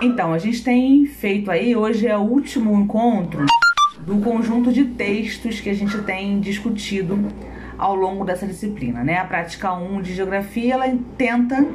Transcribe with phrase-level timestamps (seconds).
[0.00, 3.44] Então, a gente tem feito aí, hoje é o último encontro
[4.00, 7.18] do conjunto de textos que a gente tem discutido
[7.76, 9.18] ao longo dessa disciplina, né?
[9.18, 11.66] A prática 1 de geografia, ela tenta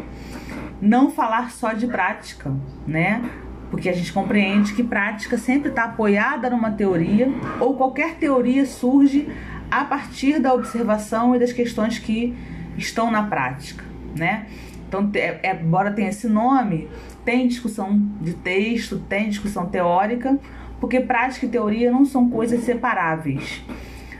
[0.82, 2.54] não falar só de prática,
[2.88, 3.24] né?
[3.70, 7.30] Porque a gente compreende que prática sempre está apoiada numa teoria
[7.60, 9.28] ou qualquer teoria surge
[9.72, 12.36] a partir da observação e das questões que
[12.78, 13.84] estão na prática,
[14.16, 14.46] né?
[14.94, 16.88] Então, é, é, embora tenha esse nome,
[17.26, 20.38] tem discussão de texto, tem discussão teórica,
[20.80, 23.64] porque prática e teoria não são coisas separáveis.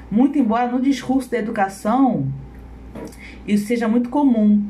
[0.10, 2.28] Muito embora no discurso da educação
[3.48, 4.64] isso seja muito comum.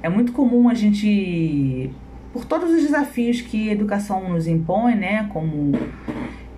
[0.00, 1.90] É muito comum a gente,
[2.32, 5.72] por todos os desafios que a educação nos impõe, né, como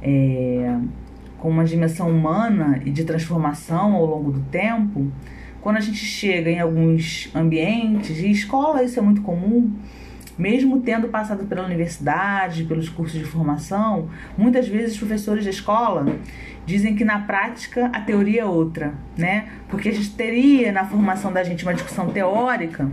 [0.02, 0.77] é,
[1.38, 5.10] com uma dimensão humana e de transformação ao longo do tempo,
[5.60, 9.73] quando a gente chega em alguns ambientes, e escola isso é muito comum,
[10.38, 16.06] mesmo tendo passado pela universidade, pelos cursos de formação, muitas vezes os professores da escola
[16.64, 19.48] dizem que na prática a teoria é outra, né?
[19.69, 22.91] Porque a gente teria na formação da gente uma discussão teórica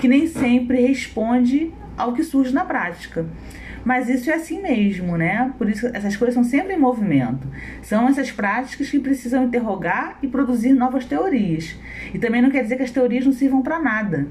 [0.00, 3.26] que nem sempre responde ao que surge na prática.
[3.84, 5.52] Mas isso é assim mesmo, né?
[5.58, 7.46] Por isso essas coisas são sempre em movimento.
[7.82, 11.76] São essas práticas que precisam interrogar e produzir novas teorias.
[12.12, 14.26] E também não quer dizer que as teorias não sirvam para nada.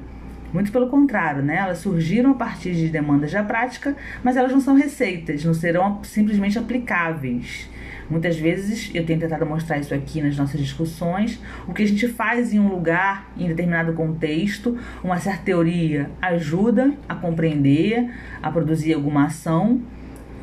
[0.52, 1.58] Muito pelo contrário, né?
[1.58, 6.04] Elas surgiram a partir de demandas da prática, mas elas não são receitas, não serão
[6.04, 7.68] simplesmente aplicáveis.
[8.10, 12.08] Muitas vezes, eu tenho tentado mostrar isso aqui nas nossas discussões, o que a gente
[12.08, 18.10] faz em um lugar, em determinado contexto, uma certa teoria ajuda a compreender,
[18.42, 19.82] a produzir alguma ação,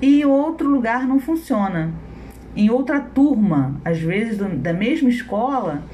[0.00, 1.92] e em outro lugar não funciona.
[2.56, 5.84] Em outra turma, às vezes da mesma escola,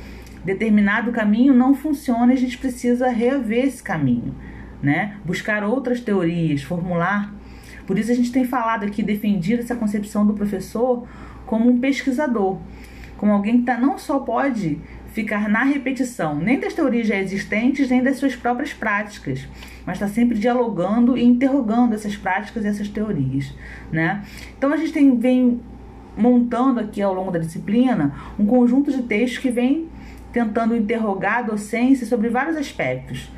[0.44, 4.34] determinado caminho não funciona e a gente precisa rever esse caminho,
[4.80, 5.16] né?
[5.24, 7.34] Buscar outras teorias, formular.
[7.86, 11.06] Por isso a gente tem falado aqui, defendido essa concepção do professor
[11.46, 12.58] como um pesquisador,
[13.16, 14.78] como alguém que tá, não só pode
[15.12, 19.48] ficar na repetição nem das teorias já existentes, nem das suas próprias práticas,
[19.86, 23.54] mas está sempre dialogando e interrogando essas práticas e essas teorias,
[23.90, 24.22] né?
[24.58, 25.58] Então a gente tem, vem
[26.16, 29.88] montando aqui ao longo da disciplina um conjunto de textos que vem
[30.32, 33.30] tentando interrogar a docência sobre vários aspectos,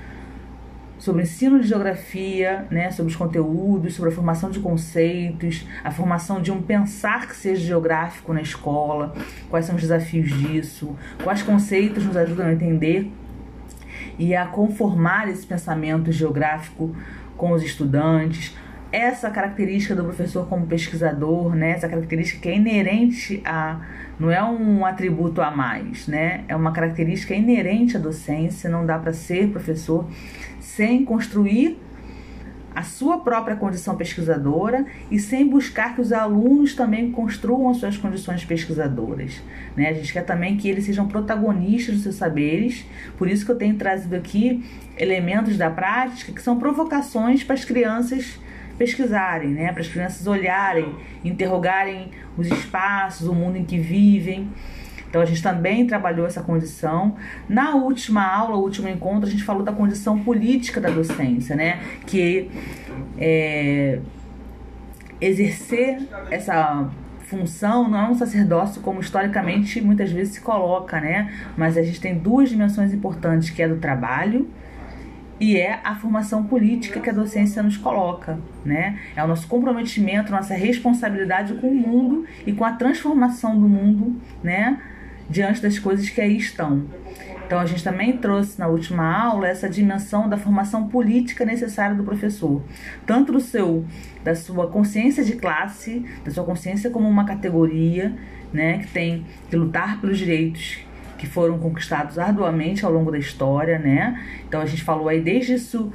[0.98, 6.42] sobre ensino de geografia, né, sobre os conteúdos, sobre a formação de conceitos, a formação
[6.42, 9.14] de um pensar que seja geográfico na escola,
[9.48, 13.10] quais são os desafios disso, quais conceitos nos ajudam a entender
[14.18, 16.94] e a conformar esse pensamento geográfico
[17.36, 18.56] com os estudantes.
[18.90, 23.80] Essa característica do professor como pesquisador, né, essa característica que é inerente a
[24.18, 26.42] não é um atributo a mais, né?
[26.48, 30.08] É uma característica inerente à docência, não dá para ser professor
[30.78, 31.76] sem construir
[32.72, 37.96] a sua própria condição pesquisadora e sem buscar que os alunos também construam as suas
[37.96, 39.42] condições pesquisadoras.
[39.76, 39.88] Né?
[39.88, 43.56] A gente quer também que eles sejam protagonistas dos seus saberes, por isso que eu
[43.56, 44.64] tenho trazido aqui
[44.96, 48.38] elementos da prática que são provocações para as crianças
[48.78, 49.72] pesquisarem, né?
[49.72, 54.48] para as crianças olharem, interrogarem os espaços, o mundo em que vivem.
[55.08, 57.16] Então a gente também trabalhou essa condição.
[57.48, 61.80] Na última aula, último encontro, a gente falou da condição política da docência, né?
[62.06, 62.50] Que
[63.18, 64.00] é,
[65.20, 66.88] exercer essa
[67.28, 71.32] função não é um sacerdócio como historicamente muitas vezes se coloca, né?
[71.56, 74.48] Mas a gente tem duas dimensões importantes, que é do trabalho
[75.40, 78.98] e é a formação política que a docência nos coloca, né?
[79.14, 84.16] É o nosso comprometimento, nossa responsabilidade com o mundo e com a transformação do mundo,
[84.42, 84.78] né?
[85.28, 86.84] Diante das coisas que aí estão.
[87.46, 92.04] Então a gente também trouxe na última aula essa dimensão da formação política necessária do
[92.04, 92.62] professor,
[93.06, 93.86] tanto do seu
[94.22, 98.14] da sua consciência de classe, da sua consciência como uma categoria,
[98.52, 100.80] né, que tem que lutar pelos direitos
[101.16, 104.22] que foram conquistados arduamente ao longo da história, né?
[104.46, 105.90] Então a gente falou aí desde isso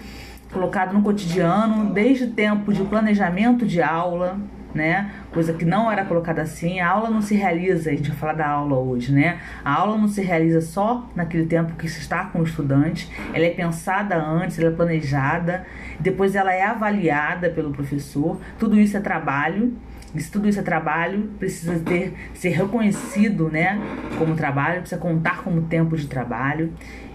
[0.51, 4.39] colocado no cotidiano, desde tempo de planejamento de aula,
[4.73, 5.11] né?
[5.31, 6.79] Coisa que não era colocada assim.
[6.79, 9.39] A aula não se realiza, a gente vai falar da aula hoje, né?
[9.63, 13.45] A aula não se realiza só naquele tempo que se está com o estudante, ela
[13.45, 15.65] é pensada antes, ela é planejada,
[15.99, 18.39] depois ela é avaliada pelo professor.
[18.57, 19.73] Tudo isso é trabalho.
[20.15, 23.81] Se tudo isso é trabalho, precisa ter ser reconhecido, né,
[24.19, 26.71] como trabalho, precisa contar como tempo de trabalho.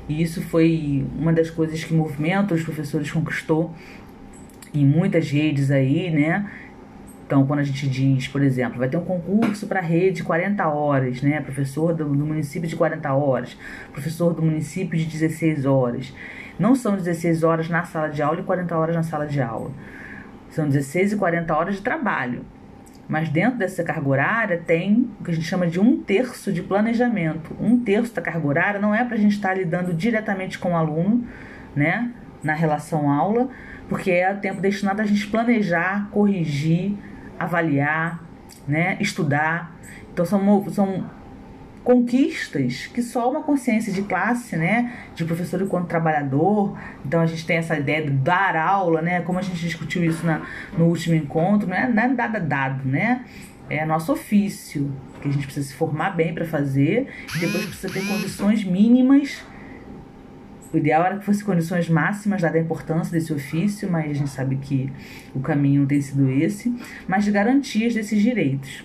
[0.09, 3.73] E isso foi uma das coisas que o movimento dos professores conquistou
[4.75, 6.47] em muitas redes aí, né?
[7.29, 11.21] Então, quando a gente diz, por exemplo, vai ter um concurso para rede 40 horas,
[11.21, 11.43] né?
[11.43, 13.55] Professor do, do, município de 40 horas,
[13.93, 16.15] professor do município de 16 horas.
[16.59, 19.71] Não são 16 horas na sala de aula e 40 horas na sala de aula.
[20.49, 22.47] São 16 e 40 horas de trabalho.
[23.07, 26.63] Mas dentro dessa carga horária tem o que a gente chama de um terço de
[26.63, 27.55] planejamento.
[27.61, 30.77] Um terço da carga horária não é para a gente estar lidando diretamente com o
[30.77, 31.27] aluno,
[31.77, 32.11] né,
[32.43, 33.51] na relação aula,
[33.87, 36.97] porque é o tempo destinado a gente planejar, corrigir,
[37.38, 38.23] avaliar,
[38.67, 39.76] né, estudar.
[40.12, 41.05] Então são, são
[41.85, 46.76] conquistas que só uma consciência de classe, né, de professor enquanto trabalhador.
[47.05, 50.26] Então a gente tem essa ideia de dar aula, né, como a gente discutiu isso
[50.26, 50.43] na,
[50.76, 53.25] no último encontro, não é nada dado, né?
[53.70, 54.90] É nosso ofício,
[55.20, 59.44] que a gente precisa se formar bem para fazer, e depois precisa ter condições mínimas.
[60.73, 64.31] O ideal era que fosse condições máximas, dada a importância desse ofício, mas a gente
[64.31, 64.93] sabe que
[65.35, 66.75] o caminho tem sido esse,
[67.06, 68.85] mas de garantias desses direitos.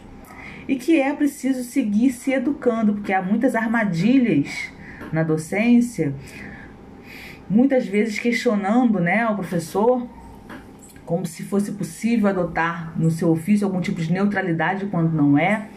[0.66, 4.72] E que é preciso seguir se educando, porque há muitas armadilhas
[5.12, 6.14] na docência,
[7.50, 10.08] muitas vezes questionando né, o professor
[11.06, 15.68] como se fosse possível adotar no seu ofício algum tipo de neutralidade quando não é,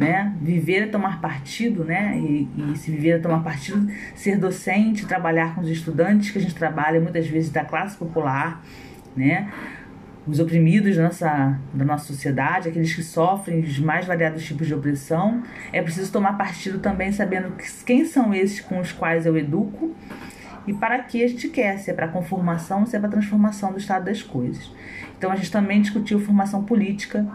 [0.00, 0.34] né?
[0.40, 2.18] Viver é tomar partido, né?
[2.18, 6.40] E, e, se viver é tomar partido, ser docente, trabalhar com os estudantes que a
[6.40, 8.64] gente trabalha muitas vezes da classe popular,
[9.14, 9.52] né?
[10.26, 14.74] os oprimidos da nossa, da nossa sociedade, aqueles que sofrem os mais variados tipos de
[14.74, 15.42] opressão.
[15.72, 17.54] É preciso tomar partido também sabendo
[17.84, 19.94] quem são esses com os quais eu educo
[20.66, 23.78] e para que a gente quer, se é para conformação, se é para transformação do
[23.78, 24.70] estado das coisas.
[25.18, 27.26] Então a gente também discutiu formação política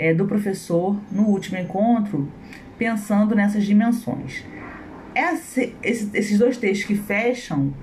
[0.00, 2.26] é, do professor no último encontro,
[2.78, 4.42] pensando nessas dimensões.
[5.14, 7.74] Esse, esse, esses dois textos que fecham,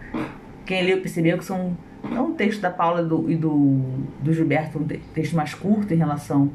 [0.66, 1.78] quem leu percebeu que são
[2.12, 3.82] é um texto da Paula do, e do,
[4.22, 6.52] do Gilberto, um texto mais curto em relação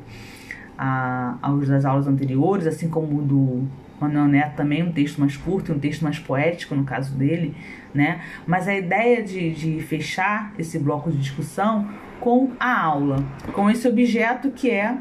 [0.77, 3.69] a, aos das aulas anteriores, assim como o do
[4.01, 7.55] Manuel Neto também, um texto mais curto e um texto mais poético, no caso dele,
[7.95, 8.23] né?
[8.47, 11.89] Mas a ideia de, de fechar esse bloco de discussão
[12.19, 14.97] com a aula, com esse objeto que é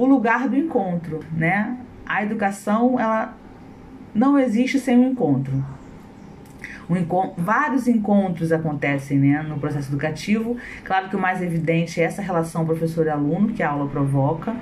[0.00, 1.76] o lugar do encontro, né?
[2.06, 3.36] A educação, ela
[4.14, 5.62] não existe sem um encontro.
[6.88, 10.56] Um encontro, vários encontros acontecem né, no processo educativo.
[10.84, 14.56] Claro que o mais evidente é essa relação professor-aluno que a aula provoca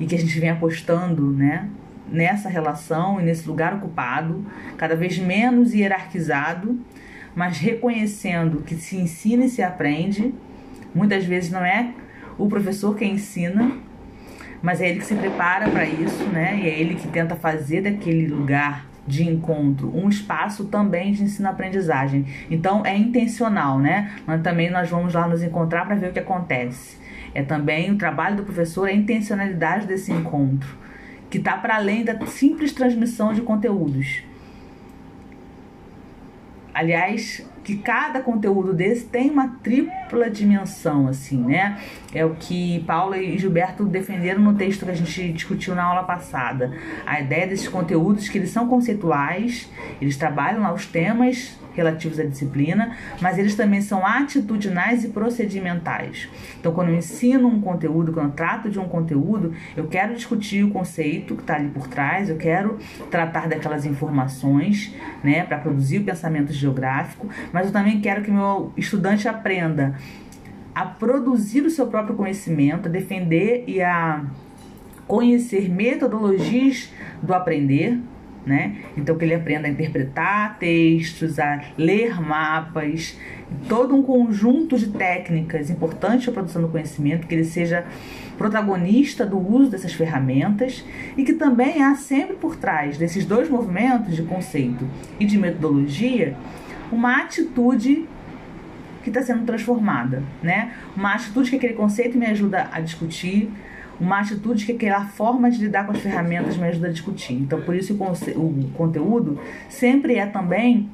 [0.00, 1.68] e que a gente vem apostando né,
[2.10, 4.42] nessa relação e nesse lugar ocupado,
[4.78, 6.80] cada vez menos hierarquizado,
[7.34, 10.32] mas reconhecendo que se ensina e se aprende.
[10.94, 11.92] Muitas vezes não é
[12.38, 13.84] o professor quem ensina,
[14.66, 16.58] mas é ele que se prepara para isso, né?
[16.60, 22.26] E é ele que tenta fazer daquele lugar de encontro, um espaço também de ensino-aprendizagem.
[22.50, 24.16] Então é intencional, né?
[24.26, 26.98] Mas também nós vamos lá nos encontrar para ver o que acontece.
[27.32, 30.76] É também o trabalho do professor, a intencionalidade desse encontro,
[31.30, 34.24] que está para além da simples transmissão de conteúdos.
[36.74, 41.76] Aliás, que cada conteúdo desse tem uma tripla dimensão, assim, né?
[42.14, 46.04] É o que Paula e Gilberto defenderam no texto que a gente discutiu na aula
[46.04, 46.72] passada.
[47.04, 49.68] A ideia desses conteúdos que eles são conceituais,
[50.00, 56.28] eles trabalham lá os temas relativos à disciplina, mas eles também são atitudinais e procedimentais.
[56.58, 60.64] Então, quando eu ensino um conteúdo, quando eu trato de um conteúdo, eu quero discutir
[60.64, 62.78] o conceito que está ali por trás, eu quero
[63.10, 68.72] tratar daquelas informações, né, para produzir o pensamento geográfico, mas eu também quero que meu
[68.76, 69.94] estudante aprenda
[70.74, 74.24] a produzir o seu próprio conhecimento, a defender e a
[75.06, 76.92] conhecer metodologias
[77.22, 77.98] do aprender,
[78.46, 78.76] né?
[78.96, 83.18] Então que ele aprenda a interpretar textos, a ler mapas,
[83.68, 87.84] todo um conjunto de técnicas importantes para a produção do conhecimento, que ele seja
[88.38, 90.84] protagonista do uso dessas ferramentas
[91.16, 94.88] e que também há sempre por trás desses dois movimentos de conceito
[95.18, 96.36] e de metodologia
[96.92, 98.06] uma atitude
[99.02, 100.72] que está sendo transformada, né?
[100.96, 103.50] Uma atitude que aquele conceito me ajuda a discutir,
[104.00, 107.34] uma atitude que aquela forma de lidar com as ferramentas me ajuda a discutir.
[107.34, 109.38] Então, por isso o, conteúdo
[109.68, 110.88] sempre é também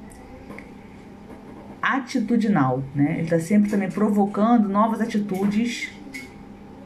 [1.81, 3.15] atitudinal, né?
[3.15, 5.91] Ele está sempre também provocando novas atitudes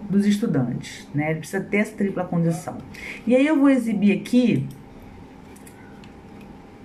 [0.09, 1.31] dos estudantes, né?
[1.31, 2.79] Ele precisa ter essa tripla condição.
[3.27, 4.67] E aí eu vou exibir aqui,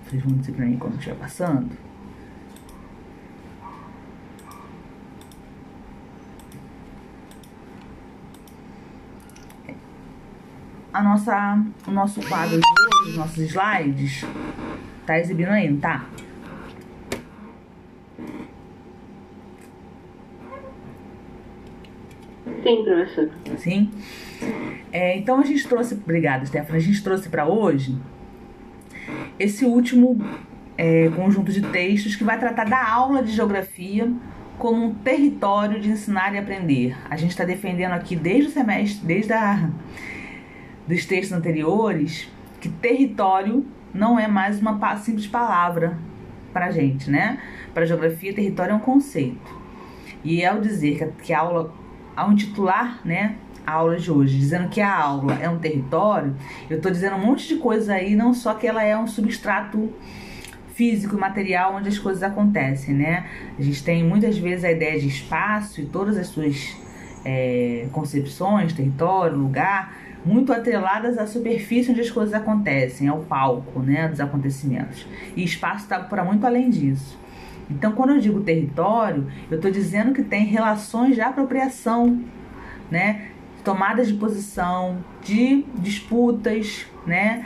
[0.06, 1.70] vocês vão dizer para mim quando estiver passando.
[10.92, 14.24] A nossa, o nosso quadro de hoje, os nossos slides,
[15.06, 16.04] tá exibindo aí, não tá?
[22.62, 23.30] Sim, professor.
[23.56, 23.90] Sim?
[24.92, 27.96] É, então a gente trouxe, obrigada, Stefano, a gente trouxe para hoje
[29.38, 30.22] esse último
[30.76, 34.12] é, conjunto de textos que vai tratar da aula de geografia
[34.58, 36.96] como um território de ensinar e aprender.
[37.08, 39.70] A gente está defendendo aqui desde o semestre, desde a,
[40.86, 42.28] dos textos anteriores,
[42.60, 45.98] que território não é mais uma simples palavra
[46.52, 47.38] para gente, né?
[47.72, 49.62] Para geografia, território é um conceito.
[50.24, 51.72] E ao dizer que, a aula,
[52.14, 53.36] ao intitular, né,
[53.66, 56.34] a aula de hoje, dizendo que a aula é um território,
[56.68, 59.92] eu estou dizendo um monte de coisa aí, não só que ela é um substrato
[60.74, 63.26] físico, material, onde as coisas acontecem, né?
[63.58, 66.76] A gente tem muitas vezes a ideia de espaço e todas as suas
[67.24, 74.08] é, concepções, território, lugar, muito atreladas à superfície onde as coisas acontecem, ao palco, né,
[74.08, 75.06] dos acontecimentos.
[75.36, 77.18] E espaço está para muito além disso.
[77.70, 82.22] Então, quando eu digo território, eu estou dizendo que tem relações de apropriação,
[82.90, 83.28] né?
[83.64, 87.44] Tomadas de posição, de disputas, né?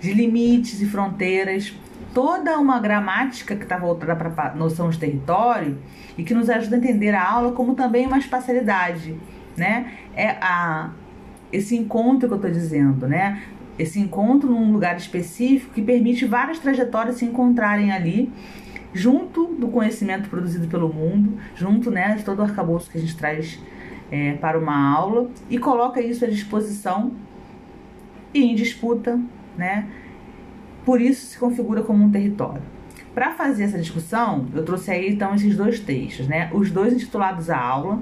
[0.00, 1.74] De limites e fronteiras.
[2.12, 5.78] Toda uma gramática que está voltada para a noção de território
[6.18, 9.16] e que nos ajuda a entender a aula como também uma espacialidade,
[9.56, 9.92] né?
[10.16, 10.90] É a,
[11.52, 13.42] esse encontro que eu estou dizendo, né?
[13.78, 18.30] Esse encontro num lugar específico que permite várias trajetórias se encontrarem ali
[18.92, 23.16] junto do conhecimento produzido pelo mundo, junto né, de todo o arcabouço que a gente
[23.16, 23.58] traz
[24.10, 27.12] é, para uma aula e coloca isso à disposição
[28.34, 29.18] e em disputa,
[29.56, 29.88] né?
[30.84, 32.62] Por isso se configura como um território.
[33.14, 36.50] Para fazer essa discussão, eu trouxe aí então esses dois textos, né?
[36.52, 38.00] Os dois intitulados à aula,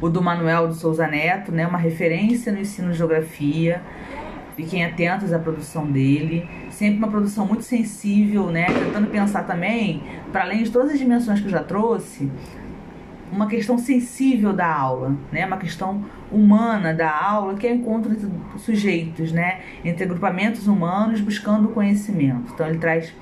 [0.00, 1.66] o do Manuel de Souza Neto, né?
[1.66, 3.82] Uma referência no ensino de geografia,
[4.58, 6.48] Fiquem atentos à produção dele.
[6.68, 8.66] Sempre uma produção muito sensível, né?
[8.66, 10.02] Tentando pensar também,
[10.32, 12.28] para além de todas as dimensões que eu já trouxe,
[13.30, 15.46] uma questão sensível da aula, né?
[15.46, 19.60] Uma questão humana da aula, que é o encontro entre sujeitos, né?
[19.84, 22.52] Entre agrupamentos humanos buscando conhecimento.
[22.52, 23.14] Então ele traz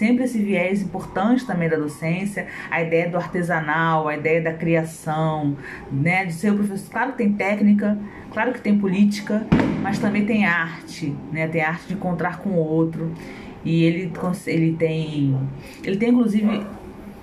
[0.00, 5.58] sempre esse viés importante também da docência, a ideia do artesanal, a ideia da criação,
[5.92, 6.90] né, de ser o professor.
[6.90, 7.98] Claro que tem técnica,
[8.32, 9.46] claro que tem política,
[9.82, 13.12] mas também tem arte, né, tem arte de encontrar com o outro.
[13.62, 14.10] E ele,
[14.46, 15.38] ele tem,
[15.84, 16.62] ele tem inclusive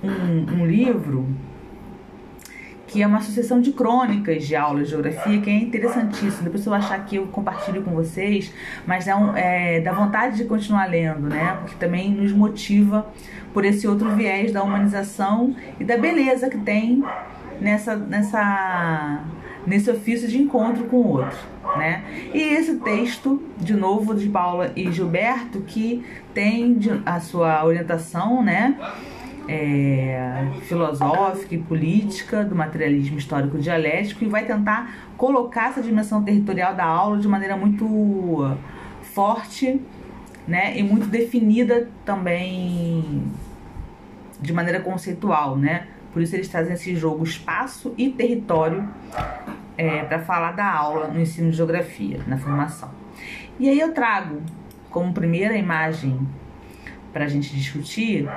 [0.03, 1.27] um, um livro
[2.88, 6.44] que é uma sucessão de crônicas de aulas de geografia que é interessantíssimo.
[6.44, 8.51] Depois eu achar aqui eu compartilho com vocês,
[8.86, 11.58] mas é, um, é dá vontade de continuar lendo, né?
[11.60, 13.06] Porque também nos motiva
[13.53, 17.03] por esse outro viés da humanização e da beleza que tem
[17.60, 19.24] nessa nessa
[19.65, 21.38] nesse ofício de encontro com o outro,
[21.75, 22.01] né?
[22.34, 28.77] E esse texto, de novo, de Paula e Gilberto, que tem a sua orientação, né?
[29.48, 36.75] É, filosófica e política do materialismo histórico dialético e vai tentar colocar essa dimensão territorial
[36.75, 38.56] da aula de maneira muito
[39.01, 39.82] forte
[40.48, 43.24] né, e muito definida também
[44.39, 45.88] de maneira conceitual, né?
[46.13, 48.88] Por isso eles trazem esse jogo espaço e território
[49.77, 52.89] é, para falar da aula no ensino de geografia, na formação.
[53.60, 54.42] E aí eu trago
[54.89, 56.20] como primeira imagem
[57.12, 58.27] para a gente discutir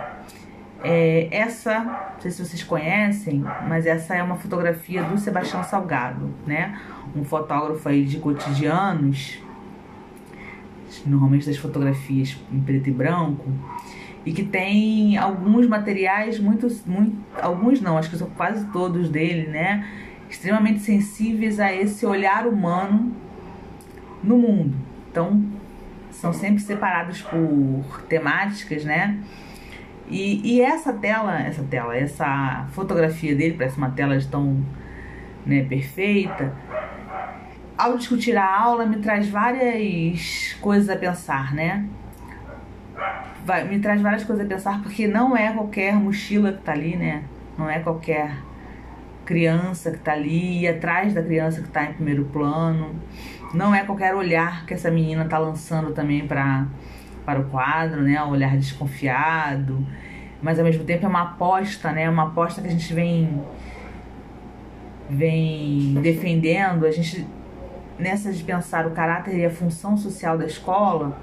[0.82, 6.30] é, essa, não sei se vocês conhecem, mas essa é uma fotografia do Sebastião Salgado,
[6.46, 6.78] né?
[7.14, 9.38] Um fotógrafo aí de cotidianos,
[11.04, 13.52] normalmente das fotografias em preto e branco,
[14.24, 19.48] e que tem alguns materiais muito, muito alguns não, acho que são quase todos dele,
[19.48, 19.86] né?
[20.28, 23.12] Extremamente sensíveis a esse olhar humano
[24.22, 24.74] no mundo.
[25.10, 25.42] Então,
[26.10, 29.18] são sempre separados por temáticas, né?
[30.10, 34.60] E, e essa tela, essa tela, essa fotografia dele, parece uma tela de tão
[35.46, 36.52] né, perfeita.
[37.78, 41.86] Ao discutir a aula, me traz várias coisas a pensar, né?
[43.46, 46.96] Vai, me traz várias coisas a pensar, porque não é qualquer mochila que tá ali,
[46.96, 47.22] né?
[47.56, 48.36] Não é qualquer
[49.24, 52.96] criança que tá ali, e atrás da criança que tá em primeiro plano.
[53.54, 56.66] Não é qualquer olhar que essa menina tá lançando também para
[57.24, 58.22] para o quadro, né?
[58.22, 59.86] Um olhar desconfiado,
[60.42, 62.08] mas ao mesmo tempo é uma aposta, né?
[62.08, 63.42] Uma aposta que a gente vem
[65.08, 67.26] vem defendendo, a gente
[67.98, 71.18] nessa de pensar o caráter e a função social da escola,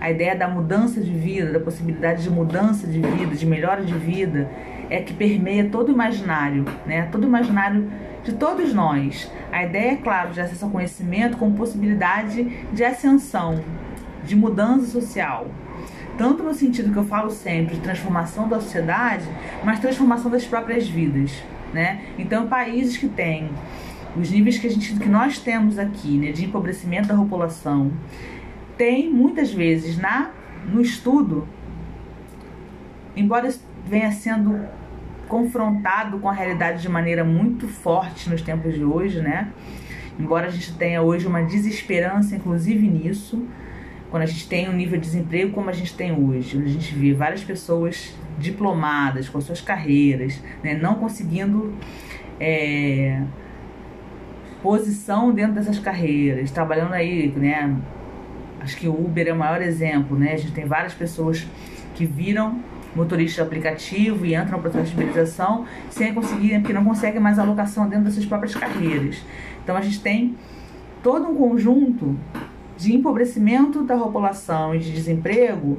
[0.00, 3.94] a ideia da mudança de vida, da possibilidade de mudança de vida, de melhora de
[3.94, 4.50] vida,
[4.88, 7.08] é que permeia todo o imaginário, né?
[7.12, 7.90] Todo o imaginário
[8.24, 9.30] de todos nós.
[9.50, 13.62] A ideia, é claro, de acesso ao conhecimento como possibilidade de ascensão,
[14.24, 15.46] de mudança social.
[16.16, 19.24] Tanto no sentido que eu falo sempre de transformação da sociedade,
[19.64, 21.32] mas transformação das próprias vidas,
[21.72, 22.02] né?
[22.18, 23.50] Então, países que têm
[24.16, 27.90] os níveis que, a gente, que nós temos aqui, né, de empobrecimento da população,
[28.76, 30.30] tem muitas vezes na
[30.70, 31.48] no estudo
[33.16, 33.52] embora
[33.86, 34.60] venha sendo
[35.28, 39.50] confrontado com a realidade de maneira muito forte nos tempos de hoje, né?
[40.18, 43.42] Embora a gente tenha hoje uma desesperança, inclusive nisso,
[44.12, 46.72] quando a gente tem um nível de desemprego como a gente tem hoje, onde a
[46.72, 51.74] gente vê várias pessoas diplomadas com suas carreiras, né, não conseguindo
[52.38, 53.22] é,
[54.62, 57.74] posição dentro dessas carreiras, trabalhando aí, né?
[58.60, 60.34] Acho que o Uber é o maior exemplo, né?
[60.34, 61.46] A gente tem várias pessoas
[61.94, 62.60] que viram
[62.94, 68.04] motorista aplicativo e entram para a transibilização sem conseguir, porque não conseguem mais alocação dentro
[68.04, 69.24] das suas próprias carreiras.
[69.64, 70.36] Então a gente tem
[71.02, 72.14] todo um conjunto
[72.82, 75.78] de empobrecimento da população e de desemprego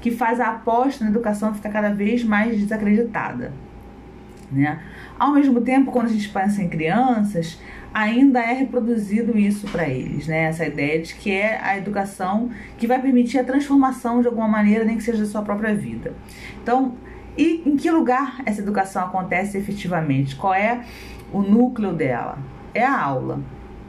[0.00, 3.52] que faz a aposta na educação ficar cada vez mais desacreditada.
[4.50, 4.80] Né?
[5.18, 7.58] Ao mesmo tempo, quando a gente pensa em crianças,
[7.94, 10.44] ainda é reproduzido isso para eles, né?
[10.44, 14.84] Essa ideia de que é a educação que vai permitir a transformação de alguma maneira,
[14.84, 16.12] nem que seja da sua própria vida.
[16.62, 16.94] Então,
[17.36, 20.36] e em que lugar essa educação acontece efetivamente?
[20.36, 20.84] Qual é
[21.32, 22.38] o núcleo dela?
[22.74, 23.40] É a aula,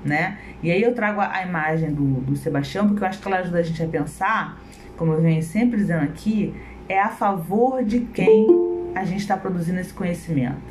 [0.03, 0.38] né?
[0.63, 3.60] E aí eu trago a, imagem do, do Sebastião, porque eu acho que ela ajuda
[3.60, 4.60] a gente a pensar,
[4.98, 6.55] como eu venho sempre dizendo aqui,
[6.89, 8.48] é a favor de quem
[8.96, 10.62] a gente está produzindo esse conhecimento.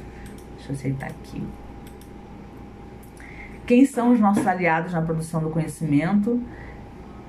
[0.56, 1.42] Deixa eu aceitar aqui
[3.66, 6.42] quem são os nossos aliados na produção do conhecimento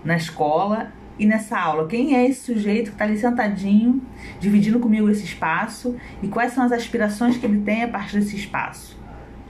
[0.03, 1.87] na escola e nessa aula.
[1.87, 4.01] Quem é esse sujeito que está ali sentadinho,
[4.39, 8.35] dividindo comigo esse espaço e quais são as aspirações que ele tem a partir desse
[8.35, 8.99] espaço,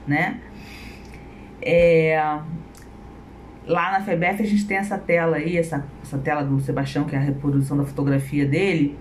[0.06, 0.40] né?
[1.60, 2.38] É,
[3.66, 7.14] lá na FEBEF a gente tem essa tela aí, essa, essa tela do Sebastião, que
[7.14, 8.96] é a reprodução da fotografia dele,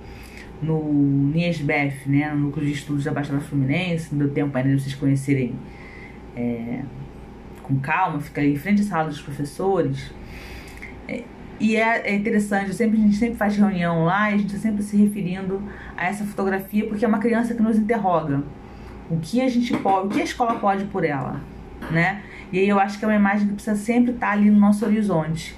[0.61, 0.81] no
[1.33, 4.95] NIESBEF, né, no Núcleo de Estudos da Baixada Fluminense, não deu tempo ainda de vocês
[4.95, 5.55] conhecerem
[6.35, 6.81] é,
[7.61, 10.11] com calma, fica em frente à sala dos professores.
[11.07, 11.23] É,
[11.59, 14.59] e é, é, interessante, sempre, a gente sempre faz reunião lá e a gente está
[14.59, 15.61] sempre se referindo
[15.95, 18.41] a essa fotografia porque é uma criança que nos interroga.
[19.09, 21.41] O que a gente pode, o que a escola pode por ela,
[21.91, 22.23] né?
[22.53, 24.59] E aí eu acho que é uma imagem que precisa sempre estar tá ali no
[24.59, 25.55] nosso horizonte.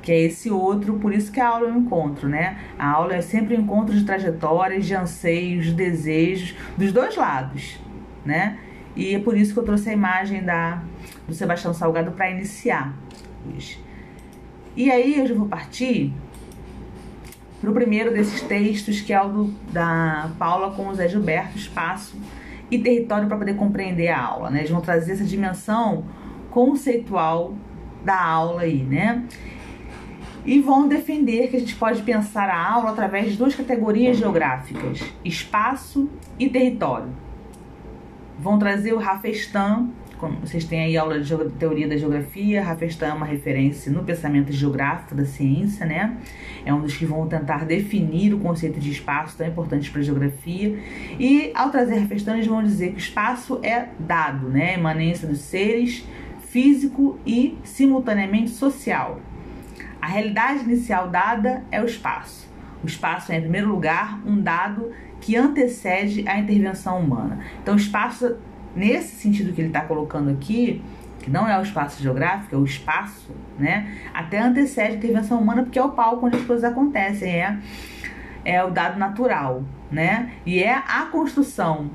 [0.00, 2.58] Que é esse outro, por isso que a aula é um encontro, né?
[2.78, 7.78] A aula é sempre um encontro de trajetórias, de anseios, de desejos, dos dois lados,
[8.24, 8.58] né?
[8.96, 10.82] E é por isso que eu trouxe a imagem da,
[11.28, 12.94] do Sebastião Salgado para iniciar
[13.46, 13.78] hoje.
[14.74, 16.14] E aí eu vou partir
[17.60, 21.58] para o primeiro desses textos, que é o do, da Paula com o Zé Gilberto,
[21.58, 22.16] Espaço
[22.70, 24.50] e Território para poder compreender a aula.
[24.50, 24.60] Né?
[24.60, 26.04] Eles vão trazer essa dimensão
[26.50, 27.54] conceitual
[28.04, 29.24] da aula aí, né?
[30.44, 35.02] E vão defender que a gente pode pensar a aula através de duas categorias geográficas:
[35.22, 37.10] espaço e território
[38.40, 39.88] vão trazer o Rafestan,
[40.28, 45.14] vocês têm aí aula de teoria da geografia, Rafestan é uma referência no pensamento geográfico
[45.14, 46.16] da ciência, né?
[46.64, 50.04] É um dos que vão tentar definir o conceito de espaço tão importante para a
[50.04, 50.78] geografia.
[51.18, 54.74] E ao trazer Rafestan, eles vão dizer que o espaço é dado, né?
[54.74, 56.04] Emanência dos seres,
[56.48, 59.20] físico e simultaneamente social.
[60.00, 62.48] A realidade inicial dada é o espaço.
[62.82, 67.40] O espaço é, em primeiro lugar, um dado que antecede a intervenção humana.
[67.62, 68.36] Então, o espaço,
[68.74, 70.82] nesse sentido que ele está colocando aqui,
[71.20, 73.94] que não é o espaço geográfico, é o espaço, né?
[74.14, 77.58] Até antecede a intervenção humana, porque é o palco onde as coisas acontecem, é,
[78.44, 80.32] é o dado natural, né?
[80.46, 81.90] E é a construção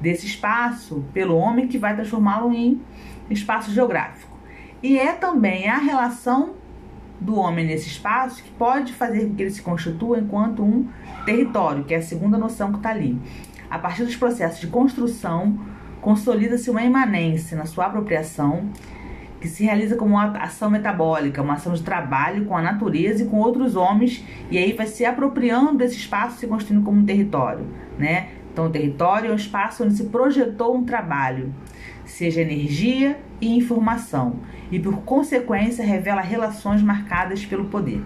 [0.00, 2.80] desse espaço pelo homem que vai transformá-lo em
[3.28, 4.38] espaço geográfico.
[4.82, 6.54] E é também a relação
[7.20, 10.88] do homem nesse espaço que pode fazer com que ele se constitua enquanto um
[11.26, 13.20] território, que é a segunda noção que está ali.
[13.68, 15.58] A partir dos processos de construção,
[16.00, 18.68] consolida-se uma imanência na sua apropriação,
[19.40, 23.26] que se realiza como uma ação metabólica, uma ação de trabalho com a natureza e
[23.26, 27.64] com outros homens, e aí vai se apropriando desse espaço se construindo como um território,
[27.98, 28.28] né?
[28.52, 31.54] Então, o território é um espaço onde se projetou um trabalho,
[32.04, 34.36] seja energia e informação,
[34.70, 38.02] e por consequência revela relações marcadas pelo poder.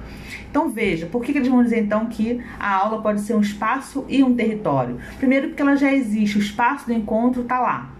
[0.50, 4.04] Então veja, por que, eles vão dizer então que a aula pode ser um espaço
[4.08, 4.98] e um território?
[5.18, 7.90] Primeiro porque ela já existe, o espaço do encontro está lá,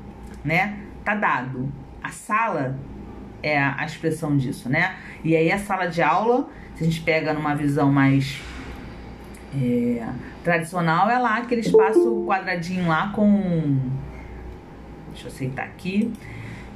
[0.45, 0.79] né?
[1.05, 1.73] Tá dado.
[2.03, 2.79] A sala
[3.43, 4.95] é a expressão disso, né?
[5.23, 8.41] E aí a sala de aula, se a gente pega numa visão mais
[9.55, 10.07] é,
[10.43, 13.79] tradicional, é lá aquele espaço quadradinho lá com
[15.15, 16.13] Deixa eu aceitar aqui.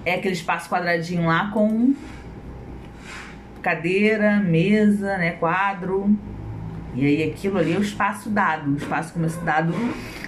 [0.08, 1.94] É aquele espaço quadradinho lá com
[3.62, 6.16] cadeira, mesa, né, quadro.
[6.94, 9.72] E aí aquilo ali é o espaço dado, o espaço como esse dado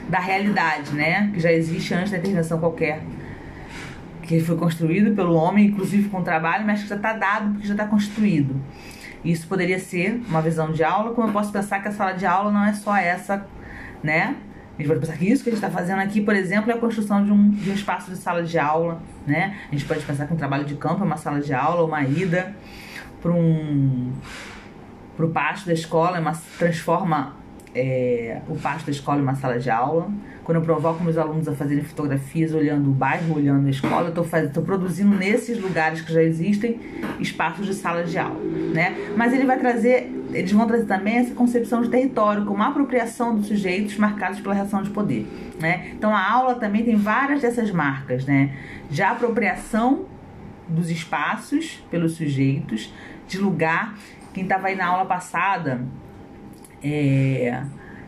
[0.09, 3.03] da realidade, né, que já existe antes da intervenção qualquer.
[4.23, 7.75] Que foi construído pelo homem, inclusive com trabalho, mas que já está dado porque já
[7.75, 8.61] está construído.
[9.25, 12.27] Isso poderia ser uma visão de aula, como eu posso pensar que a sala de
[12.27, 13.47] aula não é só essa
[14.03, 14.37] né?
[14.81, 16.79] Gente pode pensar que isso que a gente está fazendo aqui, por exemplo, é a
[16.79, 19.59] construção de um, de um espaço de sala de aula, né?
[19.69, 22.03] A gente pode pensar que um trabalho de campo é uma sala de aula, uma
[22.03, 22.55] ida
[23.21, 24.11] para um
[25.14, 27.35] para o pátio da escola, é uma, transforma
[27.75, 30.11] é, o pátio da escola em uma sala de aula.
[30.45, 34.47] Quando eu provoco meus alunos a fazerem fotografias olhando o bairro, olhando a escola, eu
[34.47, 36.81] estou produzindo nesses lugares que já existem
[37.21, 38.41] espaços de sala de aula,
[38.75, 38.97] né?
[39.17, 43.47] Mas ele vai trazer, eles vão trazer também essa concepção de território como apropriação dos
[43.47, 45.27] sujeitos marcados pela relação de poder,
[45.61, 45.93] né?
[45.93, 48.53] Então a aula também tem várias dessas marcas, né?
[48.91, 50.07] De apropriação
[50.69, 52.93] dos espaços pelos sujeitos,
[53.29, 53.95] de lugar
[54.33, 55.81] quem estava aí na aula passada,
[56.83, 57.62] é,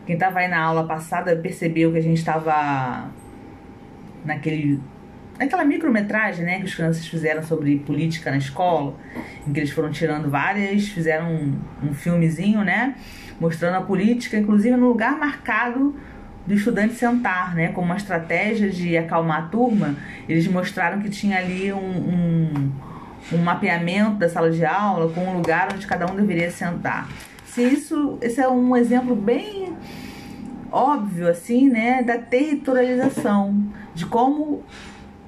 [0.05, 3.09] quem estava aí na aula passada percebeu que a gente estava
[4.25, 4.79] naquele
[5.37, 8.95] naquela micrometragem né, que os crianças fizeram sobre política na escola,
[9.47, 11.59] em que eles foram tirando várias, fizeram um,
[11.89, 12.95] um filmezinho, né,
[13.39, 15.95] mostrando a política, inclusive no lugar marcado
[16.45, 19.95] do estudante sentar, né, como uma estratégia de acalmar a turma,
[20.29, 22.71] eles mostraram que tinha ali um, um
[23.31, 27.07] um mapeamento da sala de aula com um lugar onde cada um deveria sentar.
[27.53, 29.77] Se isso, esse é um exemplo bem
[30.71, 33.63] óbvio assim, né, da territorialização,
[33.93, 34.63] de como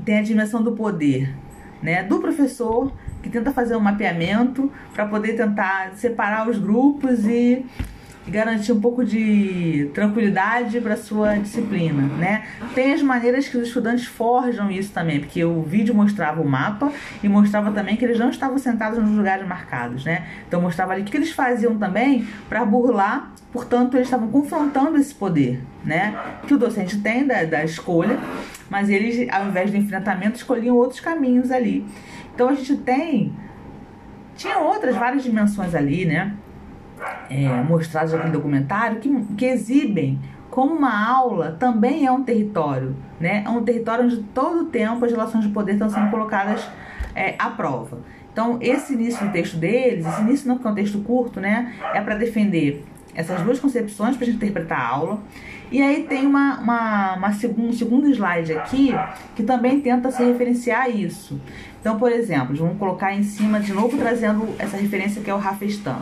[0.04, 1.36] tem a dimensão do poder,
[1.84, 7.64] né, do professor que tenta fazer um mapeamento para poder tentar separar os grupos e
[8.28, 12.46] garantir um pouco de tranquilidade para sua disciplina, né?
[12.74, 16.92] Tem as maneiras que os estudantes forjam isso também, porque o vídeo mostrava o mapa
[17.24, 20.26] e mostrava também que eles não estavam sentados nos lugares marcados, né?
[20.48, 25.14] Então mostrava ali o que eles faziam também para burlar, portanto eles estavam confrontando esse
[25.14, 26.18] poder, né?
[26.48, 28.20] Que o docente tem da, da escolha,
[28.70, 31.86] mas eles, ao invés do enfrentamento, escolhiam outros caminhos ali.
[32.34, 33.32] Então a gente tem
[34.36, 36.34] tinha outras várias dimensões ali, né?
[37.30, 43.44] É, mostrados naquele documentário que, que exibem como uma aula também é um território, né?
[43.46, 46.66] É um território onde todo o tempo as relações de poder estão sendo colocadas
[47.14, 48.00] é, à prova.
[48.32, 51.74] Então, esse início do texto deles, esse início não porque é um texto curto, né?
[51.94, 55.20] É para defender essas duas concepções para a gente interpretar a aula.
[55.72, 58.94] E aí tem uma, uma, uma segundo, um segundo slide aqui
[59.36, 61.40] que também tenta se referenciar a isso.
[61.82, 65.38] Então, por exemplo, vamos colocar em cima de novo trazendo essa referência que é o
[65.38, 66.00] Rafestan.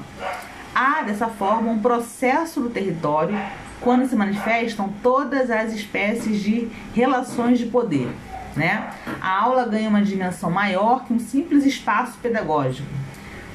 [0.75, 3.39] Há, dessa forma, um processo do território
[3.79, 8.09] quando se manifestam todas as espécies de relações de poder.
[8.55, 8.89] Né?
[9.21, 12.87] A aula ganha uma dimensão maior que um simples espaço pedagógico.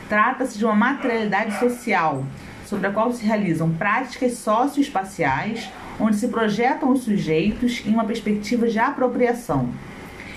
[0.09, 2.25] Trata-se de uma materialidade social,
[2.67, 8.69] sobre a qual se realizam práticas socioespaciais, onde se projetam os sujeitos em uma perspectiva
[8.69, 9.71] de apropriação.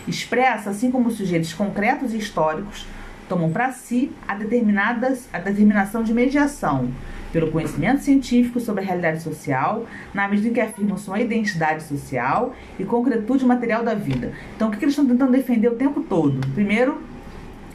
[0.08, 2.88] Expressa, assim como os sujeitos concretos e históricos,
[3.32, 6.90] tomam para si a, determinadas, a determinação de mediação
[7.32, 12.54] pelo conhecimento científico sobre a realidade social, na medida em que afirmam sua identidade social
[12.78, 14.34] e concretude material da vida.
[14.54, 16.46] Então, o que eles estão tentando defender o tempo todo?
[16.54, 17.02] Primeiro,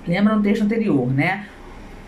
[0.07, 1.47] lembra no texto anterior, né?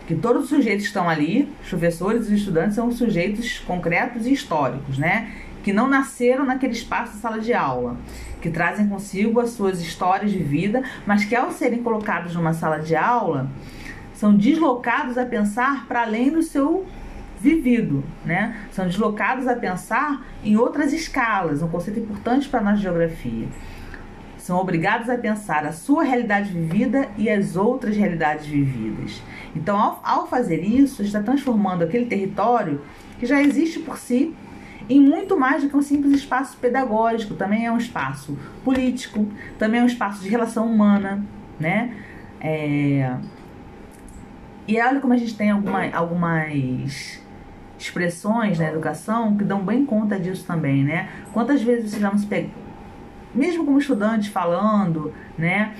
[0.05, 4.31] Que todos os sujeitos que estão ali, os professores e estudantes, são sujeitos concretos e
[4.31, 5.31] históricos, né?
[5.63, 7.97] Que não nasceram naquele espaço de sala de aula
[8.41, 12.79] que trazem consigo as suas histórias de vida, mas que ao serem colocados numa sala
[12.79, 13.49] de aula,
[14.13, 16.85] são deslocados a pensar para além do seu
[17.39, 18.55] vivido, né?
[18.71, 23.47] São deslocados a pensar em outras escalas, um conceito importante para a nossa geografia.
[24.37, 29.21] São obrigados a pensar a sua realidade vivida e as outras realidades vividas.
[29.55, 32.81] Então, ao, ao fazer isso, está transformando aquele território
[33.19, 34.35] que já existe por si
[34.89, 39.27] em muito mais do que um simples espaço pedagógico, também é um espaço político,
[39.59, 41.23] também é um espaço de relação humana,
[41.59, 41.95] né?
[42.41, 43.15] É...
[44.67, 47.21] E olha como a gente tem alguma, algumas
[47.77, 51.09] expressões na educação que dão bem conta disso também, né?
[51.31, 52.49] Quantas vezes você já nos pega,
[53.33, 55.73] mesmo como estudante falando, né?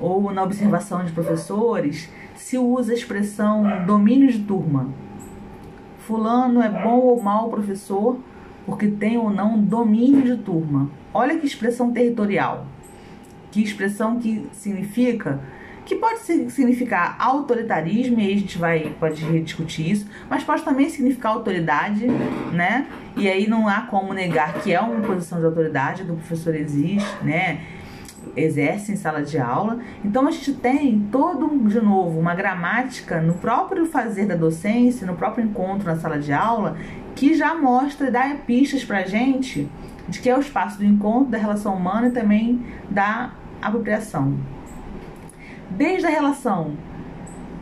[0.00, 4.88] Ou na observação de professores, se usa a expressão domínio de turma.
[6.00, 8.18] Fulano é bom ou mau professor
[8.66, 10.90] porque tem ou não domínio de turma.
[11.14, 12.66] Olha que expressão territorial.
[13.50, 15.40] Que expressão que significa
[15.86, 21.32] que pode significar autoritarismo, e a gente vai pode rediscutir isso, mas pode também significar
[21.32, 22.08] autoridade,
[22.52, 22.88] né?
[23.16, 27.24] E aí não há como negar que é uma posição de autoridade do professor existe,
[27.24, 27.60] né?
[28.36, 29.78] Exerce em sala de aula.
[30.04, 35.14] Então a gente tem todo, de novo, uma gramática no próprio fazer da docência, no
[35.14, 36.76] próprio encontro na sala de aula,
[37.16, 39.68] que já mostra, dá pistas pra gente
[40.08, 44.38] de que é o espaço do encontro, da relação humana e também da apropriação.
[45.70, 46.76] Desde a relação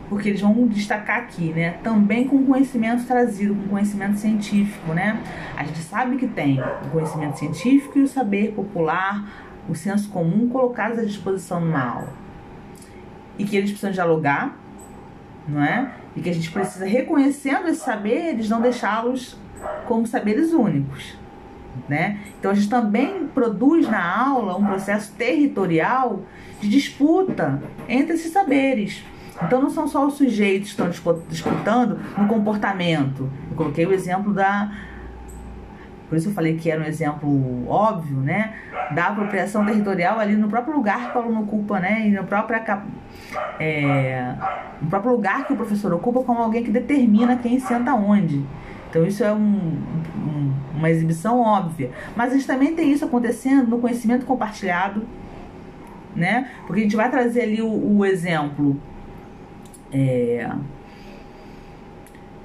[0.09, 1.71] porque eles vão destacar aqui, né?
[1.83, 5.21] Também com conhecimento trazido, com conhecimento científico, né?
[5.57, 9.27] A gente sabe que tem o conhecimento científico e o saber popular,
[9.67, 12.13] o senso comum colocados à disposição numa aula.
[13.37, 14.55] E que eles precisam dialogar,
[15.47, 15.91] não é?
[16.15, 19.37] E que a gente precisa, reconhecendo esse saber, eles não deixá-los
[19.85, 21.17] como saberes únicos.
[21.89, 22.19] Né?
[22.39, 26.21] Então a gente também produz na aula um processo territorial
[26.61, 29.03] de disputa entre esses saberes.
[29.43, 33.29] Então não são só os sujeitos que estão disputando no comportamento.
[33.51, 34.71] Eu coloquei o exemplo da.
[36.07, 38.53] Por isso eu falei que era um exemplo óbvio, né?
[38.93, 42.07] Da apropriação territorial ali no próprio lugar que o aluno ocupa, né?
[42.07, 42.57] E no próprio,
[43.59, 44.35] é,
[44.81, 48.45] no próprio lugar que o professor ocupa como alguém que determina quem senta onde.
[48.95, 51.91] Então isso é um, um, uma exibição óbvia.
[52.15, 55.05] Mas a gente também tem isso acontecendo no conhecimento compartilhado,
[56.15, 56.49] né?
[56.65, 58.79] Porque a gente vai trazer ali o, o exemplo
[59.91, 60.49] é,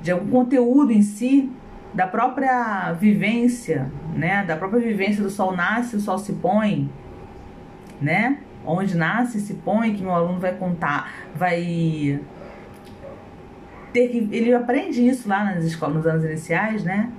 [0.03, 1.49] de algum conteúdo em si,
[1.95, 4.45] da própria vivência, né?
[4.45, 6.91] Da própria vivência do sol nasce, o sol se põe,
[8.03, 8.39] né?
[8.67, 12.19] Onde nasce se põe, que meu aluno vai contar, vai
[13.93, 14.29] ter que.
[14.31, 17.11] Ele aprende isso lá nas escolas, nos anos iniciais, né?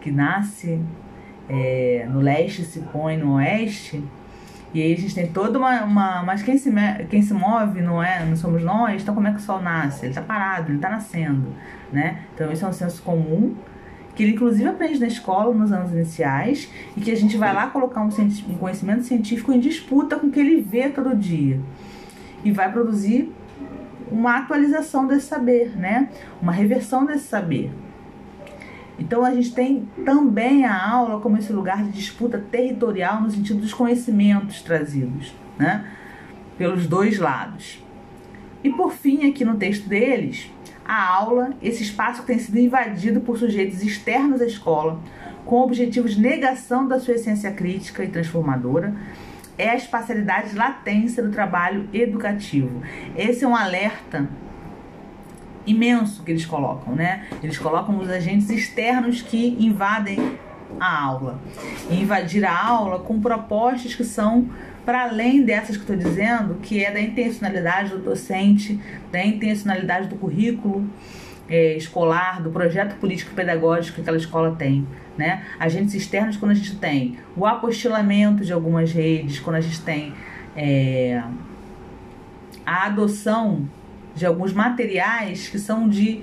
[0.00, 0.80] Que nasce
[1.48, 4.02] é, no leste, se põe no oeste.
[4.72, 5.84] E aí a gente tem toda uma.
[5.84, 6.72] uma mas quem se,
[7.08, 10.04] quem se move não é, não somos nós, então como é que o sol nasce?
[10.04, 11.46] Ele está parado, ele está nascendo.
[11.92, 12.22] Né?
[12.34, 13.54] Então isso é um senso comum
[14.14, 17.66] que ele inclusive aprende na escola nos anos iniciais e que a gente vai lá
[17.66, 18.08] colocar um,
[18.48, 21.60] um conhecimento científico em disputa com o que ele vê todo dia.
[22.44, 23.32] E vai produzir
[24.10, 26.08] uma atualização desse saber, né?
[26.40, 27.72] Uma reversão desse saber.
[28.98, 33.60] Então a gente tem também a aula como esse lugar de disputa territorial no sentido
[33.60, 35.84] dos conhecimentos trazidos, né?
[36.56, 37.82] Pelos dois lados.
[38.62, 40.50] E por fim, aqui no texto deles,
[40.84, 45.00] a aula, esse espaço que tem sido invadido por sujeitos externos à escola,
[45.44, 48.94] com objetivos de negação da sua essência crítica e transformadora,
[49.56, 52.82] é a espacialidade latência do trabalho educativo.
[53.16, 54.28] Esse é um alerta
[55.66, 57.26] imenso que eles colocam, né?
[57.42, 60.38] Eles colocam os agentes externos que invadem
[60.78, 61.40] a aula.
[61.90, 64.48] E invadir a aula com propostas que são
[64.84, 68.78] para além dessas que estou dizendo, que é da intencionalidade do docente,
[69.10, 70.86] da intencionalidade do currículo
[71.48, 74.86] é, escolar, do projeto político-pedagógico que aquela escola tem.
[75.16, 75.44] Né?
[75.60, 80.12] Agentes externos, quando a gente tem o apostilamento de algumas redes, quando a gente tem
[80.56, 81.22] é,
[82.66, 83.68] a adoção
[84.14, 86.22] de alguns materiais que são de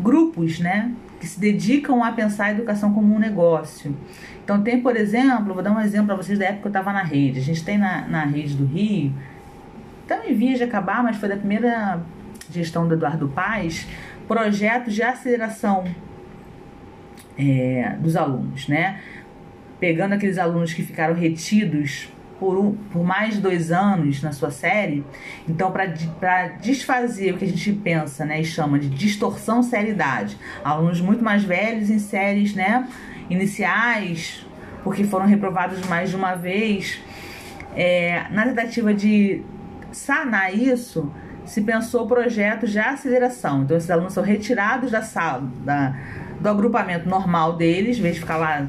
[0.00, 0.92] grupos, né?
[1.20, 3.94] Que se dedicam a pensar a educação como um negócio.
[4.44, 6.92] Então, tem, por exemplo, vou dar um exemplo para vocês da época que eu estava
[6.92, 7.38] na rede.
[7.38, 9.12] A gente tem na, na rede do Rio,
[10.06, 12.00] também via de acabar, mas foi da primeira
[12.52, 13.86] gestão do Eduardo Paz,
[14.26, 15.84] projetos de aceleração
[17.38, 19.00] é, dos alunos, né?
[19.78, 22.08] Pegando aqueles alunos que ficaram retidos
[22.38, 25.04] por, um, por mais de dois anos na sua série.
[25.48, 25.86] Então, para
[26.60, 31.44] desfazer o que a gente pensa né, e chama de distorção série-idade, alunos muito mais
[31.44, 32.88] velhos em séries né,
[33.28, 34.46] iniciais,
[34.84, 37.00] porque foram reprovados mais de uma vez,
[37.76, 39.42] é, na tentativa de
[39.92, 41.12] sanar isso,
[41.48, 43.62] se pensou projetos de aceleração.
[43.62, 45.96] Então, esses alunos são retirados da sala, da,
[46.38, 48.68] do agrupamento normal deles, em vez de ficar lá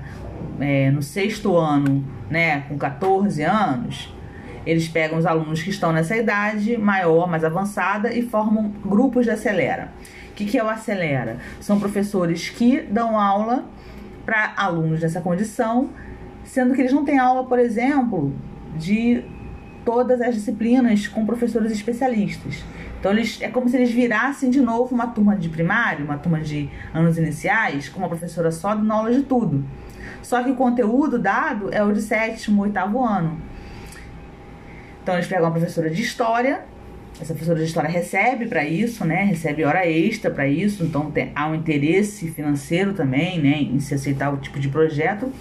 [0.59, 4.13] é, no sexto ano né, com 14 anos,
[4.65, 9.31] eles pegam os alunos que estão nessa idade maior, mais avançada e formam grupos de
[9.31, 9.89] acelera.
[10.31, 11.37] O que, que é o acelera?
[11.59, 13.65] São professores que dão aula
[14.25, 15.89] para alunos nessa condição,
[16.43, 18.33] sendo que eles não têm aula, por exemplo,
[18.77, 19.23] de
[19.89, 22.63] todas as disciplinas com professores especialistas.
[22.99, 26.39] Então eles, é como se eles virassem de novo uma turma de primário, uma turma
[26.39, 29.65] de anos iniciais, com uma professora só dando aula de tudo.
[30.21, 33.41] Só que o conteúdo dado é o de sétimo, oitavo ano.
[35.02, 36.65] Então eles pegam uma professora de história,
[37.19, 39.23] essa professora de história recebe para isso, né?
[39.23, 43.95] Recebe hora extra para isso, então tem, há um interesse financeiro também, né, em se
[43.95, 45.34] aceitar o tipo de projeto.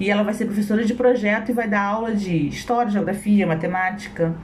[0.00, 4.34] E ela vai ser professora de projeto e vai dar aula de história, geografia, matemática.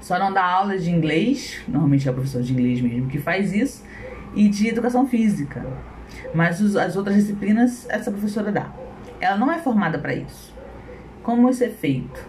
[0.00, 3.52] Só não dá aula de inglês, normalmente é a professora de inglês mesmo que faz
[3.52, 3.84] isso,
[4.34, 5.64] e de educação física.
[6.34, 8.70] Mas os, as outras disciplinas essa professora dá.
[9.20, 10.52] Ela não é formada para isso.
[11.22, 12.26] Como isso é feito?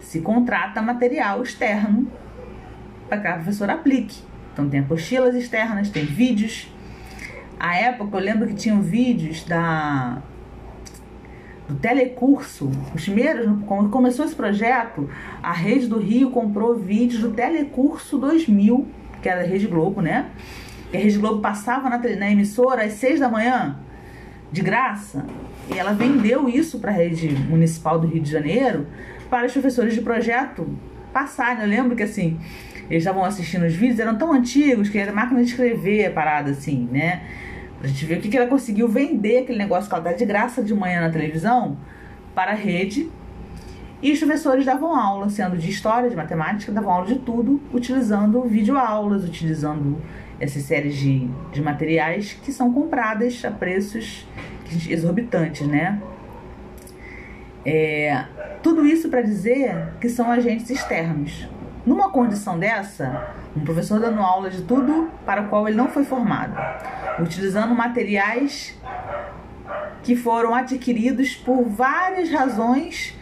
[0.00, 2.10] Se contrata material externo
[3.08, 4.22] para que a professora aplique.
[4.52, 6.72] Então tem apostilas externas, tem vídeos.
[7.58, 10.22] A época eu lembro que tinham vídeos da
[11.70, 15.08] do telecurso, os primeiros, quando começou esse projeto,
[15.42, 18.86] a Rede do Rio comprou vídeos do Telecurso 2000,
[19.22, 20.30] que era a Rede Globo, né?
[20.92, 23.78] E a Rede Globo passava na, na emissora às seis da manhã,
[24.50, 25.24] de graça,
[25.72, 28.88] e ela vendeu isso para a rede municipal do Rio de Janeiro
[29.28, 30.68] para os professores de projeto
[31.12, 31.62] passarem.
[31.62, 32.40] Eu lembro que assim,
[32.90, 36.50] eles estavam assistindo os vídeos, eram tão antigos que era máquina de escrever a parada
[36.50, 37.22] assim, né?
[37.80, 40.74] Pra gente que, que ela conseguiu vender aquele negócio que ela dá de graça de
[40.74, 41.78] manhã na televisão
[42.34, 43.10] para a rede.
[44.02, 48.42] E os professores davam aula, sendo de história, de matemática, davam aula de tudo, utilizando
[48.42, 49.98] videoaulas, utilizando
[50.38, 54.26] essas séries de, de materiais que são compradas a preços
[54.88, 56.00] exorbitantes, né?
[57.64, 58.24] É,
[58.62, 61.48] tudo isso para dizer que são agentes externos.
[61.90, 66.04] Numa condição dessa, um professor dando aula de tudo para o qual ele não foi
[66.04, 66.54] formado,
[67.18, 68.80] utilizando materiais
[70.00, 73.18] que foram adquiridos por várias razões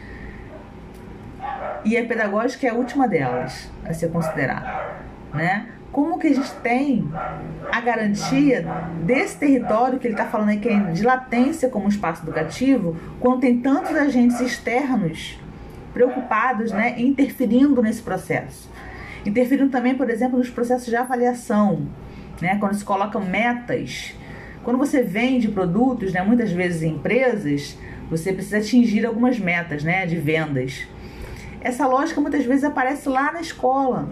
[1.83, 4.99] e a pedagógica é a última delas a ser considerada,
[5.33, 5.69] né?
[5.91, 7.11] Como que a gente tem
[7.73, 8.67] a garantia
[9.03, 13.41] desse território que ele está falando aí que é de latência como espaço educativo, quando
[13.41, 15.39] tem tantos agentes externos
[15.99, 18.71] preocupados, né, interferindo nesse processo.
[19.27, 21.89] Interferindo também, por exemplo, nos processos de avaliação,
[22.41, 24.15] né, quando se colocam metas.
[24.63, 27.77] Quando você vende produtos, né, muitas vezes em empresas,
[28.09, 30.87] você precisa atingir algumas metas, né, de vendas.
[31.61, 34.09] Essa lógica muitas vezes aparece lá na escola.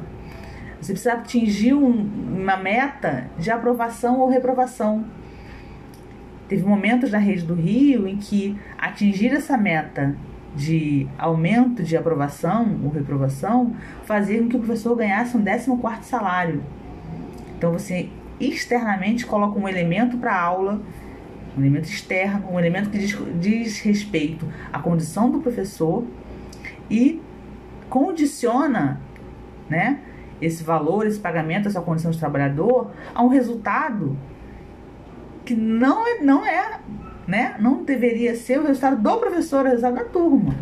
[0.80, 1.88] Você precisa atingir um,
[2.36, 5.04] uma meta de aprovação ou reprovação.
[6.48, 10.16] Teve momentos na rede do Rio em que atingir essa meta
[10.56, 16.64] de aumento de aprovação ou reprovação fazia com que o professor ganhasse um 14 salário.
[17.56, 18.08] Então você
[18.40, 20.80] externamente coloca um elemento para a aula,
[21.56, 26.04] um elemento externo, um elemento que diz, diz respeito à condição do professor
[26.90, 27.20] e
[27.88, 29.00] condiciona,
[29.68, 30.00] né,
[30.40, 34.16] esse valor, esse pagamento, essa condição de trabalhador a um resultado
[35.44, 36.80] que não é, não é
[37.26, 37.56] né?
[37.58, 40.54] Não deveria ser o resultado do professor, o resultado da turma.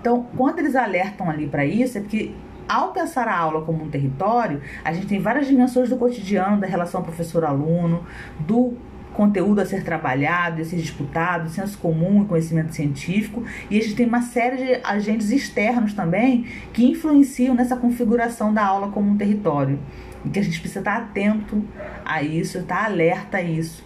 [0.00, 2.32] Então, quando eles alertam ali para isso, é porque
[2.68, 6.66] ao pensar a aula como um território, a gente tem várias dimensões do cotidiano, da
[6.66, 8.04] relação professor-aluno,
[8.40, 8.74] do
[9.14, 13.96] conteúdo a ser trabalhado, a ser disputado, senso comum e conhecimento científico, e a gente
[13.96, 19.16] tem uma série de agentes externos também que influenciam nessa configuração da aula como um
[19.16, 19.78] território.
[20.24, 21.64] E que a gente precisa estar atento
[22.04, 23.84] a isso, estar alerta a isso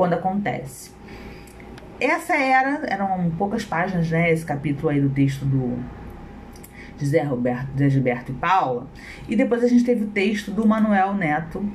[0.00, 0.92] quando acontece.
[2.00, 4.32] Essa era, eram poucas páginas, né?
[4.32, 5.78] Esse capítulo aí do texto do
[7.04, 8.88] Zé Roberto, Zé Gilberto e Paula.
[9.28, 11.70] E depois a gente teve o texto do Manuel Neto,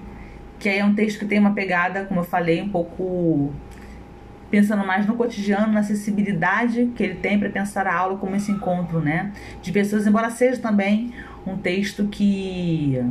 [0.57, 3.53] que aí é um texto que tem uma pegada, como eu falei, um pouco
[4.49, 8.51] pensando mais no cotidiano, na acessibilidade que ele tem para pensar a aula como esse
[8.51, 9.33] encontro, né?
[9.61, 11.13] De pessoas, embora seja também
[11.45, 13.05] um texto que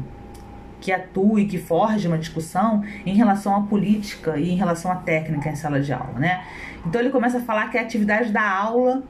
[0.85, 5.49] que atue, que forge uma discussão em relação à política e em relação à técnica
[5.49, 6.45] em sala de aula, né?
[6.87, 9.03] Então ele começa a falar que a atividade da aula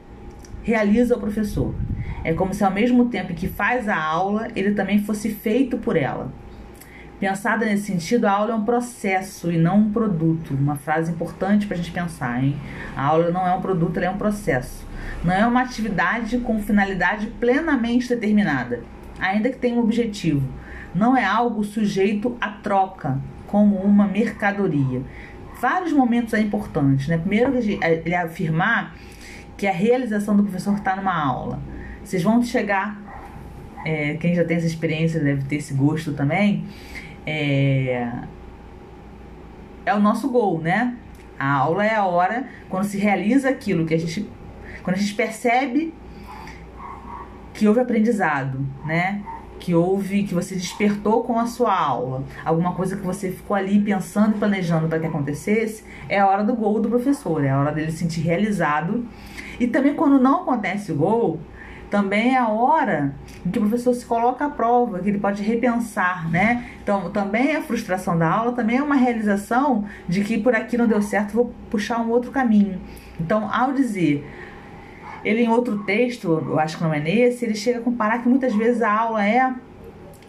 [0.63, 1.75] realiza o professor.
[2.23, 5.97] É como se ao mesmo tempo que faz a aula, ele também fosse feito por
[5.97, 6.31] ela.
[7.19, 10.53] Pensada nesse sentido, a aula é um processo e não um produto.
[10.53, 12.55] Uma frase importante para a gente pensar, hein?
[12.95, 14.87] A aula não é um produto, ela é um processo.
[15.25, 18.81] Não é uma atividade com finalidade plenamente determinada,
[19.19, 20.47] ainda que tenha um objetivo
[20.95, 25.01] não é algo sujeito a troca, como uma mercadoria.
[25.59, 27.17] Vários momentos é importante, né?
[27.17, 28.95] Primeiro, ele afirmar
[29.57, 31.59] que a realização do professor está numa aula.
[32.03, 32.99] Vocês vão chegar,
[33.85, 36.65] é, quem já tem essa experiência deve ter esse gosto também,
[37.25, 38.09] é,
[39.85, 40.95] é o nosso gol, né?
[41.37, 44.29] A aula é a hora quando se realiza aquilo que a gente,
[44.83, 45.93] quando a gente percebe
[47.53, 49.23] que houve aprendizado, né?
[49.65, 53.79] Que houve, que você despertou com a sua aula, alguma coisa que você ficou ali
[53.79, 57.59] pensando e planejando para que acontecesse, é a hora do gol do professor, é a
[57.59, 59.03] hora dele se sentir realizado.
[59.59, 61.39] E também quando não acontece o gol,
[61.89, 65.41] também é a hora em que o professor se coloca à prova, que ele pode
[65.41, 66.69] repensar, né?
[66.83, 70.85] Então, também a frustração da aula também é uma realização de que por aqui não
[70.85, 72.79] deu certo, vou puxar um outro caminho.
[73.19, 74.23] Então, ao dizer
[75.25, 78.29] ele, em outro texto, eu acho que não é nesse, ele chega a comparar que
[78.29, 79.53] muitas vezes a aula é,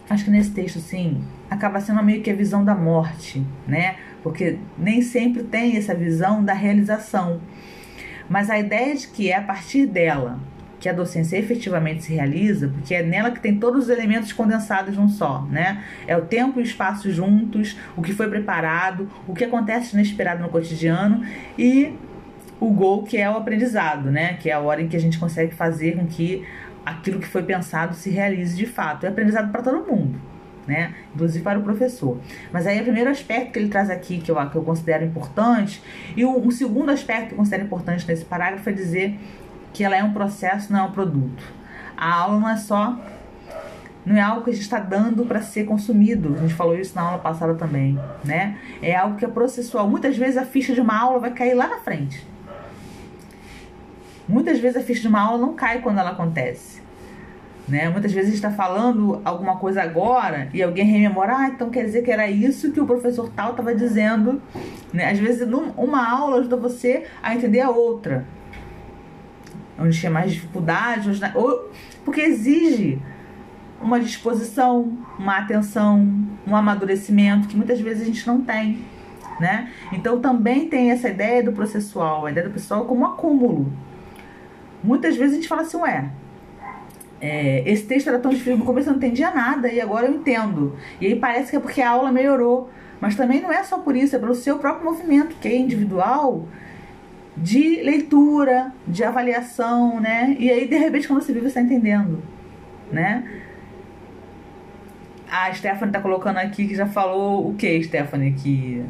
[0.09, 3.95] acho que nesse texto, sim, acaba sendo meio que a visão da morte, né?
[4.23, 7.39] Porque nem sempre tem essa visão da realização.
[8.27, 10.39] Mas a ideia de que é a partir dela
[10.79, 14.95] que a docência efetivamente se realiza, porque é nela que tem todos os elementos condensados
[14.95, 15.83] num só, né?
[16.05, 20.41] É o tempo e o espaço juntos, o que foi preparado, o que acontece inesperado
[20.41, 21.23] no cotidiano
[21.57, 21.93] e
[22.59, 24.33] o gol que é o aprendizado, né?
[24.35, 26.45] Que é a hora em que a gente consegue fazer com que
[26.85, 29.05] aquilo que foi pensado se realize de fato.
[29.05, 30.19] É aprendizado para todo mundo,
[30.65, 30.93] né?
[31.13, 32.17] Inclusive para o professor.
[32.51, 35.81] Mas aí o primeiro aspecto que ele traz aqui, que eu, que eu considero importante,
[36.15, 39.19] e o, o segundo aspecto que eu considero importante nesse parágrafo é dizer
[39.73, 41.43] que ela é um processo, não é um produto.
[41.95, 42.97] A aula não é só
[44.05, 46.33] não é algo que a gente está dando para ser consumido.
[46.35, 48.57] A gente falou isso na aula passada também, né?
[48.81, 49.89] É algo que é processual.
[49.89, 52.25] Muitas vezes a ficha de uma aula vai cair lá na frente.
[54.27, 56.81] Muitas vezes a ficha de uma aula não cai quando ela acontece.
[57.67, 57.89] Né?
[57.89, 62.09] Muitas vezes está falando alguma coisa agora e alguém rememora, ah, então quer dizer que
[62.09, 64.41] era isso que o professor tal estava dizendo.
[64.93, 65.09] Né?
[65.11, 68.25] Às vezes uma aula ajuda você a entender a outra.
[69.77, 71.69] Onde tinha mais dificuldade, ou,
[72.05, 73.01] porque exige
[73.81, 76.07] uma disposição, uma atenção,
[76.47, 78.79] um amadurecimento que muitas vezes a gente não tem.
[79.39, 79.71] Né?
[79.91, 83.71] Então também tem essa ideia do processual, a ideia do processual como acúmulo.
[84.87, 86.09] Muitas vezes a gente fala assim, ué,
[87.19, 90.13] é, esse texto era tão difícil no começo eu não entendia nada e agora eu
[90.13, 90.77] entendo.
[91.01, 92.69] E aí parece que é porque a aula melhorou.
[93.01, 96.47] Mas também não é só por isso, é pelo seu próprio movimento, que é individual,
[97.35, 100.35] de leitura, de avaliação, né?
[100.39, 102.23] E aí, de repente, quando você vive, você está entendendo,
[102.91, 103.41] né?
[105.29, 108.31] A Stephanie tá colocando aqui que já falou o que, Stephanie?
[108.31, 108.83] Que,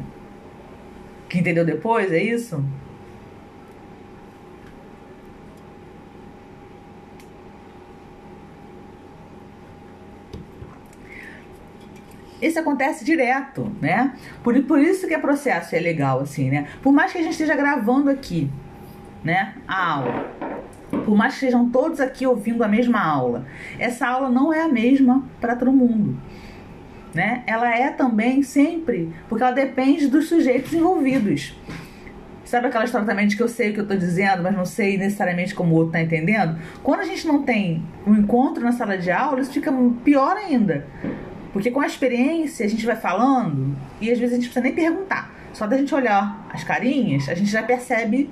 [1.28, 2.64] que entendeu depois, é isso?
[12.40, 14.12] Isso acontece direto, né?
[14.42, 16.68] Por, por isso que é processo é legal, assim, né?
[16.82, 18.48] Por mais que a gente esteja gravando aqui,
[19.24, 19.54] né?
[19.66, 20.26] A aula.
[21.04, 23.46] Por mais que estejam todos aqui ouvindo a mesma aula,
[23.78, 26.16] essa aula não é a mesma para todo mundo.
[27.14, 27.42] Né?
[27.46, 31.58] Ela é também sempre, porque ela depende dos sujeitos envolvidos.
[32.44, 34.64] Sabe aquela história também de que eu sei o que eu estou dizendo, mas não
[34.64, 36.58] sei necessariamente como o outro está entendendo?
[36.82, 39.70] Quando a gente não tem um encontro na sala de aula, isso fica
[40.02, 40.86] pior ainda.
[41.58, 44.72] Porque com a experiência a gente vai falando e às vezes a gente precisa nem
[44.72, 45.28] perguntar.
[45.52, 48.30] Só da gente olhar as carinhas, a gente já percebe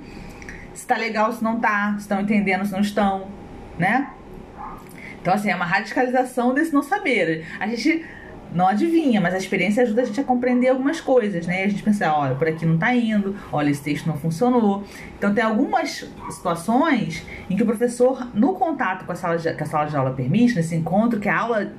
[0.73, 3.27] se tá legal, se não tá, se estão entendendo, se não estão,
[3.77, 4.11] né?
[5.21, 7.45] Então, assim, é uma radicalização desse não saber.
[7.59, 8.05] A gente
[8.53, 11.65] não adivinha, mas a experiência ajuda a gente a compreender algumas coisas, né?
[11.65, 14.85] A gente pensa, olha, por aqui não tá indo, olha, esse texto não funcionou.
[15.17, 19.63] Então tem algumas situações em que o professor, no contato com a sala de, que
[19.63, 21.73] a sala de aula permite, nesse encontro que a aula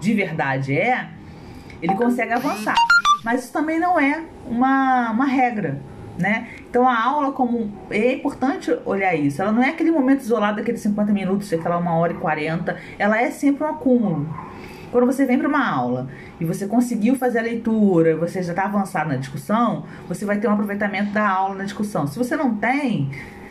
[0.00, 1.08] de verdade é,
[1.82, 2.74] ele consegue avançar.
[3.24, 5.80] Mas isso também não é uma, uma regra,
[6.18, 6.48] né?
[6.68, 9.42] Então a aula como é importante olhar isso.
[9.42, 13.20] Ela não é aquele momento isolado daqueles 50 minutos, aquela uma hora e 40, ela
[13.20, 14.28] é sempre um acúmulo.
[14.90, 16.08] Quando você vem para uma aula
[16.40, 20.48] e você conseguiu fazer a leitura, você já está avançado na discussão, você vai ter
[20.48, 22.06] um aproveitamento da aula na discussão.
[22.06, 23.10] Se você não tem,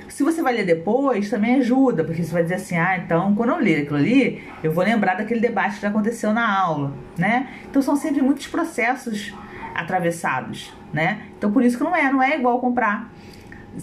[0.09, 3.49] se você vai ler depois, também ajuda, porque você vai dizer assim: ah, então quando
[3.49, 7.49] eu ler aquilo ali, eu vou lembrar daquele debate que já aconteceu na aula, né?
[7.69, 9.33] Então são sempre muitos processos
[9.75, 11.21] atravessados, né?
[11.37, 13.11] Então por isso que não é, não é igual comprar.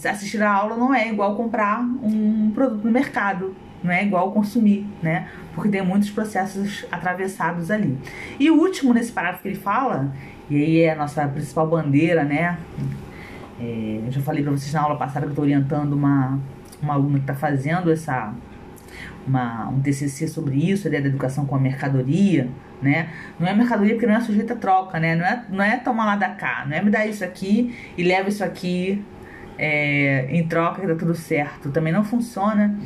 [0.03, 4.85] Assistir a aula não é igual comprar um produto no mercado, não é igual consumir,
[5.01, 5.29] né?
[5.53, 7.97] Porque tem muitos processos atravessados ali.
[8.37, 10.11] E o último nesse parágrafo que ele fala,
[10.49, 12.57] e aí é a nossa principal bandeira, né?
[13.59, 16.39] É, eu já falei para vocês na aula passada que eu estou orientando uma,
[16.81, 18.33] uma aluna que está fazendo essa
[19.25, 22.49] uma, um TCC sobre isso, a ideia da educação com a mercadoria,
[22.81, 23.09] né?
[23.39, 25.15] Não é mercadoria porque não é sujeita a troca, né?
[25.15, 28.03] Não é, não é tomar lá da cá, não é me dar isso aqui e
[28.03, 29.03] leva isso aqui
[29.57, 31.71] é, em troca que tá tudo certo.
[31.71, 32.77] Também não funciona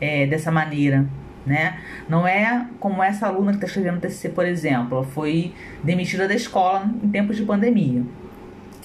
[0.00, 1.06] é, dessa maneira,
[1.44, 1.78] né?
[2.08, 5.52] Não é como essa aluna que está escrevendo TCC, por exemplo, ela foi
[5.82, 8.02] demitida da escola em tempos de pandemia.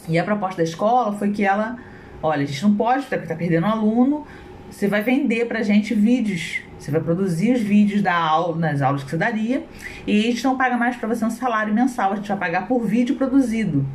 [0.08, 1.78] E a proposta da escola foi que ela,
[2.22, 4.26] olha, a gente não pode, porque tá perdendo um aluno,
[4.70, 6.62] você vai vender pra gente vídeos.
[6.80, 9.66] Você vai produzir os vídeos da aula, nas aulas que você daria,
[10.06, 12.68] e a gente não paga mais para você um salário mensal, a gente vai pagar
[12.68, 13.86] por vídeo produzido,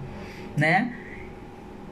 [0.56, 0.92] né?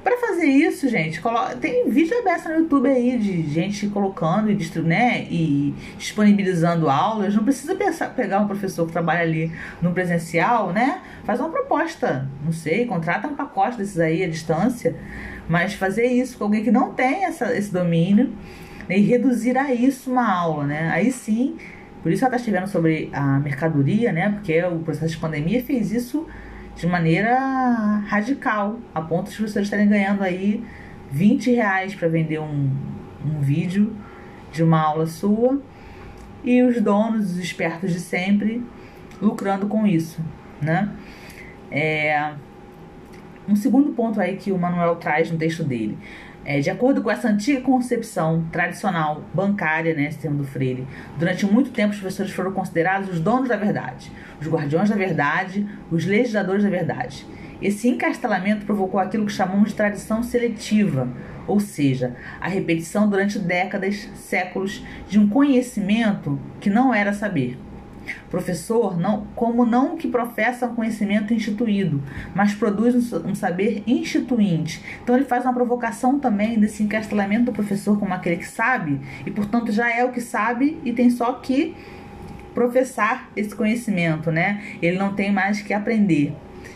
[0.02, 1.20] Para fazer isso, gente,
[1.60, 7.34] tem vídeo aberto no YouTube aí de gente colocando e, né, e disponibilizando aulas.
[7.34, 11.02] Não precisa pensar, pegar um professor que trabalha ali no presencial, né?
[11.24, 14.96] Faz uma proposta, não sei, contrata um pacote desses aí à distância.
[15.46, 18.32] Mas fazer isso com alguém que não tem essa, esse domínio
[18.88, 20.90] né, e reduzir a isso uma aula, né?
[20.90, 21.58] Aí sim,
[22.02, 24.30] por isso ela está escrevendo sobre a mercadoria, né?
[24.30, 26.26] Porque o processo de pandemia fez isso
[26.80, 27.38] de maneira
[28.06, 30.64] radical, a ponto de vocês estarem ganhando aí
[31.10, 32.70] 20 reais para vender um,
[33.22, 33.94] um vídeo
[34.50, 35.60] de uma aula sua
[36.42, 38.64] e os donos, os espertos de sempre,
[39.20, 40.24] lucrando com isso,
[40.62, 40.90] né?
[41.70, 42.32] É,
[43.46, 45.98] um segundo ponto aí que o Manuel traz no texto dele.
[46.44, 50.86] É, de acordo com essa antiga concepção tradicional bancária, né, termo do Freire,
[51.18, 54.10] durante muito tempo os professores foram considerados os donos da verdade,
[54.40, 57.26] os guardiões da verdade, os legisladores da verdade.
[57.60, 61.06] Esse encastelamento provocou aquilo que chamamos de tradição seletiva,
[61.46, 67.58] ou seja, a repetição durante décadas, séculos, de um conhecimento que não era saber.
[68.30, 72.02] Professor, não, como não que professa um conhecimento instituído,
[72.34, 74.82] mas produz um, um saber instituinte.
[75.02, 79.30] Então ele faz uma provocação também desse encastelamento do professor como aquele que sabe, e
[79.30, 81.74] portanto já é o que sabe e tem só que
[82.54, 84.62] professar esse conhecimento, né?
[84.82, 86.34] Ele não tem mais que aprender.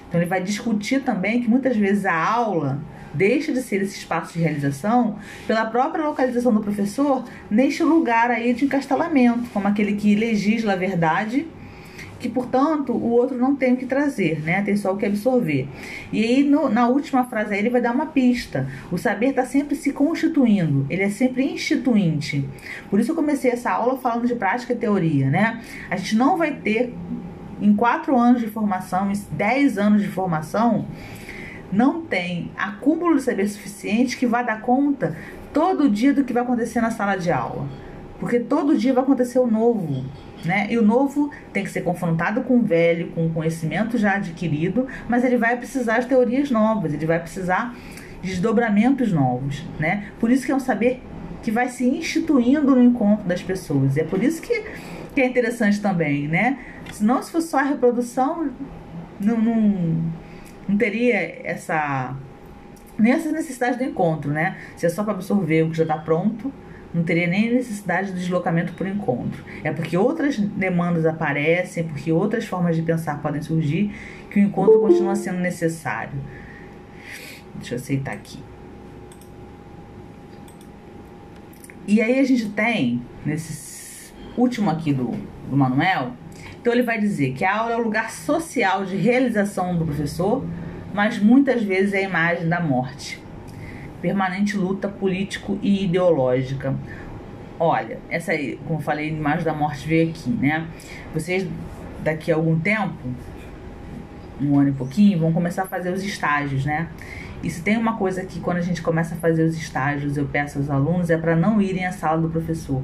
[0.09, 2.81] Então ele vai discutir também que muitas vezes a aula
[3.15, 8.53] deixa de ser esse espaço de realização pela própria localização do professor neste lugar aí
[8.53, 11.47] de encastelamento, como aquele que legisla a verdade,
[12.19, 14.63] que portanto o outro não tem o que trazer, né?
[14.63, 15.69] Tem só o que absorver.
[16.13, 18.67] E aí no, na última frase aí ele vai dar uma pista.
[18.91, 22.49] O saber está sempre se constituindo, ele é sempre instituinte.
[22.89, 25.61] Por isso eu comecei essa aula falando de prática e teoria, né?
[25.91, 26.95] A gente não vai ter
[27.61, 30.87] em quatro anos de formação, em dez anos de formação,
[31.75, 35.17] não tem acúmulo de saber suficiente que vá dar conta
[35.53, 37.67] todo dia do que vai acontecer na sala de aula.
[38.19, 40.05] Porque todo dia vai acontecer o novo,
[40.45, 40.67] né?
[40.71, 44.87] E o novo tem que ser confrontado com o velho, com o conhecimento já adquirido,
[45.09, 47.75] mas ele vai precisar de teorias novas, ele vai precisar
[48.23, 50.07] de desdobramentos novos, né?
[50.19, 51.03] Por isso que é um saber
[51.43, 53.97] que vai se instituindo no encontro das pessoas.
[53.97, 54.65] E é por isso que,
[55.15, 56.59] que é interessante também, né?
[56.93, 58.51] Senão, se fosse só a reprodução,
[59.21, 59.97] não, não
[60.69, 62.17] não teria essa
[62.99, 64.57] nem essa necessidade do encontro, né?
[64.77, 66.53] Se é só para absorver o que já está pronto,
[66.93, 69.45] não teria nem necessidade de deslocamento por encontro.
[69.65, 73.93] É porque outras demandas aparecem, porque outras formas de pensar podem surgir,
[74.31, 76.13] que o encontro continua sendo necessário.
[77.57, 78.39] Deixa eu aceitar aqui.
[81.87, 85.11] E aí a gente tem, nesse último aqui do,
[85.51, 86.13] do Manuel,
[86.65, 90.43] então ele vai dizer que a aula é o lugar social de realização do professor,
[90.95, 93.23] mas muitas vezes é a imagem da morte.
[94.01, 96.75] Permanente luta político e ideológica.
[97.61, 100.67] Olha, essa aí, como eu falei, a imagem da morte veio aqui, né?
[101.13, 101.47] Vocês
[102.03, 103.11] daqui a algum tempo,
[104.41, 106.89] um ano e pouquinho, vão começar a fazer os estágios, né?
[107.43, 110.25] E se tem uma coisa que quando a gente começa a fazer os estágios, eu
[110.25, 112.83] peço aos alunos, é para não irem à sala do professor.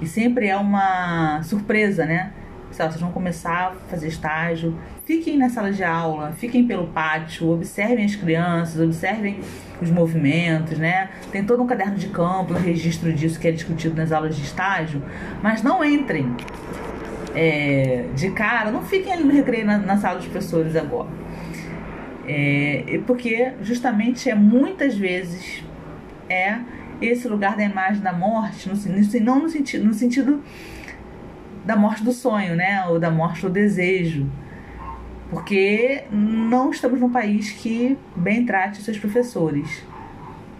[0.00, 2.32] E sempre é uma surpresa, né?
[2.86, 8.04] Vocês vão começar a fazer estágio, fiquem na sala de aula, fiquem pelo pátio, observem
[8.04, 9.40] as crianças, observem
[9.80, 11.10] os movimentos, né?
[11.32, 14.42] Tem todo um caderno de campo, um registro disso que é discutido nas aulas de
[14.42, 15.02] estágio,
[15.42, 16.34] mas não entrem
[17.34, 21.08] é, de cara, não fiquem ali no recreio na, na sala dos professores agora.
[22.26, 25.64] É, porque justamente é muitas vezes
[26.28, 26.58] é
[27.00, 28.74] esse lugar da imagem da morte, no,
[29.22, 30.42] não no sentido, no sentido
[31.68, 32.86] da morte do sonho, né?
[32.86, 34.26] Ou da morte do desejo.
[35.28, 39.84] Porque não estamos num país que bem trate seus professores,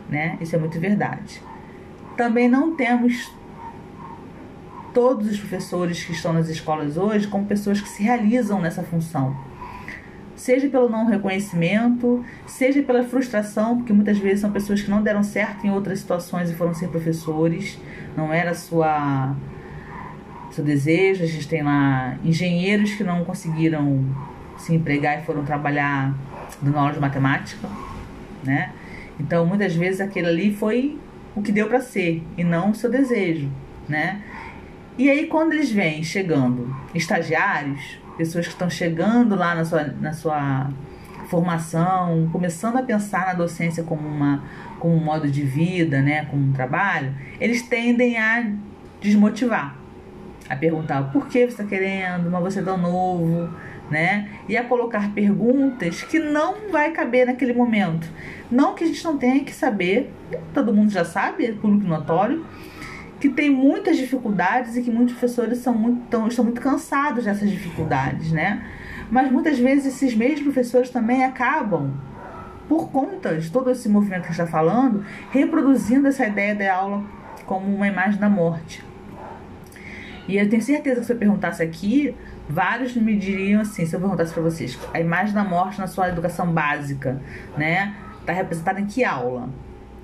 [0.06, 0.36] né?
[0.38, 1.42] Isso é muito verdade.
[2.14, 3.32] Também não temos
[4.92, 9.34] todos os professores que estão nas escolas hoje como pessoas que se realizam nessa função.
[10.36, 15.22] Seja pelo não reconhecimento, seja pela frustração, porque muitas vezes são pessoas que não deram
[15.22, 17.78] certo em outras situações e foram ser professores,
[18.14, 19.34] não era sua
[20.58, 21.24] seu desejo.
[21.24, 24.04] A gente tem lá engenheiros que não conseguiram
[24.56, 26.14] se empregar e foram trabalhar
[26.60, 27.68] dando aula de matemática,
[28.42, 28.72] né?
[29.18, 30.98] Então, muitas vezes aquele ali foi
[31.34, 33.48] o que deu para ser e não o seu desejo,
[33.88, 34.22] né?
[34.96, 40.12] E aí, quando eles vêm chegando, estagiários, pessoas que estão chegando lá na sua, na
[40.12, 40.70] sua
[41.28, 44.42] formação, começando a pensar na docência como, uma,
[44.80, 48.50] como um modo de vida, né, como um trabalho, eles tendem a
[49.00, 49.77] desmotivar
[50.48, 53.48] a perguntar por que você está querendo, mas você é tão novo,
[53.90, 54.28] né?
[54.48, 58.08] E a colocar perguntas que não vai caber naquele momento.
[58.50, 60.12] Não que a gente não tenha que saber,
[60.54, 62.44] todo mundo já sabe, é público notório,
[63.20, 67.50] que tem muitas dificuldades e que muitos professores são muito, tão, estão muito cansados dessas
[67.50, 68.64] dificuldades, né?
[69.10, 71.92] Mas muitas vezes esses mesmos professores também acabam,
[72.68, 76.74] por conta de todo esse movimento que a gente está falando, reproduzindo essa ideia da
[76.74, 77.02] aula
[77.46, 78.84] como uma imagem da morte.
[80.28, 82.14] E eu tenho certeza que se eu perguntasse aqui,
[82.48, 86.10] vários me diriam assim, se eu perguntasse para vocês, a imagem da morte na sua
[86.10, 87.20] educação básica,
[87.56, 87.94] né?
[88.26, 89.48] Tá representada em que aula?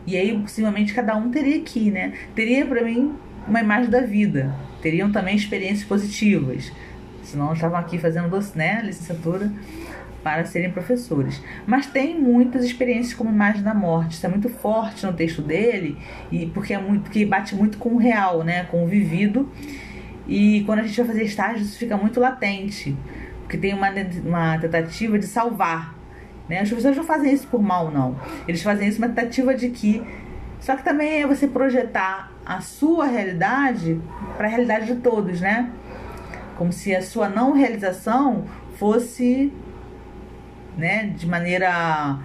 [0.06, 2.14] E aí, possivelmente, cada um teria aqui, né?
[2.34, 3.14] Teria para mim
[3.46, 4.54] uma imagem da vida.
[4.82, 6.72] Teriam também experiências positivas.
[7.22, 9.50] Senão estavam aqui fazendo, né, licenciatura
[10.22, 11.42] para serem professores.
[11.66, 14.12] Mas tem muitas experiências como imagem da morte.
[14.12, 15.98] Isso é muito forte no texto dele,
[16.32, 18.64] e porque é muito que bate muito com o real, né?
[18.64, 19.50] Com o vivido.
[20.26, 22.96] E quando a gente vai fazer estágio, isso fica muito latente.
[23.42, 23.90] Porque tem uma,
[24.24, 25.94] uma tentativa de salvar.
[26.48, 26.62] Né?
[26.62, 28.16] Os professores não fazem isso por mal, não.
[28.48, 30.02] Eles fazem isso uma tentativa de que.
[30.60, 34.00] Só que também é você projetar a sua realidade
[34.36, 35.70] para a realidade de todos, né?
[36.56, 38.44] Como se a sua não realização
[38.76, 39.52] fosse
[40.76, 42.18] né, de maneira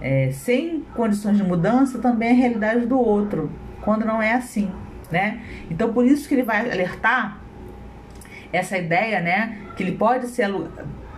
[0.00, 3.50] é, sem condições de mudança, também a realidade do outro,
[3.80, 4.70] quando não é assim,
[5.10, 5.40] né?
[5.70, 7.41] Então por isso que ele vai alertar
[8.52, 10.50] essa ideia, né, que ele pode ser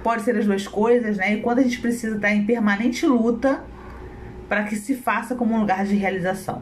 [0.03, 1.33] pode ser as duas coisas, né?
[1.33, 3.65] E quando a gente precisa estar em permanente luta
[4.49, 6.61] para que se faça como um lugar de realização.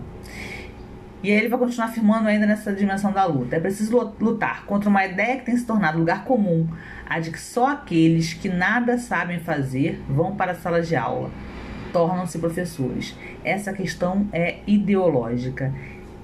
[1.23, 3.57] E aí ele vai continuar afirmando ainda nessa dimensão da luta.
[3.57, 6.69] É preciso lutar contra uma ideia que tem se tornado lugar comum,
[7.09, 11.31] a de que só aqueles que nada sabem fazer vão para a sala de aula,
[11.93, 13.17] tornam-se professores.
[13.45, 15.73] Essa questão é ideológica.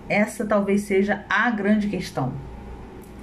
[0.09, 2.33] Essa talvez seja a grande questão.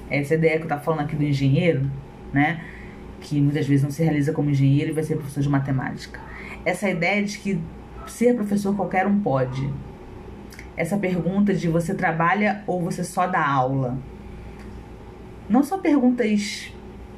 [0.10, 1.90] Essa ideia que eu estou falando aqui do engenheiro,
[2.32, 2.64] né?
[3.22, 6.20] Que muitas vezes não se realiza como engenheiro e vai ser professor de matemática.
[6.64, 7.60] Essa ideia de que
[8.08, 9.70] ser professor qualquer um pode
[10.78, 13.98] essa pergunta de você trabalha ou você só dá aula.
[15.48, 16.72] Não são perguntas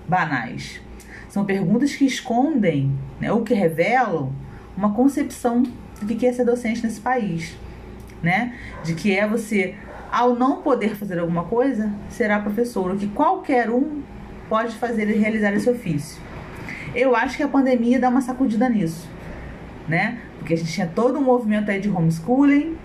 [0.08, 0.82] banais,
[1.30, 4.32] são perguntas que escondem né, ou que revelam
[4.76, 5.64] uma concepção
[6.02, 7.58] do que é ser docente nesse país,
[8.22, 8.54] né?
[8.84, 9.76] De que é você,
[10.12, 14.02] ao não poder fazer alguma coisa, será professor, o que qualquer um
[14.50, 16.22] pode fazer e realizar esse ofício.
[16.96, 19.10] Eu acho que a pandemia dá uma sacudida nisso,
[19.88, 20.20] né?
[20.40, 22.78] Porque a gente tinha todo um movimento aí de homeschooling,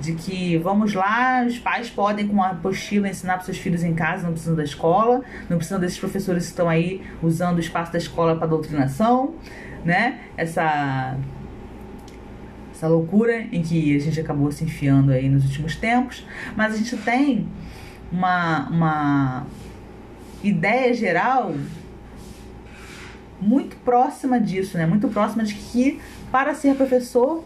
[0.00, 3.94] de que vamos lá, os pais podem com uma apostila ensinar para seus filhos em
[3.94, 7.92] casa, não precisam da escola, não precisam desses professores que estão aí usando o espaço
[7.92, 9.34] da escola para doutrinação,
[9.84, 10.20] né?
[10.36, 11.16] Essa
[12.74, 16.76] essa loucura em que a gente acabou se enfiando aí nos últimos tempos, mas a
[16.76, 17.46] gente tem
[18.10, 19.46] uma, uma
[20.42, 21.54] ideia geral
[23.40, 24.86] muito próxima disso, né?
[24.86, 26.00] Muito próxima de que
[26.32, 27.44] para ser professor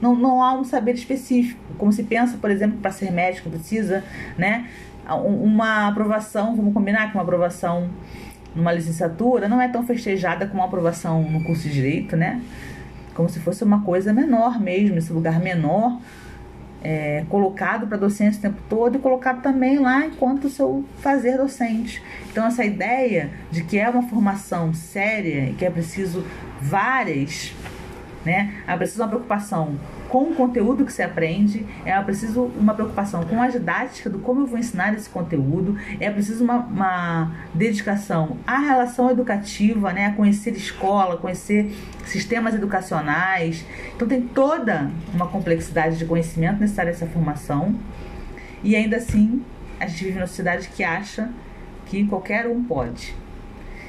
[0.00, 1.60] não, não há um saber específico.
[1.78, 4.04] Como se pensa, por exemplo, para ser médico precisa,
[4.36, 4.68] né?
[5.08, 7.88] Uma aprovação, vamos combinar que uma aprovação
[8.54, 12.40] numa licenciatura não é tão festejada como uma aprovação no curso de direito, né?
[13.20, 16.00] Como se fosse uma coisa menor mesmo, esse lugar menor,
[16.82, 21.36] é, colocado para docência o tempo todo e colocado também lá enquanto o seu fazer
[21.36, 22.02] docente.
[22.30, 26.24] Então, essa ideia de que é uma formação séria e que é preciso
[26.62, 27.54] várias
[28.24, 28.62] né?
[28.66, 29.76] É preciso uma preocupação
[30.08, 34.40] com o conteúdo que se aprende, é preciso uma preocupação com a didática do como
[34.40, 40.06] eu vou ensinar esse conteúdo, é preciso uma, uma dedicação à relação educativa, né?
[40.06, 41.72] a conhecer escola, conhecer
[42.04, 43.64] sistemas educacionais.
[43.94, 47.74] Então tem toda uma complexidade de conhecimento necessária essa formação.
[48.62, 49.42] E ainda assim,
[49.78, 51.30] a gente vive numa sociedade que acha
[51.86, 53.14] que qualquer um pode.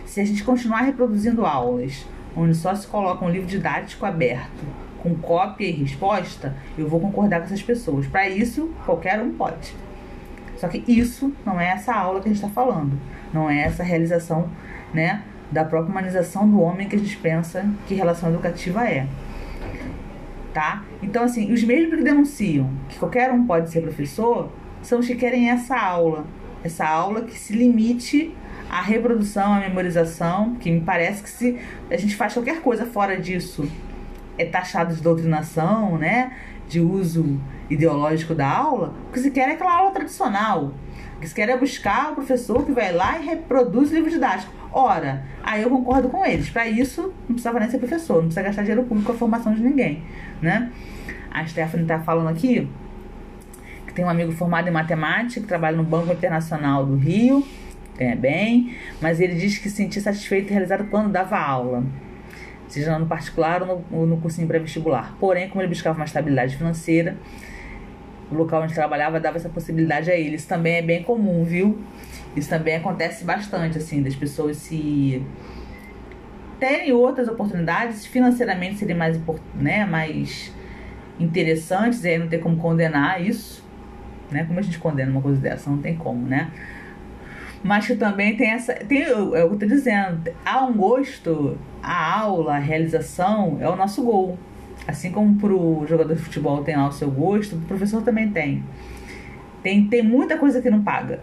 [0.06, 2.06] Se a gente continuar reproduzindo aulas
[2.36, 4.66] onde só se coloca um livro didático aberto
[5.02, 8.06] com cópia e resposta, eu vou concordar com essas pessoas.
[8.08, 9.76] Para isso, qualquer um pode.
[10.58, 12.98] Só que isso não é essa aula que a gente está falando.
[13.34, 14.48] Não é essa realização
[14.94, 19.08] né, da própria humanização do homem que a gente pensa que relação educativa é.
[20.54, 20.84] Tá?
[21.02, 24.52] Então, assim, os mesmos que denunciam que qualquer um pode ser professor
[24.84, 26.26] são os que querem essa aula.
[26.64, 28.36] Essa aula que se limite
[28.72, 31.60] a reprodução, a memorização, que me parece que se
[31.90, 33.70] a gente faz qualquer coisa fora disso
[34.38, 36.32] é taxado de doutrinação, né?
[36.70, 37.38] De uso
[37.70, 40.72] ideológico da aula, o que se quer é aquela aula tradicional.
[41.18, 44.10] O que se quer é buscar o professor que vai lá e reproduz o livro
[44.10, 44.54] didático.
[44.72, 46.50] Ora, aí eu concordo com eles.
[46.50, 49.54] Para isso, não precisava nem ser professor, não precisa gastar dinheiro público com a formação
[49.54, 50.02] de ninguém,
[50.42, 50.72] né?
[51.30, 52.70] A Stephanie está falando aqui
[53.86, 57.46] que tem um amigo formado em matemática que trabalha no Banco Internacional do Rio
[57.98, 61.84] ganha bem, mas ele diz que se sentia satisfeito e realizado quando dava aula,
[62.68, 65.16] seja no particular ou no, no cursinho pré-vestibular.
[65.20, 67.18] Porém, como ele buscava uma estabilidade financeira,
[68.32, 70.36] o local onde trabalhava dava essa possibilidade a ele.
[70.36, 71.82] Isso também é bem comum, viu?
[72.36, 75.22] Isso também acontece bastante, assim, das pessoas se
[76.60, 79.20] terem outras oportunidades, financeiramente serem mais,
[79.56, 80.54] né, mais
[81.20, 83.66] interessantes, e aí não tem como condenar isso,
[84.30, 84.46] né?
[84.46, 85.70] Como a gente condena uma coisa dessa?
[85.70, 86.52] Não tem como, né?
[87.64, 88.74] Mas que também tem essa.
[88.74, 93.70] Tem, é o que eu tô dizendo, há um gosto, a aula, a realização é
[93.70, 94.38] o nosso gol.
[94.88, 98.64] Assim como pro jogador de futebol tem lá o seu gosto, o professor também tem.
[99.62, 101.20] Tem, tem muita coisa que não paga,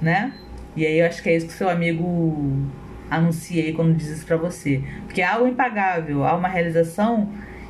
[0.00, 0.32] né?
[0.74, 2.66] E aí eu acho que é isso que seu amigo
[3.08, 4.82] anunciei quando disse isso para você.
[5.06, 7.28] Porque é algo impagável, há uma realização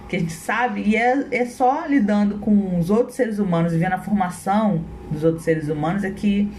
[0.09, 3.79] que a gente sabe e é, é só lidando com os outros seres humanos e
[3.79, 6.51] vendo a formação dos outros seres humanos é que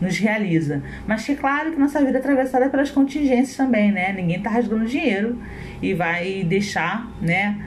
[0.00, 0.82] nos realiza.
[1.06, 4.12] Mas que claro que nossa vida é atravessada pelas contingências também, né?
[4.12, 5.38] Ninguém tá rasgando dinheiro
[5.82, 7.58] e vai deixar, né?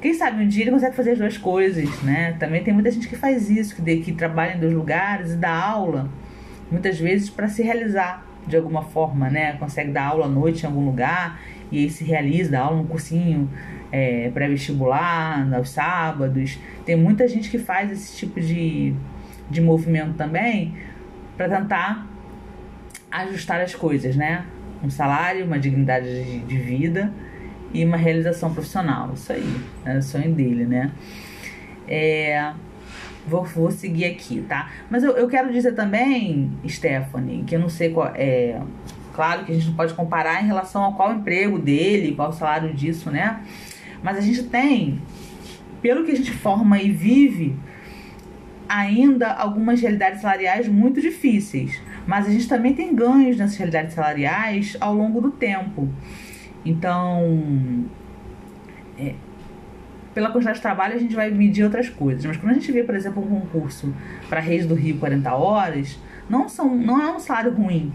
[0.00, 2.36] Quem sabe um dia ele consegue fazer as duas coisas, né?
[2.38, 5.52] Também tem muita gente que faz isso, que, que trabalha em dois lugares e dá
[5.52, 6.08] aula,
[6.70, 9.54] muitas vezes para se realizar de alguma forma, né?
[9.54, 11.40] Consegue dar aula à noite em algum lugar
[11.70, 13.50] e aí se realiza, dá aula num cursinho
[13.90, 16.58] é, pré-vestibular, aos sábados.
[16.84, 18.94] Tem muita gente que faz esse tipo de,
[19.50, 20.74] de movimento também
[21.36, 22.06] para tentar
[23.10, 24.44] ajustar as coisas, né?
[24.82, 27.12] Um salário, uma dignidade de, de vida
[27.72, 29.12] e uma realização profissional.
[29.14, 30.92] Isso aí, é o sonho dele, né?
[31.86, 32.52] É,
[33.26, 34.70] vou, vou seguir aqui, tá?
[34.90, 38.60] Mas eu, eu quero dizer também, Stephanie, que eu não sei qual é.
[39.14, 42.32] Claro que a gente não pode comparar em relação ao qual emprego dele, qual o
[42.32, 43.42] salário disso, né?
[44.02, 45.02] Mas a gente tem,
[45.82, 47.56] pelo que a gente forma e vive,
[48.68, 51.80] ainda algumas realidades salariais muito difíceis.
[52.06, 55.88] Mas a gente também tem ganhos nessas realidades salariais ao longo do tempo.
[56.64, 57.84] Então,
[58.98, 59.14] é,
[60.14, 62.24] pela quantidade de trabalho a gente vai medir outras coisas.
[62.24, 63.94] Mas quando a gente vê, por exemplo, um concurso
[64.28, 65.98] para Reis do Rio 40 horas,
[66.28, 67.92] não, são, não é um salário ruim.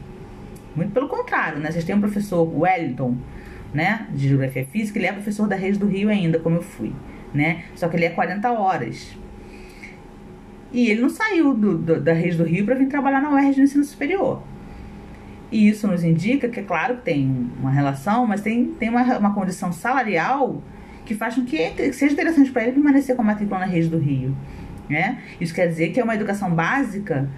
[0.75, 1.71] Muito pelo contrário, né?
[1.71, 3.15] Vocês têm um professor Wellington,
[3.73, 6.93] né, de Geografia Física, ele é professor da Reis do Rio ainda, como eu fui,
[7.33, 7.63] né?
[7.75, 9.17] Só que ele é 40 horas.
[10.73, 13.57] E ele não saiu do, do, da Reis do Rio para vir trabalhar na UERJ
[13.59, 14.41] no ensino superior.
[15.51, 19.03] E isso nos indica que, é claro, que tem uma relação, mas tem, tem uma,
[19.19, 20.61] uma condição salarial
[21.05, 23.99] que faz com que seja interessante para ele permanecer com a matrícula na rede do
[23.99, 24.35] Rio.
[24.89, 25.21] Né?
[25.39, 27.29] Isso quer dizer que é uma educação básica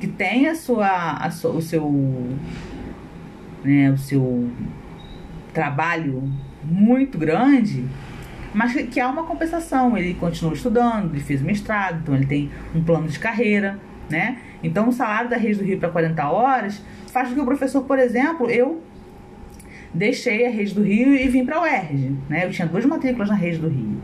[0.00, 1.92] que tem a sua, a sua, o seu
[3.64, 4.48] né, o seu
[5.52, 6.22] trabalho
[6.62, 7.84] muito grande,
[8.54, 9.96] mas que, há uma compensação.
[9.96, 13.78] Ele continua estudando, ele fez mestrado, então ele tem um plano de carreira,
[14.08, 14.38] né?
[14.62, 16.82] Então o salário da Rede do Rio para 40 horas
[17.12, 18.82] faz com que o professor, por exemplo, eu
[19.92, 22.44] deixei a Rede do Rio e vim para a UERJ, né?
[22.44, 24.02] Eu tinha duas matrículas na Rede do Rio.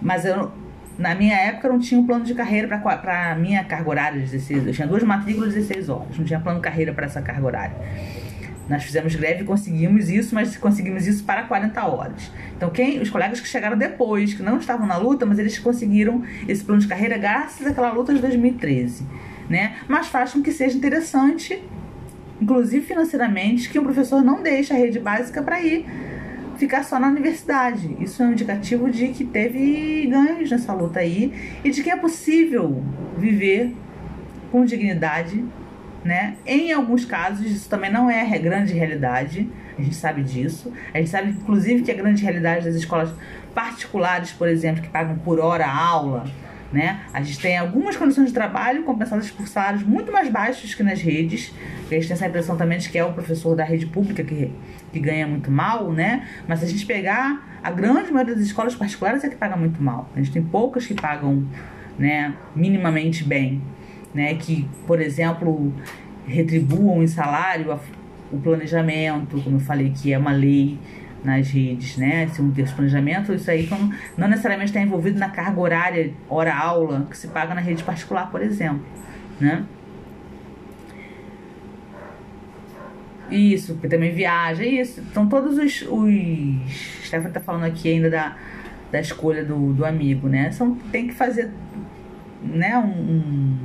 [0.00, 0.50] Mas eu
[0.98, 4.26] na minha época não tinha um plano de carreira para a minha carga horária de
[4.26, 7.22] 16 Eu tinha duas matrículas de 16 horas, não tinha plano de carreira para essa
[7.22, 7.76] carga horária.
[8.68, 12.30] Nós fizemos greve e conseguimos isso, mas conseguimos isso para 40 horas.
[12.56, 16.22] Então, quem, os colegas que chegaram depois, que não estavam na luta, mas eles conseguiram
[16.46, 19.06] esse plano de carreira graças àquela luta de 2013,
[19.48, 19.76] né?
[19.88, 21.62] Mas faz com que seja interessante,
[22.40, 25.86] inclusive financeiramente, que um professor não deixe a rede básica para ir
[26.58, 27.96] ficar só na universidade.
[28.00, 31.32] Isso é um indicativo de que teve ganhos nessa luta aí
[31.64, 32.82] e de que é possível
[33.16, 33.72] viver
[34.50, 35.44] com dignidade
[36.04, 36.36] né?
[36.46, 40.72] Em alguns casos, isso também não é a grande realidade, a gente sabe disso.
[40.92, 43.10] A gente sabe, inclusive, que a grande realidade das escolas
[43.54, 46.24] particulares, por exemplo, que pagam por hora aula,
[46.72, 47.00] né?
[47.12, 51.00] A gente tem algumas condições de trabalho compensadas por salários muito mais baixos que nas
[51.00, 51.52] redes.
[51.90, 54.52] A gente tem essa impressão também de que é o professor da rede pública que,
[54.92, 56.28] que ganha muito mal, né?
[56.46, 59.82] Mas se a gente pegar a grande maioria das escolas particulares é que paga muito
[59.82, 60.10] mal.
[60.14, 61.46] A gente tem poucas que pagam,
[61.98, 63.62] né, minimamente bem
[64.14, 65.72] né, que, por exemplo,
[66.26, 67.78] retribuam em salário
[68.30, 70.78] o planejamento, como eu falei, que é uma lei
[71.24, 72.28] nas redes, né?
[72.28, 77.06] Se um terço planejamento, isso aí não, não necessariamente está envolvido na carga horária, hora-aula,
[77.10, 78.84] que se paga na rede particular, por exemplo,
[79.40, 79.64] né?
[83.30, 85.00] Isso, porque também viaja, isso.
[85.00, 85.82] Então todos os.
[85.82, 88.36] os Stefan tá falando aqui ainda da,
[88.90, 90.50] da escolha do, do amigo, né?
[90.50, 91.50] São, tem que fazer
[92.42, 93.56] né, um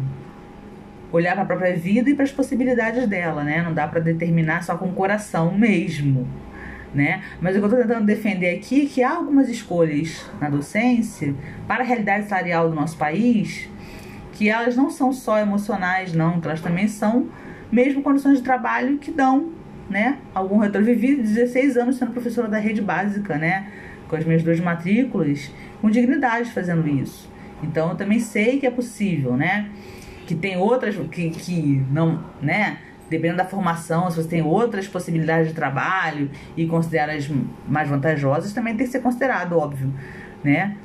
[1.14, 3.61] olhar para a própria vida e para as possibilidades dela, né?
[3.61, 6.28] Não dá para determinar só com o coração mesmo,
[6.93, 7.22] né?
[7.39, 11.36] Mas o que eu estou tentando defender aqui é que há algumas escolhas na docência
[11.68, 13.70] para a realidade salarial do nosso país
[14.34, 17.30] que elas não são só emocionais, não, elas também são
[17.72, 19.51] mesmo condições de trabalho que dão,
[19.89, 20.18] né?
[20.34, 20.88] Algum retorno.
[20.88, 23.68] Vivi 16 anos sendo professora da rede básica, né?
[24.07, 27.32] Com as minhas duas matrículas, com dignidade fazendo isso.
[27.61, 29.70] Então eu também sei que é possível, né?
[30.26, 32.80] Que tem outras que, que não, né?
[33.09, 37.30] Dependendo da formação, se você tem outras possibilidades de trabalho e considera as
[37.67, 39.93] mais vantajosas, também tem que ser considerado, óbvio,
[40.43, 40.78] né?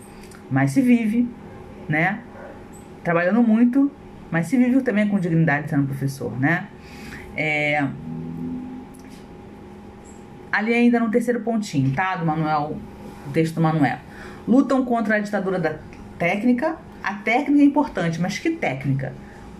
[0.51, 1.29] Mas se vive,
[1.89, 2.21] né?
[3.03, 3.91] Trabalhando muito,
[4.31, 6.69] mas se vive também com dignidade sendo professor, né?
[7.37, 7.87] É...
[10.51, 12.17] Ali ainda no terceiro pontinho, tá?
[12.17, 12.77] Do Manuel,
[13.27, 13.99] o texto do Manuel.
[14.47, 15.77] Lutam contra a ditadura da
[16.19, 16.77] técnica.
[17.03, 19.13] A técnica é importante, mas que técnica?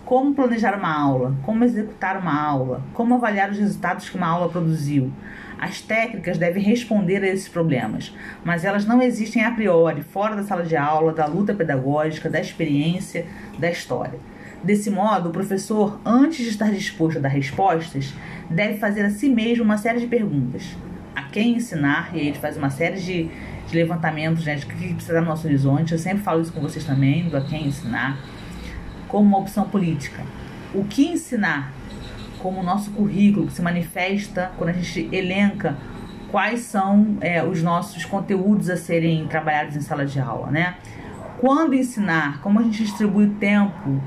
[0.09, 4.49] Como planejar uma aula, como executar uma aula, como avaliar os resultados que uma aula
[4.49, 5.13] produziu.
[5.59, 10.45] As técnicas devem responder a esses problemas, mas elas não existem a priori, fora da
[10.45, 13.27] sala de aula, da luta pedagógica, da experiência,
[13.59, 14.19] da história.
[14.65, 18.15] Desse modo, o professor, antes de estar disposto a dar respostas,
[18.49, 20.75] deve fazer a si mesmo uma série de perguntas.
[21.15, 23.29] A quem ensinar, e aí ele faz uma série de,
[23.69, 25.93] de levantamentos né, o que precisa no nosso horizonte.
[25.93, 28.19] Eu sempre falo isso com vocês também, do a quem ensinar
[29.09, 30.23] como uma opção política.
[30.75, 31.73] O que ensinar
[32.39, 35.77] como o nosso currículo que se manifesta quando a gente elenca
[36.31, 40.77] quais são é, os nossos conteúdos a serem trabalhados em sala de aula, né?
[41.41, 44.01] Quando ensinar, como a gente distribui o tempo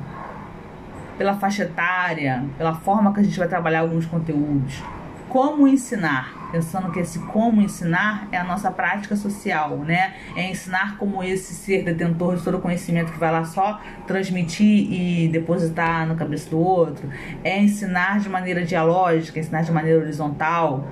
[1.17, 4.81] pela faixa etária, pela forma que a gente vai trabalhar alguns conteúdos.
[5.29, 10.13] Como ensinar, pensando que esse como ensinar é a nossa prática social, né?
[10.35, 14.91] É ensinar como esse ser detentor de todo o conhecimento que vai lá só transmitir
[14.91, 17.09] e depositar no cabeça do outro.
[17.43, 20.87] É ensinar de maneira dialógica, ensinar de maneira horizontal.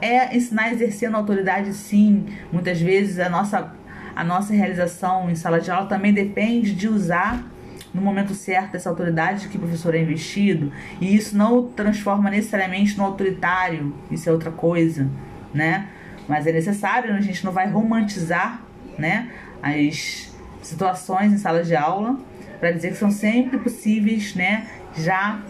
[0.00, 2.26] É ensinar exercendo autoridade, sim.
[2.52, 3.72] Muitas vezes a nossa,
[4.14, 7.53] a nossa realização em sala de aula também depende de usar
[7.94, 12.28] no momento certo essa autoridade que o professor é investido, e isso não o transforma
[12.28, 15.08] necessariamente no autoritário, isso é outra coisa,
[15.54, 15.88] né?
[16.28, 18.62] Mas é necessário, a gente não vai romantizar,
[18.98, 19.30] né,
[19.62, 20.32] as
[20.62, 22.18] situações em sala de aula
[22.60, 24.66] para dizer que são sempre possíveis, né,
[24.96, 25.40] já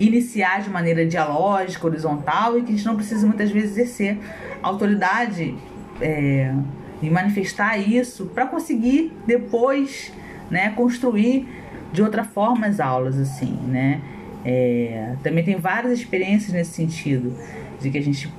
[0.00, 4.18] iniciar de maneira dialógica, horizontal e que a gente não precisa muitas vezes exercer
[4.62, 5.56] autoridade
[6.00, 6.54] é,
[7.02, 10.12] e manifestar isso para conseguir depois
[10.50, 11.48] né, construir
[11.92, 14.00] de outra forma as aulas, assim, né?
[14.44, 17.34] É, também tem várias experiências nesse sentido,
[17.80, 18.32] de que a gente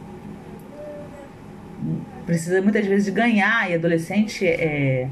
[2.25, 5.07] precisa muitas vezes ganhar, e adolescente é,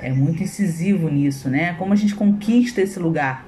[0.00, 1.74] é muito incisivo nisso, né?
[1.78, 3.46] Como a gente conquista esse lugar.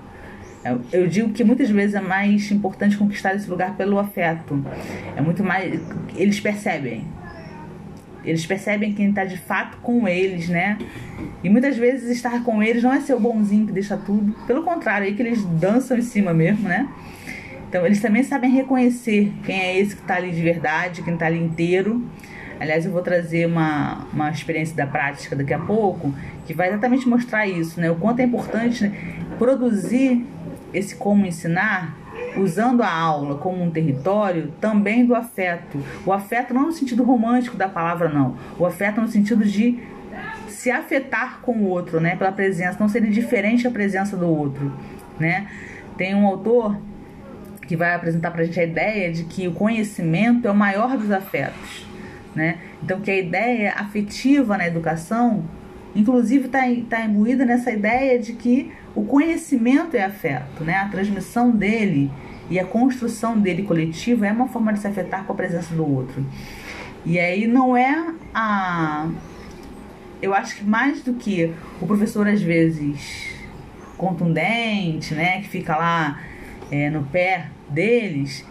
[0.93, 4.63] Eu digo que muitas vezes é mais importante conquistar esse lugar pelo afeto.
[5.17, 5.81] É muito mais.
[6.15, 7.05] Eles percebem,
[8.25, 10.79] eles percebem quem está de fato com eles, né?
[11.43, 14.35] E muitas vezes estar com eles não é ser o bonzinho que deixa tudo.
[14.47, 16.89] Pelo contrário, é que eles dançam em cima mesmo, né?
[17.69, 21.27] Então eles também sabem reconhecer quem é esse que está ali de verdade, quem está
[21.27, 22.05] ali inteiro.
[22.59, 26.13] Aliás, eu vou trazer uma, uma experiência da prática daqui a pouco,
[26.47, 27.91] que vai exatamente mostrar isso, né?
[27.91, 28.91] O quanto é importante
[29.39, 30.27] produzir
[30.75, 31.97] esse como ensinar
[32.37, 35.83] usando a aula como um território também do afeto.
[36.05, 38.37] O afeto não no sentido romântico da palavra, não.
[38.59, 39.79] O afeto no sentido de
[40.49, 42.17] se afetar com o outro, né?
[42.17, 44.73] Pela presença, não ser indiferente à presença do outro,
[45.19, 45.49] né?
[45.97, 46.79] Tem um autor
[47.67, 50.99] que vai apresentar para a gente a ideia de que o conhecimento é o maior
[50.99, 51.87] dos afetos,
[52.35, 52.59] né?
[52.83, 55.45] Então que a ideia afetiva na educação,
[55.95, 60.75] inclusive está tá imbuída nessa ideia de que o conhecimento é afeto, né?
[60.75, 62.11] A transmissão dele
[62.49, 65.89] e a construção dele coletiva é uma forma de se afetar com a presença do
[65.89, 66.25] outro.
[67.05, 69.09] E aí não é a.
[70.21, 73.31] Eu acho que mais do que o professor às vezes
[73.97, 76.21] contundente, né, que fica lá
[76.71, 78.45] é, no pé deles,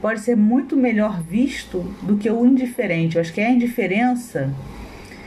[0.00, 3.16] pode ser muito melhor visto do que o indiferente.
[3.16, 4.50] Eu acho que é a indiferença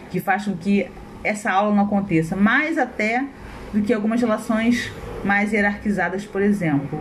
[0.09, 0.87] que faz com que
[1.23, 3.25] essa aula não aconteça, mais até
[3.73, 4.91] do que algumas relações
[5.23, 6.99] mais hierarquizadas, por exemplo.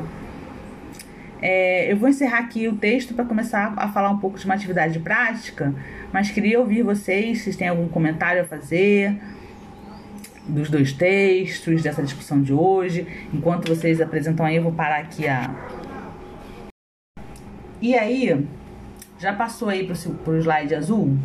[1.41, 4.55] É, eu vou encerrar aqui o texto para começar a falar um pouco de uma
[4.55, 5.73] atividade prática,
[6.13, 9.17] mas queria ouvir vocês, se têm algum comentário a fazer
[10.49, 13.07] dos dois textos, dessa discussão de hoje.
[13.33, 15.55] Enquanto vocês apresentam aí, eu vou parar aqui a.
[17.81, 18.47] E aí,
[19.19, 21.17] já passou aí para o slide azul?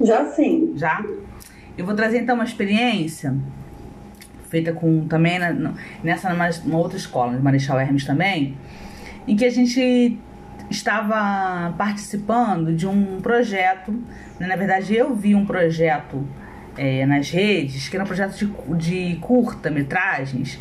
[0.00, 0.72] Já sim.
[0.76, 1.04] Já?
[1.80, 3.34] Eu vou trazer então uma experiência
[4.50, 5.72] feita com também na,
[6.04, 8.54] nessa numa outra escola, de Marechal Hermes também,
[9.26, 10.18] em que a gente
[10.70, 13.92] estava participando de um projeto.
[14.38, 14.46] Né?
[14.46, 16.22] Na verdade, eu vi um projeto
[16.76, 20.58] é, nas redes, que era um projeto de, de curta-metragens,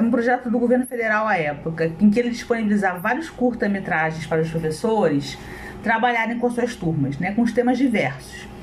[0.00, 4.50] um projeto do governo federal à época, em que ele disponibilizava vários curta-metragens para os
[4.50, 5.38] professores
[5.84, 8.55] trabalharem com suas turmas, né, com os temas diversos.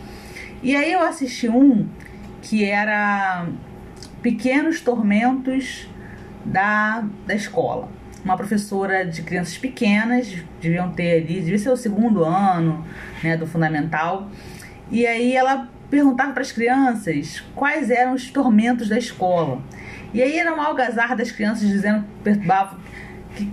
[0.64, 1.89] E aí eu assisti um
[2.41, 3.45] que era
[4.22, 5.89] Pequenos Tormentos
[6.45, 7.89] da, da Escola.
[8.24, 12.86] Uma professora de crianças pequenas, deviam ter ali, devia ser o segundo ano
[13.22, 14.30] né, do fundamental.
[14.89, 19.61] E aí ela perguntava para as crianças quais eram os tormentos da escola.
[20.14, 22.80] E aí era uma algazarra das crianças dizendo que perturbava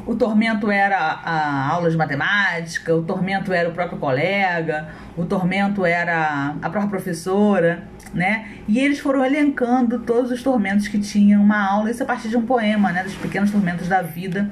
[0.07, 5.85] o tormento era a aula de matemática, o tormento era o próprio colega, o tormento
[5.85, 7.85] era a própria professora.
[8.12, 8.49] né?
[8.66, 12.37] E eles foram elencando todos os tormentos que tinham uma aula, isso a partir de
[12.37, 13.05] um poema, né?
[13.05, 14.51] Dos pequenos tormentos da vida,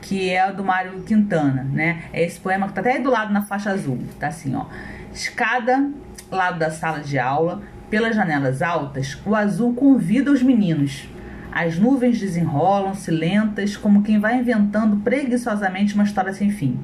[0.00, 2.04] que é o do Mário Quintana, né?
[2.12, 4.66] É esse poema que tá até aí do lado na faixa azul, tá assim, ó.
[5.12, 5.90] Escada,
[6.30, 11.08] lado da sala de aula, pelas janelas altas, o azul convida os meninos.
[11.52, 16.80] As nuvens desenrolam-se lentas, como quem vai inventando preguiçosamente uma história sem fim.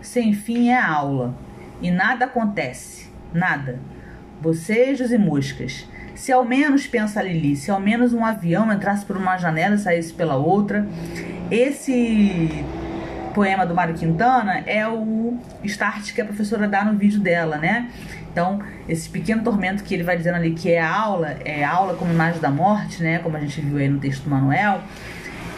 [0.00, 1.34] Sem fim é a aula,
[1.80, 3.78] e nada acontece, nada
[4.42, 5.88] bocejos e moscas.
[6.14, 9.78] Se ao menos, pensa Lili, se ao menos um avião entrasse por uma janela e
[9.78, 10.86] saísse pela outra.
[11.50, 12.64] Esse
[13.32, 17.88] poema do Mário Quintana é o start que a professora dá no vídeo dela, né?
[18.32, 22.10] Então, esse pequeno tormento que ele vai dizendo ali que é aula, é aula como
[22.10, 23.18] imagem da morte, né?
[23.18, 24.80] Como a gente viu aí no texto do Manuel.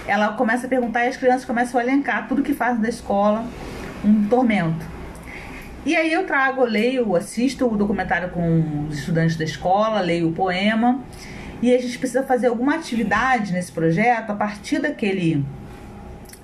[0.07, 3.47] Ela começa a perguntar e as crianças começam a elencar tudo que fazem da escola
[4.05, 4.85] um tormento.
[5.87, 10.33] E aí eu trago, leio, assisto o documentário com os estudantes da escola, leio o
[10.33, 11.01] poema.
[11.63, 15.45] E a gente precisa fazer alguma atividade nesse projeto a partir daquele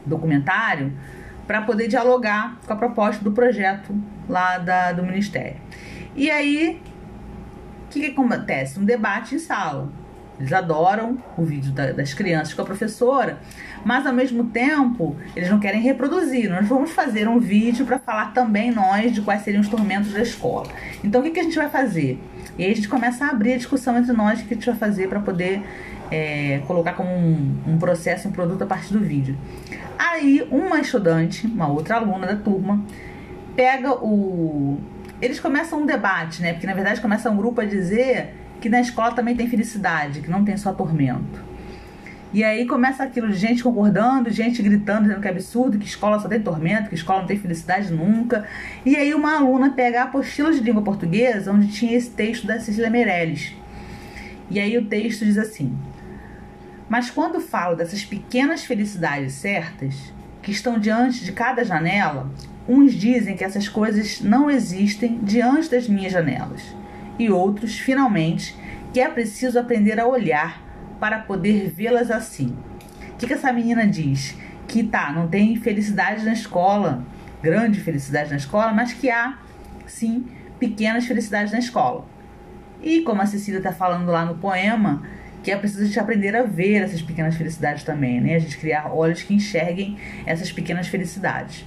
[0.07, 0.93] documentário
[1.47, 3.95] para poder dialogar com a proposta do projeto
[4.29, 5.57] lá da, do Ministério.
[6.15, 6.81] E aí,
[7.87, 8.79] o que, que acontece?
[8.79, 9.89] Um debate em sala.
[10.39, 13.39] Eles adoram o vídeo da, das crianças com a professora,
[13.85, 16.49] mas ao mesmo tempo eles não querem reproduzir.
[16.49, 20.23] Nós vamos fazer um vídeo para falar também nós de quais seriam os tormentos da
[20.23, 20.67] escola.
[21.05, 22.19] Então o que, que a gente vai fazer?
[22.57, 24.67] E aí a gente começa a abrir a discussão entre nós o que a gente
[24.67, 25.63] vai fazer para poder
[26.11, 29.37] é, colocar como um, um processo, um produto a partir do vídeo.
[29.99, 32.83] Aí uma estudante, uma outra aluna da turma,
[33.55, 34.79] pega o.
[35.21, 36.53] Eles começam um debate, né?
[36.53, 40.31] Porque na verdade começa um grupo a dizer que na escola também tem felicidade, que
[40.31, 41.51] não tem só tormento.
[42.33, 46.21] E aí começa aquilo de gente concordando, gente gritando, dizendo que é absurdo, que escola
[46.21, 48.47] só tem tormento, que escola não tem felicidade nunca.
[48.87, 52.61] E aí uma aluna pega a apostila de língua portuguesa, onde tinha esse texto da
[52.61, 53.53] Cecília Meirelles.
[54.49, 55.77] E aí o texto diz assim:
[56.89, 62.31] Mas quando falo dessas pequenas felicidades certas, que estão diante de cada janela,
[62.69, 66.63] uns dizem que essas coisas não existem diante das minhas janelas
[67.19, 68.57] e outros, finalmente,
[68.93, 70.63] que é preciso aprender a olhar
[70.99, 72.57] para poder vê-las assim.
[73.13, 74.37] O que, que essa menina diz?
[74.67, 77.05] Que tá, não tem felicidade na escola,
[77.43, 79.39] grande felicidade na escola, mas que há,
[79.87, 80.27] sim,
[80.59, 82.07] pequenas felicidades na escola.
[82.83, 85.03] E como a Cecília está falando lá no poema,
[85.43, 88.35] que é preciso a gente aprender a ver essas pequenas felicidades também, né?
[88.35, 91.65] A gente criar olhos que enxerguem essas pequenas felicidades.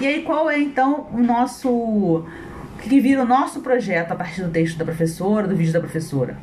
[0.00, 2.24] E aí, qual é então o nosso
[2.82, 6.38] que vira o nosso projeto a partir do texto da professora, do vídeo da professora.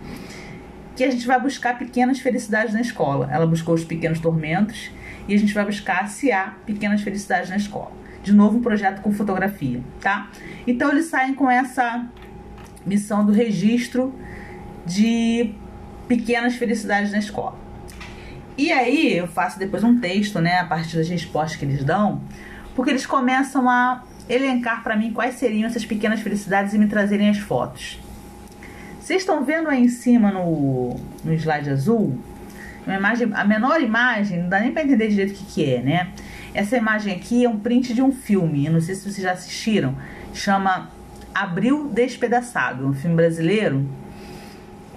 [0.95, 3.30] Que a gente vai buscar pequenas felicidades na escola.
[3.32, 4.91] Ela buscou os pequenos tormentos
[5.28, 7.91] e a gente vai buscar se há pequenas felicidades na escola.
[8.24, 10.30] De novo, um projeto com fotografia, tá?
[10.66, 12.08] Então, eles saem com essa
[12.86, 14.14] missão do registro
[14.86, 15.53] de
[16.08, 17.58] pequenas felicidades na escola.
[18.58, 22.22] E aí, eu faço depois um texto, né, a partir das respostas que eles dão,
[22.76, 27.30] porque eles começam a elencar para mim quais seriam essas pequenas felicidades e me trazerem
[27.30, 27.99] as fotos.
[28.99, 32.17] Vocês estão vendo aí em cima no, no slide azul?
[32.86, 35.82] Uma imagem, a menor imagem, não dá nem para entender direito o que, que é,
[35.82, 36.09] né?
[36.53, 39.32] Essa imagem aqui é um print de um filme, eu não sei se vocês já
[39.32, 39.95] assistiram,
[40.34, 40.89] chama
[41.34, 43.88] Abril Despedaçado, um filme brasileiro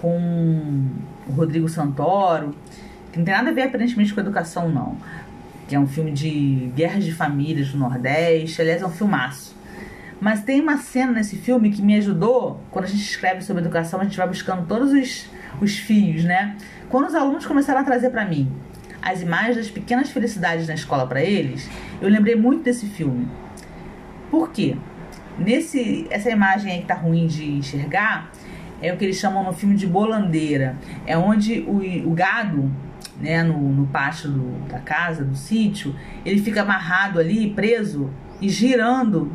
[0.01, 0.85] com
[1.27, 2.55] o Rodrigo Santoro,
[3.13, 4.97] que não tem nada a ver aparentemente com educação, não
[5.69, 8.63] que é um filme de guerras de famílias do Nordeste.
[8.63, 9.55] Aliás, é um filmaço.
[10.19, 12.61] Mas tem uma cena nesse filme que me ajudou.
[12.71, 16.57] Quando a gente escreve sobre educação, a gente vai buscando todos os, os fios, né?
[16.89, 18.51] Quando os alunos começaram a trazer para mim
[19.01, 21.69] as imagens das pequenas felicidades na escola para eles,
[22.01, 23.29] eu lembrei muito desse filme.
[24.31, 24.77] Por quê?
[25.39, 28.33] Nesse, essa imagem aí que tá ruim de enxergar
[28.83, 30.77] é o que eles chamam no filme de bolandeira.
[31.07, 32.73] É onde o, o gado
[33.21, 35.95] né, no, no pátio do, da casa, do sítio,
[36.25, 38.11] ele fica amarrado ali, preso
[38.41, 39.33] e girando,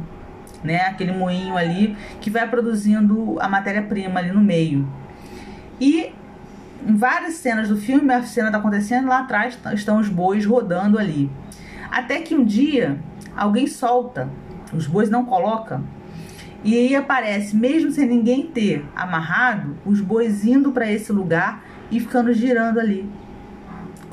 [0.64, 4.88] né, aquele moinho ali que vai produzindo a matéria-prima ali no meio.
[5.80, 6.14] E
[6.86, 10.98] em várias cenas do filme, a cena está acontecendo, lá atrás estão os bois rodando
[10.98, 11.30] ali.
[11.92, 12.98] Até que um dia
[13.36, 14.30] alguém solta,
[14.74, 15.84] os bois não colocam,
[16.64, 21.62] e aí aparece, mesmo sem ninguém ter amarrado, os bois indo para esse lugar
[21.92, 23.10] e ficando girando ali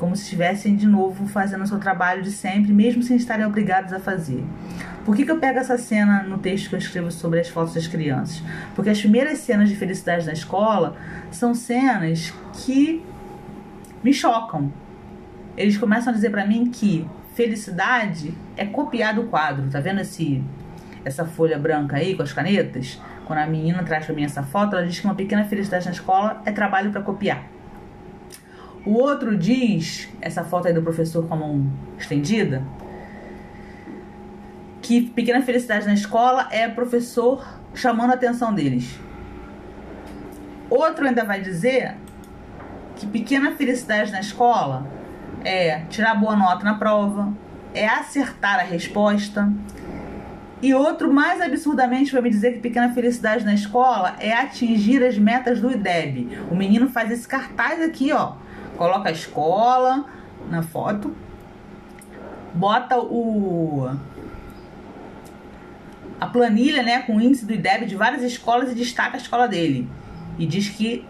[0.01, 3.93] como se estivessem de novo fazendo o seu trabalho de sempre, mesmo sem estarem obrigados
[3.93, 4.43] a fazer.
[5.05, 7.75] Por que, que eu pego essa cena no texto que eu escrevo sobre as fotos
[7.75, 8.41] das crianças?
[8.75, 10.97] Porque as primeiras cenas de felicidade na escola
[11.29, 13.05] são cenas que
[14.03, 14.73] me chocam.
[15.55, 19.69] Eles começam a dizer para mim que felicidade é copiar do quadro.
[19.69, 20.43] Tá vendo esse
[21.05, 22.99] essa folha branca aí com as canetas?
[23.25, 25.91] quando a menina traz para mim essa foto, ela diz que uma pequena felicidade na
[25.91, 27.60] escola é trabalho para copiar.
[28.85, 32.63] O outro diz, essa foto aí do professor com a mão estendida,
[34.81, 38.99] que pequena felicidade na escola é professor chamando a atenção deles.
[40.69, 41.95] Outro ainda vai dizer
[42.95, 44.87] que pequena felicidade na escola
[45.43, 47.31] é tirar boa nota na prova,
[47.73, 49.51] é acertar a resposta.
[50.61, 55.17] E outro, mais absurdamente, vai me dizer que pequena felicidade na escola é atingir as
[55.17, 56.29] metas do IDEB.
[56.51, 58.33] O menino faz esse cartaz aqui, ó.
[58.81, 60.05] Coloca a escola
[60.49, 61.15] na foto,
[62.51, 63.87] bota o
[66.19, 69.47] a planilha, né, com o índice do IDEB de várias escolas e destaca a escola
[69.47, 69.87] dele.
[70.39, 71.05] E diz que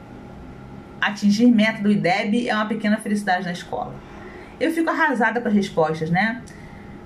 [0.99, 3.95] atingir meta do IDEB é uma pequena felicidade na escola.
[4.59, 6.41] Eu fico arrasada com as respostas, né?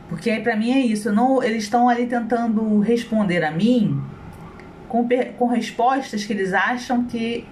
[0.09, 4.01] Porque aí pra mim é isso, não, eles estão ali tentando responder a mim
[4.89, 5.07] com,
[5.37, 7.47] com respostas que eles acham que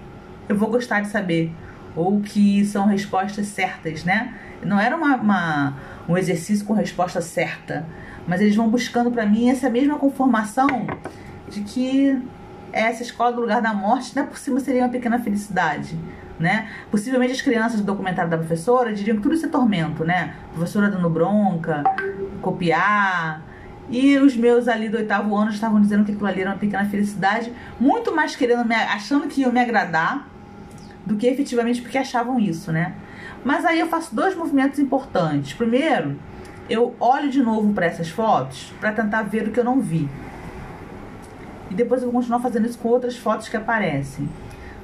[0.48, 1.52] eu vou gostar de saber.
[1.94, 4.34] Ou que são respostas certas, né?
[4.64, 5.74] Não era uma, uma
[6.08, 7.86] um exercício com resposta certa
[8.26, 10.68] mas eles vão buscando para mim essa mesma conformação
[11.48, 12.20] de que
[12.72, 15.96] essa escola do lugar da morte, né, por cima seria uma pequena felicidade,
[16.38, 16.68] né?
[16.90, 20.34] Possivelmente as crianças do documentário da professora diriam que tudo isso é tormento, né?
[20.52, 21.84] professora dando bronca,
[22.42, 23.42] copiar.
[23.88, 26.84] E os meus ali do oitavo ano estavam dizendo que aquilo ali era uma pequena
[26.86, 30.26] felicidade, muito mais querendo me, achando que iam me agradar
[31.04, 32.94] do que efetivamente porque achavam isso, né?
[33.44, 35.52] Mas aí eu faço dois movimentos importantes.
[35.52, 36.16] Primeiro,
[36.68, 40.08] eu olho de novo para essas fotos para tentar ver o que eu não vi.
[41.70, 44.28] E depois eu vou continuar fazendo isso com outras fotos que aparecem.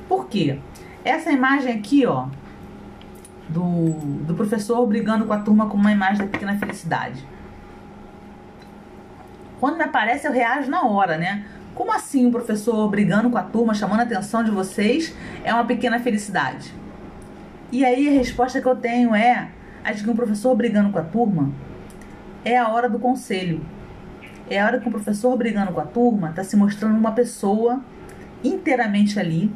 [0.09, 0.59] Por quê?
[1.05, 2.27] Essa imagem aqui, ó,
[3.49, 3.93] do,
[4.27, 7.25] do professor brigando com a turma com uma imagem da pequena felicidade.
[9.59, 11.45] Quando me aparece, eu reajo na hora, né?
[11.81, 15.65] Como assim o professor brigando com a turma, chamando a atenção de vocês, é uma
[15.65, 16.75] pequena felicidade?
[17.73, 19.49] E aí a resposta que eu tenho é
[19.83, 21.51] a de que um professor brigando com a turma
[22.45, 23.63] é a hora do conselho.
[24.51, 27.83] É a hora que o professor brigando com a turma está se mostrando uma pessoa
[28.45, 29.51] inteiramente ali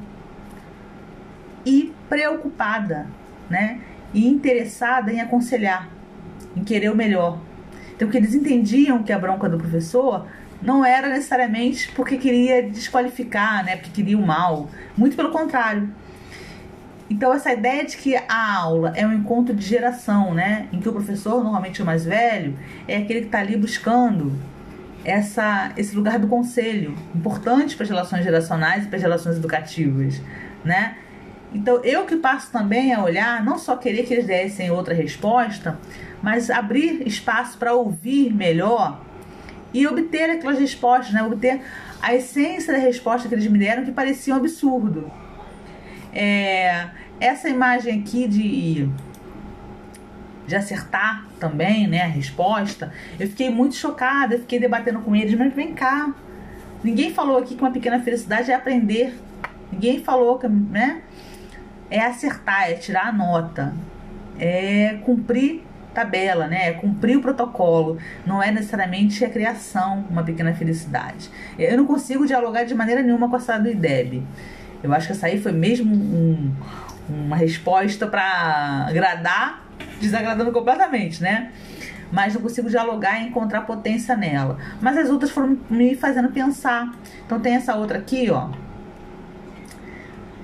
[1.66, 3.06] e preocupada,
[3.50, 3.82] né?
[4.14, 5.90] E interessada em aconselhar,
[6.56, 7.38] em querer o melhor.
[7.94, 10.26] Então, que eles entendiam que a bronca do professor
[10.64, 13.76] não era necessariamente porque queria desqualificar, né?
[13.76, 14.68] Porque queria o mal.
[14.96, 15.92] Muito pelo contrário
[17.08, 20.68] então, essa ideia de que a aula é um encontro de geração, né?
[20.72, 22.58] Em que o professor, normalmente o mais velho,
[22.88, 24.32] é aquele que está ali buscando
[25.04, 30.20] essa, esse lugar do conselho, importante para as relações geracionais e para as relações educativas,
[30.64, 30.96] né?
[31.52, 35.78] Então, eu que passo também a olhar, não só querer que eles dessem outra resposta,
[36.22, 39.00] mas abrir espaço para ouvir melhor
[39.74, 41.22] e obter aquelas respostas, né?
[41.22, 41.60] Obter
[42.00, 45.10] a essência da resposta que eles me deram que parecia um absurdo.
[46.12, 46.86] É,
[47.18, 48.88] essa imagem aqui de,
[50.46, 55.34] de acertar também, né, a resposta, eu fiquei muito chocada, eu fiquei debatendo com eles,
[55.36, 56.14] mas vem cá,
[56.84, 59.18] ninguém falou aqui que uma pequena felicidade é aprender,
[59.72, 61.02] ninguém falou que, né,
[61.90, 63.74] é acertar, é tirar a nota,
[64.38, 65.62] é cumprir
[65.94, 66.68] tabela, né?
[66.68, 67.98] É cumprir o protocolo.
[68.26, 71.30] Não é necessariamente a criação, uma pequena felicidade.
[71.58, 74.22] Eu não consigo dialogar de maneira nenhuma com a sala do IDEB.
[74.82, 76.52] Eu acho que essa aí foi mesmo um,
[77.08, 79.66] uma resposta para agradar,
[80.00, 81.52] desagradando completamente, né?
[82.12, 84.58] Mas não consigo dialogar e encontrar potência nela.
[84.80, 86.94] Mas as outras foram me fazendo pensar.
[87.24, 88.50] Então tem essa outra aqui, ó.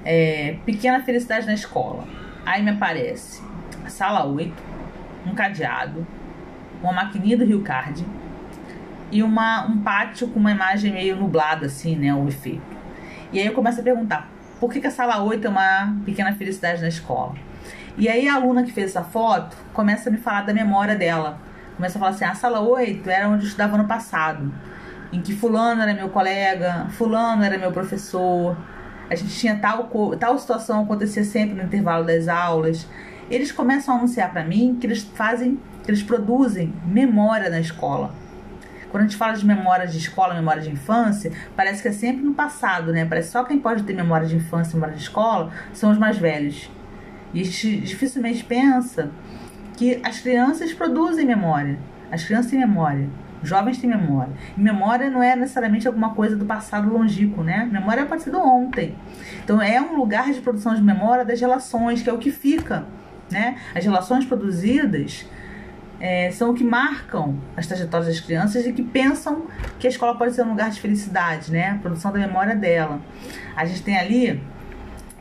[0.05, 2.05] É, pequena felicidade na escola.
[2.47, 3.51] Aí me aparece
[3.91, 4.70] sala 8,
[5.27, 6.07] um cadeado,
[6.83, 8.05] uma maquininha do Rio Card
[9.11, 12.14] e uma, um pátio com uma imagem meio nublada, assim, né?
[12.14, 12.63] O efeito.
[13.33, 14.29] E aí eu começo a perguntar,
[14.59, 17.34] por que, que a sala 8 é uma pequena felicidade na escola?
[17.97, 21.38] E aí a aluna que fez essa foto começa a me falar da memória dela.
[21.76, 24.53] Começa a falar assim, a sala 8 era onde eu estudava no passado.
[25.13, 28.57] Em que fulano era meu colega, fulano era meu professor.
[29.11, 32.87] A gente tinha tal, tal situação acontecia sempre no intervalo das aulas.
[33.31, 38.13] Eles começam a anunciar para mim que eles fazem, que eles produzem memória na escola.
[38.91, 42.25] Quando a gente fala de memória de escola, memória de infância, parece que é sempre
[42.25, 43.05] no passado, né?
[43.05, 46.69] Parece só quem pode ter memória de infância, memória de escola, são os mais velhos.
[47.33, 49.13] E a gente dificilmente pensa
[49.77, 51.79] que as crianças produzem memória.
[52.11, 53.09] As crianças têm memória.
[53.41, 54.33] Os jovens têm memória.
[54.59, 57.69] E memória não é necessariamente alguma coisa do passado longínquo, né?
[57.71, 58.97] Memória pode ser do ontem.
[59.45, 62.85] Então é um lugar de produção de memória das relações, que é o que fica,
[63.31, 63.57] né?
[63.75, 65.27] As relações produzidas
[66.01, 69.47] é, são o que marcam as trajetórias das crianças e que pensam
[69.79, 71.73] que a escola pode ser um lugar de felicidade, né?
[71.73, 73.01] A produção da memória dela.
[73.55, 74.43] A gente tem ali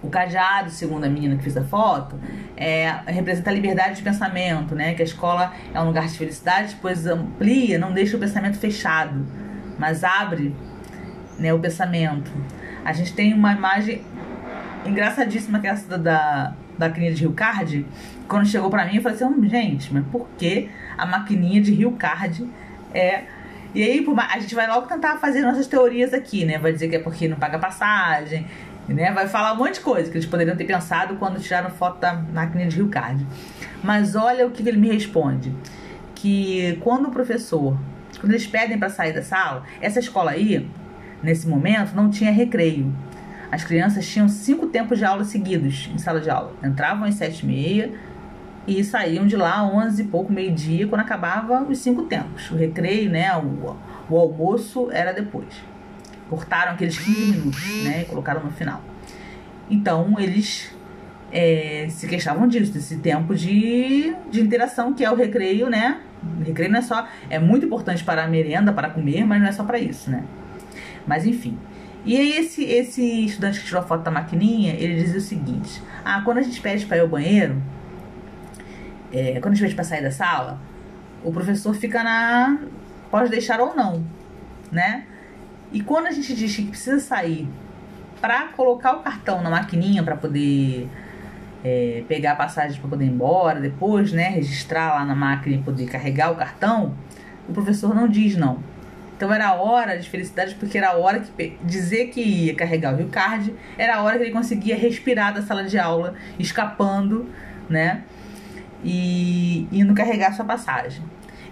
[0.01, 2.17] o cadeado, segundo a menina que fez a foto,
[2.55, 4.93] é, representa a liberdade de pensamento, né?
[4.93, 9.25] Que a escola é um lugar de felicidade, pois amplia, não deixa o pensamento fechado,
[9.77, 10.55] mas abre
[11.37, 12.31] né, o pensamento.
[12.85, 14.01] A gente tem uma imagem
[14.85, 17.85] engraçadíssima que é essa da, da maquininha de Rio Card.
[18.27, 21.91] Quando chegou pra mim, eu falei assim, gente, mas por que a maquininha de Rio
[21.91, 22.49] Card
[22.93, 23.23] é...
[23.75, 24.03] E aí
[24.33, 26.57] a gente vai logo tentar fazer nossas teorias aqui, né?
[26.57, 28.47] Vai dizer que é porque não paga passagem,
[28.87, 29.11] né?
[29.11, 32.13] Vai falar um monte de coisa que eles poderiam ter pensado quando tiraram foto da
[32.13, 33.23] máquina de Rio Card.
[33.83, 35.53] Mas olha o que ele me responde.
[36.15, 37.77] Que quando o professor,
[38.19, 40.67] quando eles pedem para sair da sala, essa escola aí,
[41.21, 42.91] nesse momento, não tinha recreio.
[43.51, 46.53] As crianças tinham cinco tempos de aula seguidos em sala de aula.
[46.63, 47.91] Entravam às sete e meia
[48.67, 52.51] e saíam de lá onze e pouco, meio-dia, quando acabava os cinco tempos.
[52.51, 53.75] O recreio, né, o,
[54.07, 55.47] o almoço era depois.
[56.29, 58.81] Cortaram aqueles 15 minutos, né, e colocaram no final.
[59.67, 60.71] Então, eles
[61.31, 65.99] é, se queixavam disso, desse tempo de, de interação que é o recreio, né?
[66.39, 67.07] O recreio não é só...
[67.29, 70.23] É muito importante para a merenda, para comer, mas não é só para isso, né?
[71.07, 71.57] Mas, enfim...
[72.05, 75.81] E aí esse, esse estudante que tirou a foto da maquininha, ele dizia o seguinte:
[76.03, 77.61] Ah, quando a gente pede para ir ao banheiro,
[79.11, 80.59] é, quando a gente pede para sair da sala,
[81.23, 82.57] o professor fica na.
[83.11, 84.03] pode deixar ou não,
[84.71, 85.05] né?
[85.71, 87.47] E quando a gente diz que precisa sair
[88.19, 90.89] para colocar o cartão na maquininha para poder
[91.63, 94.29] é, pegar a passagem para poder ir embora depois, né?
[94.29, 96.95] Registrar lá na máquina e poder carregar o cartão,
[97.47, 98.59] o professor não diz não.
[99.19, 102.93] Então era a hora de felicidade porque era a hora que dizer que ia carregar
[102.93, 107.27] o Rio Card era a hora que ele conseguia respirar da sala de aula, escapando,
[107.67, 108.03] né?
[108.81, 111.03] E indo carregar sua passagem.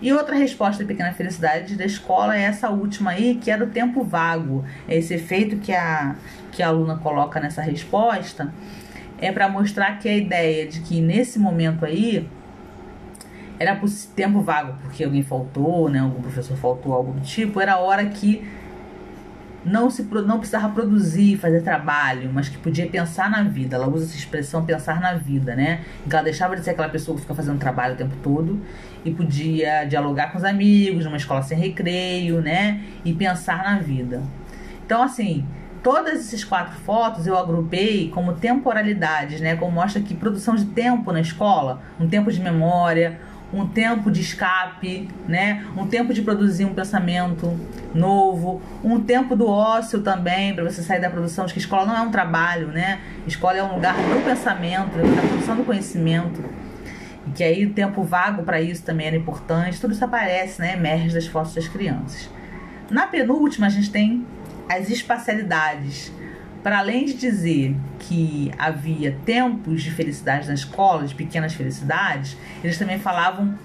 [0.01, 3.67] E outra resposta da Pequena Felicidade da escola é essa última aí, que era o
[3.67, 4.63] tempo vago.
[4.87, 6.15] É esse efeito que a,
[6.53, 8.53] que a aluna coloca nessa resposta
[9.19, 12.29] é para mostrar que a ideia de que nesse momento aí
[13.59, 13.79] era
[14.15, 15.99] tempo vago, porque alguém faltou, né?
[15.99, 17.59] Algum professor faltou, algo do tipo.
[17.59, 18.47] Era a hora que
[19.65, 23.75] não se não precisava produzir, fazer trabalho, mas que podia pensar na vida.
[23.75, 25.81] Ela usa essa expressão pensar na vida, né?
[26.05, 28.61] Então ela deixava de ser aquela pessoa que fica fazendo trabalho o tempo todo
[29.03, 32.81] e podia dialogar com os amigos, numa escola sem recreio, né?
[33.03, 34.21] E pensar na vida.
[34.85, 35.45] Então, assim,
[35.83, 39.55] todas essas quatro fotos eu agrupei como temporalidades, né?
[39.55, 43.19] Como mostra que produção de tempo na escola, um tempo de memória,
[43.53, 45.65] um tempo de escape, né?
[45.75, 47.57] Um tempo de produzir um pensamento
[47.93, 51.95] novo, um tempo do ócio também para você sair da produção, de que escola não
[51.95, 52.99] é um trabalho, né?
[53.25, 56.43] Escola é um lugar do pensamento, da produção do conhecimento.
[57.25, 59.79] E que aí o tempo vago para isso também era importante.
[59.79, 60.73] Tudo isso aparece, né?
[60.73, 62.29] Emerge das fotos das crianças.
[62.89, 64.25] Na penúltima a gente tem
[64.69, 66.11] as espacialidades
[66.67, 72.77] para além de dizer que havia tempos de felicidade na escola, de pequenas felicidades, eles
[72.77, 73.57] também falavam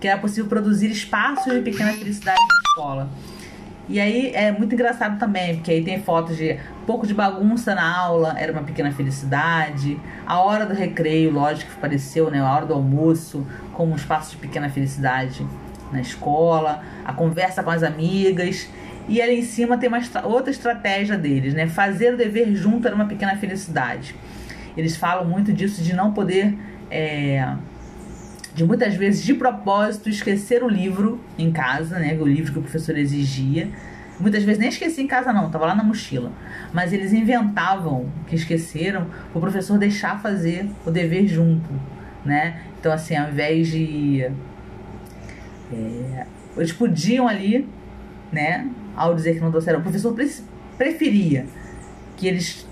[0.00, 3.10] que era possível produzir espaços de pequena felicidade na escola.
[3.86, 7.98] E aí é muito engraçado também, porque aí tem fotos de pouco de bagunça na
[7.98, 10.00] aula, era uma pequena felicidade.
[10.26, 12.40] A hora do recreio, lógico que apareceu, né?
[12.40, 15.46] A hora do almoço, como um espaço de pequena felicidade
[15.92, 16.82] na escola.
[17.04, 18.70] A conversa com as amigas.
[19.08, 21.66] E ali em cima tem uma outra estratégia deles, né?
[21.66, 24.14] Fazer o dever junto era uma pequena felicidade.
[24.76, 26.56] Eles falam muito disso de não poder,
[26.90, 27.54] é,
[28.54, 32.16] de muitas vezes de propósito esquecer o livro em casa, né?
[32.20, 33.68] O livro que o professor exigia.
[34.20, 36.30] Muitas vezes nem esqueci em casa não, tava lá na mochila.
[36.72, 41.70] Mas eles inventavam que esqueceram o professor deixar fazer o dever junto,
[42.24, 42.60] né?
[42.78, 44.30] Então assim, ao invés de
[45.72, 46.26] é,
[46.56, 47.66] eles podiam ali,
[48.30, 48.68] né?
[48.96, 49.80] Ao dizer que não trouxeram.
[49.80, 50.14] O professor
[50.76, 51.46] preferia
[52.16, 52.66] que eles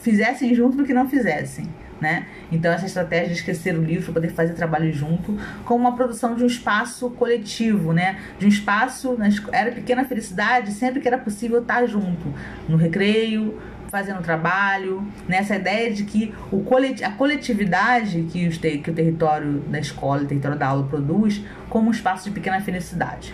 [0.00, 1.68] fizessem junto do que não fizessem.
[2.00, 2.26] Né?
[2.52, 6.34] Então, essa estratégia de esquecer o livro para poder fazer trabalho junto, com uma produção
[6.34, 8.18] de um espaço coletivo, né?
[8.38, 9.16] de um espaço,
[9.50, 12.34] era pequena felicidade, sempre que era possível estar junto,
[12.68, 13.58] no recreio,
[13.88, 15.60] fazendo trabalho, nessa né?
[15.60, 20.26] ideia de que o colet a coletividade que, os que o território da escola, o
[20.26, 23.32] território da aula produz, como um espaço de pequena felicidade.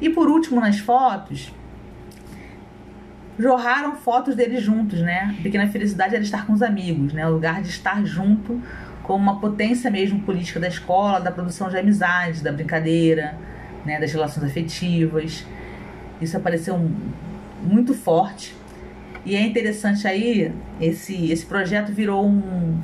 [0.00, 1.52] E por último, nas fotos,
[3.38, 5.34] jorraram fotos deles juntos, né?
[5.38, 7.26] A pequena felicidade era estar com os amigos, né?
[7.26, 8.60] O lugar de estar junto
[9.02, 13.38] como uma potência mesmo política da escola, da produção de amizade, da brincadeira,
[13.84, 13.98] né?
[13.98, 15.46] das relações afetivas.
[16.20, 16.78] Isso apareceu
[17.62, 18.54] muito forte.
[19.24, 22.78] E é interessante aí, esse, esse projeto virou um.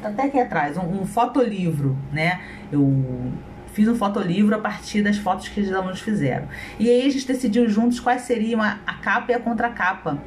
[0.00, 2.40] Tá até aqui atrás, um, um fotolivro, né?
[2.70, 3.32] Eu
[3.78, 6.48] fiz um fotolivro a partir das fotos que os alunos fizeram.
[6.80, 10.18] E aí a gente decidiu juntos quais seriam a, a capa e a contracapa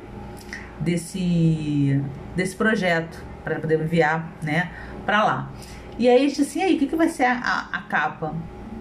[0.80, 2.02] desse,
[2.34, 4.72] desse projeto, para poder enviar né,
[5.06, 5.52] para lá.
[6.00, 8.34] E aí a gente assim, aí, o que, que vai ser a, a, a capa?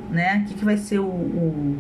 [0.09, 0.45] Né?
[0.45, 1.77] O que, que vai ser o, o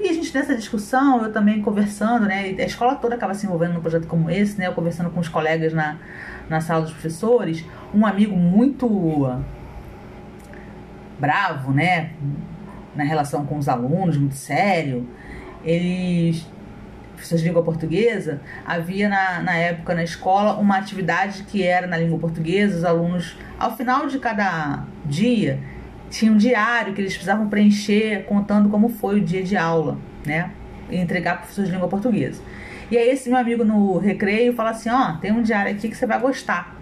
[0.00, 2.54] e a gente nessa discussão, eu também conversando, né?
[2.56, 4.68] A escola toda acaba se envolvendo num projeto como esse, né?
[4.68, 5.96] Eu conversando com os colegas na,
[6.48, 7.64] na sala dos professores.
[7.92, 8.86] Um amigo muito
[11.18, 12.10] bravo, né?
[12.94, 15.08] Na relação com os alunos, muito sério.
[15.64, 16.46] Eles
[17.18, 21.96] professores de língua portuguesa, havia na, na época na escola uma atividade que era na
[21.96, 25.58] língua portuguesa, os alunos, ao final de cada dia,
[26.08, 30.50] tinha um diário que eles precisavam preencher contando como foi o dia de aula, né?
[30.88, 32.40] E entregar para professores de língua portuguesa.
[32.90, 35.88] E aí esse meu amigo no recreio fala assim, ó, oh, tem um diário aqui
[35.88, 36.74] que você vai gostar.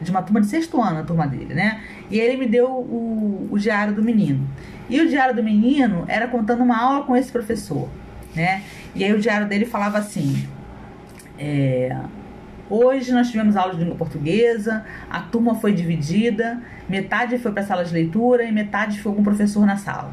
[0.00, 1.80] De uma turma de sexto ano, a turma dele, né?
[2.10, 4.48] E ele me deu o, o diário do menino.
[4.88, 7.88] E o diário do menino era contando uma aula com esse professor,
[8.34, 8.62] né?
[8.94, 10.46] E aí o diário dele falava assim,
[11.38, 11.96] é,
[12.74, 17.66] Hoje nós tivemos aula de língua portuguesa, a turma foi dividida, metade foi para a
[17.66, 20.10] sala de leitura e metade ficou com o professor na sala.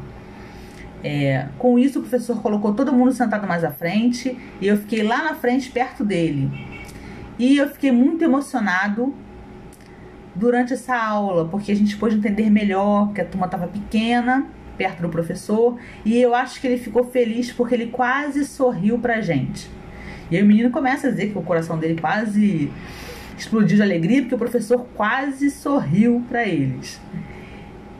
[1.02, 5.02] É, com isso, o professor colocou todo mundo sentado mais à frente e eu fiquei
[5.02, 6.50] lá na frente, perto dele.
[7.38, 9.14] E eu fiquei muito emocionado
[10.34, 14.46] durante essa aula, porque a gente pôde entender melhor que a turma estava pequena,
[14.76, 19.20] perto do professor, e eu acho que ele ficou feliz porque ele quase sorriu pra
[19.20, 19.70] gente.
[20.30, 22.70] E aí o menino começa a dizer que o coração dele quase
[23.36, 27.00] explodiu de alegria porque o professor quase sorriu para eles.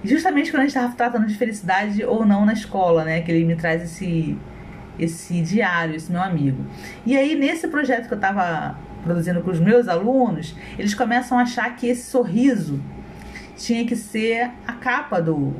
[0.02, 3.20] E justamente quando a gente estava tratando de felicidade ou não na escola, né?
[3.20, 4.38] Que ele me traz esse,
[4.98, 6.64] esse diário, esse meu amigo.
[7.04, 11.42] E aí, nesse projeto que eu estava produzindo com os meus alunos, eles começam a
[11.42, 12.80] achar que esse sorriso
[13.56, 15.54] tinha que ser a capa do,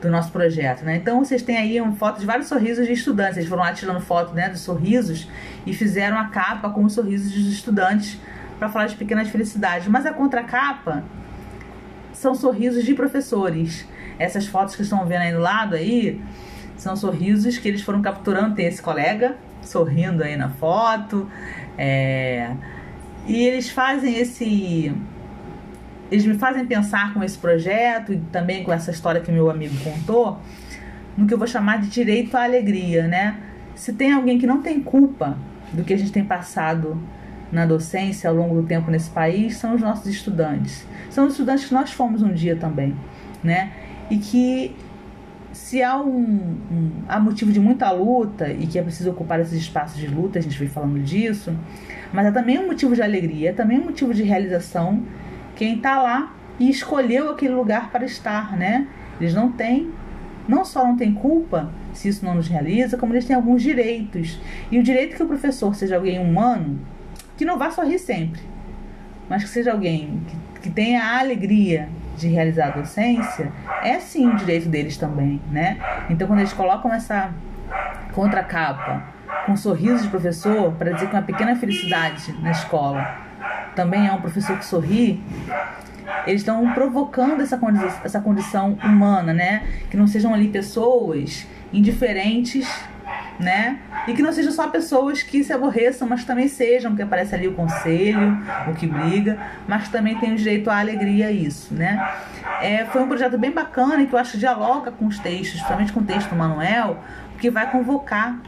[0.00, 0.96] do nosso projeto, né?
[0.96, 3.36] Então vocês têm aí uma foto de vários sorrisos de estudantes.
[3.36, 5.28] Eles foram lá tirando foto, né, dos sorrisos
[5.64, 8.18] e fizeram a capa com os sorrisos dos estudantes
[8.58, 9.88] para falar de pequenas felicidades.
[9.88, 11.04] Mas a contracapa
[12.12, 13.86] são sorrisos de professores.
[14.18, 16.20] Essas fotos que estão vendo aí do lado aí
[16.76, 18.54] são sorrisos que eles foram capturando.
[18.54, 21.28] Tem esse colega sorrindo aí na foto.
[21.76, 22.50] É...
[23.26, 24.92] E eles fazem esse
[26.10, 29.74] eles me fazem pensar com esse projeto e também com essa história que meu amigo
[29.82, 30.38] contou,
[31.16, 33.36] no que eu vou chamar de direito à alegria, né?
[33.74, 35.36] Se tem alguém que não tem culpa
[35.72, 37.00] do que a gente tem passado
[37.50, 40.86] na docência ao longo do tempo nesse país, são os nossos estudantes.
[41.10, 42.94] São os estudantes que nós fomos um dia também,
[43.42, 43.72] né?
[44.10, 44.74] E que
[45.54, 49.54] se há um, um há motivo de muita luta e que é preciso ocupar esses
[49.54, 51.56] espaços de luta, a gente vem falando disso,
[52.12, 55.02] mas é também um motivo de alegria, é também um motivo de realização
[55.54, 58.88] quem está lá e escolheu aquele lugar para estar, né?
[59.20, 59.90] Eles não têm,
[60.48, 64.40] não só não têm culpa se isso não nos realiza, como eles têm alguns direitos.
[64.70, 66.80] E o direito que o professor seja alguém humano,
[67.36, 68.40] que não vá sorrir sempre,
[69.28, 70.20] mas que seja alguém
[70.54, 75.40] que, que tenha a alegria de realizar a docência, é sim o direito deles também,
[75.50, 75.78] né?
[76.08, 77.32] Então quando eles colocam essa
[78.12, 79.02] contracapa
[79.46, 83.24] com sorriso de professor para dizer que é uma pequena felicidade na escola
[83.74, 85.22] também é um professor que sorri,
[86.26, 89.64] eles estão provocando essa condição, essa condição humana, né?
[89.90, 92.68] Que não sejam ali pessoas indiferentes,
[93.38, 93.78] né?
[94.06, 97.48] E que não sejam só pessoas que se aborreçam, mas também sejam, que aparece ali
[97.48, 98.38] o conselho,
[98.68, 102.12] o que briga, mas também tem o direito à alegria isso, né?
[102.60, 105.50] É, foi um projeto bem bacana e que eu acho que dialoga com os textos,
[105.50, 106.98] principalmente com o texto do Manuel,
[107.38, 108.38] que vai convocar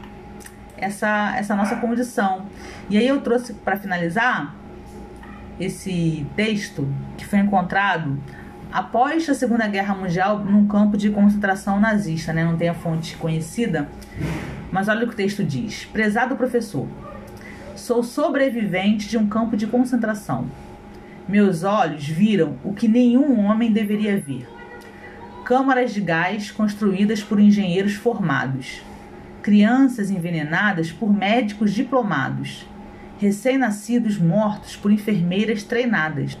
[0.77, 2.45] essa, essa nossa condição.
[2.89, 4.55] E aí eu trouxe para finalizar
[5.59, 6.87] esse texto
[7.17, 8.17] que foi encontrado
[8.71, 12.43] após a Segunda Guerra Mundial num campo de concentração nazista, né?
[12.43, 13.89] Não tem a fonte conhecida,
[14.71, 16.87] mas olha o que o texto diz: Prezado professor,
[17.75, 20.49] sou sobrevivente de um campo de concentração.
[21.27, 24.47] Meus olhos viram o que nenhum homem deveria ver.
[25.43, 28.81] Câmaras de gás construídas por engenheiros formados,
[29.41, 32.65] crianças envenenadas por médicos diplomados
[33.19, 36.37] recém-nascidos mortos por enfermeiras treinadas,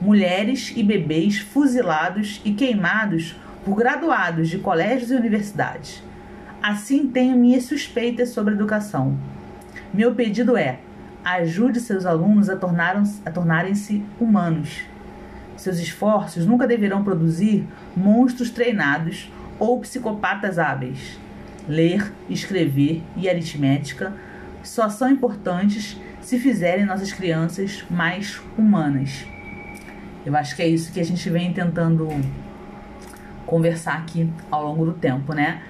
[0.00, 6.02] mulheres e bebês fuzilados e queimados por graduados de colégios e universidades.
[6.62, 9.18] Assim tenho minhas suspeitas sobre educação.
[9.92, 10.78] Meu pedido é:
[11.24, 14.82] ajude seus alunos a, a tornarem-se humanos.
[15.56, 17.66] Seus esforços nunca deverão produzir
[17.96, 19.28] monstros treinados
[19.58, 21.18] ou psicopatas hábeis.
[21.66, 24.12] Ler, escrever e aritmética
[24.62, 29.26] só são importantes se fizerem nossas crianças mais humanas.
[30.24, 32.08] Eu acho que é isso que a gente vem tentando
[33.44, 35.60] conversar aqui ao longo do tempo, né?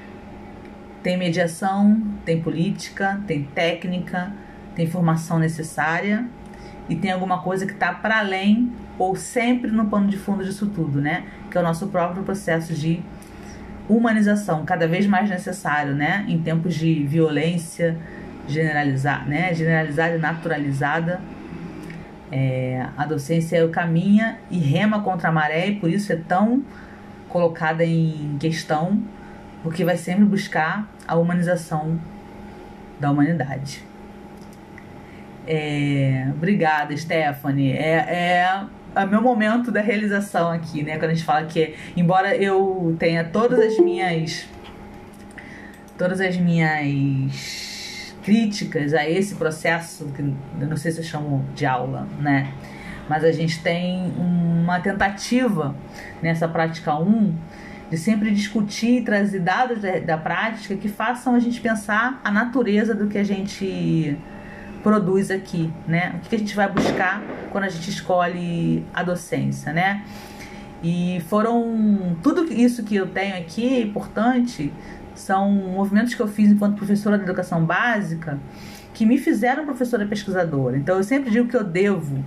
[1.02, 4.32] Tem mediação, tem política, tem técnica,
[4.74, 6.24] tem formação necessária
[6.88, 10.66] e tem alguma coisa que está para além ou sempre no pano de fundo disso
[10.66, 11.24] tudo, né?
[11.50, 13.02] Que é o nosso próprio processo de
[13.88, 16.24] humanização, cada vez mais necessário, né?
[16.28, 17.96] Em tempos de violência
[18.46, 19.54] generalizada, né?
[19.54, 21.20] Generalizada e naturalizada.
[22.30, 26.62] É, a docência caminha e rema contra a maré e por isso é tão
[27.28, 29.02] colocada em questão,
[29.62, 31.98] porque vai sempre buscar a humanização
[32.98, 33.84] da humanidade.
[35.46, 37.72] É, obrigada, Stephanie.
[37.72, 38.64] É, é,
[38.94, 40.98] é meu momento da realização aqui, né?
[40.98, 44.46] Quando a gente fala que, embora eu tenha todas as minhas.
[45.98, 51.66] Todas as minhas críticas a esse processo, que eu não sei se eu chamo de
[51.66, 52.52] aula, né?
[53.08, 55.74] Mas a gente tem uma tentativa
[56.22, 57.34] nessa prática 1
[57.92, 62.30] de sempre discutir e trazer dados da, da prática que façam a gente pensar a
[62.30, 64.16] natureza do que a gente
[64.82, 66.14] produz aqui, né?
[66.16, 70.04] O que a gente vai buscar quando a gente escolhe a docência, né?
[70.82, 74.72] E foram tudo isso que eu tenho aqui, importante,
[75.14, 78.38] são movimentos que eu fiz enquanto professora de educação básica
[78.94, 80.78] que me fizeram professora pesquisadora.
[80.78, 82.24] Então eu sempre digo que eu devo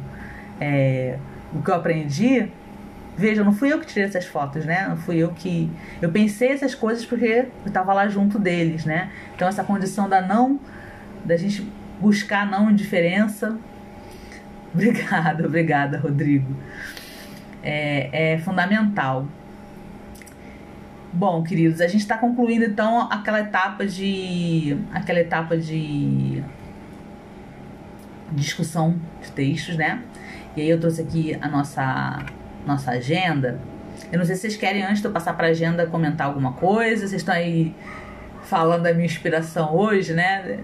[0.62, 1.18] é,
[1.52, 2.52] o que eu aprendi.
[3.18, 4.88] Veja, não fui eu que tirei essas fotos, né?
[4.90, 5.72] Não fui eu que.
[6.02, 9.10] Eu pensei essas coisas porque eu estava lá junto deles, né?
[9.34, 10.60] Então essa condição da não.
[11.24, 11.66] da gente
[12.00, 13.58] buscar não indiferença.
[14.74, 16.54] Obrigada, obrigada, Rodrigo.
[17.64, 19.26] É, é fundamental.
[21.14, 26.44] Bom, queridos, a gente está concluindo então aquela etapa de aquela etapa de
[28.34, 30.04] discussão de textos, né?
[30.58, 32.20] E aí eu trouxe aqui a nossa
[32.66, 33.60] nossa agenda.
[34.12, 36.54] Eu não sei se vocês querem antes de eu passar para a agenda comentar alguma
[36.54, 37.08] coisa.
[37.08, 37.74] Vocês estão aí
[38.44, 40.60] falando da minha inspiração hoje, né?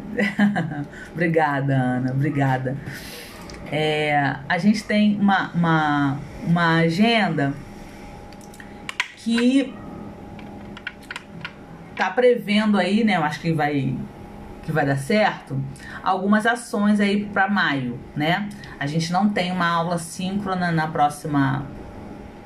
[1.11, 2.77] obrigada, Ana, obrigada.
[3.71, 7.53] É, a gente tem uma, uma, uma agenda
[9.17, 9.73] que
[11.95, 13.17] tá prevendo aí, né?
[13.17, 13.95] Eu acho que vai
[14.63, 15.59] que vai dar certo,
[16.03, 18.47] algumas ações aí para maio, né?
[18.79, 21.65] A gente não tem uma aula síncrona na próxima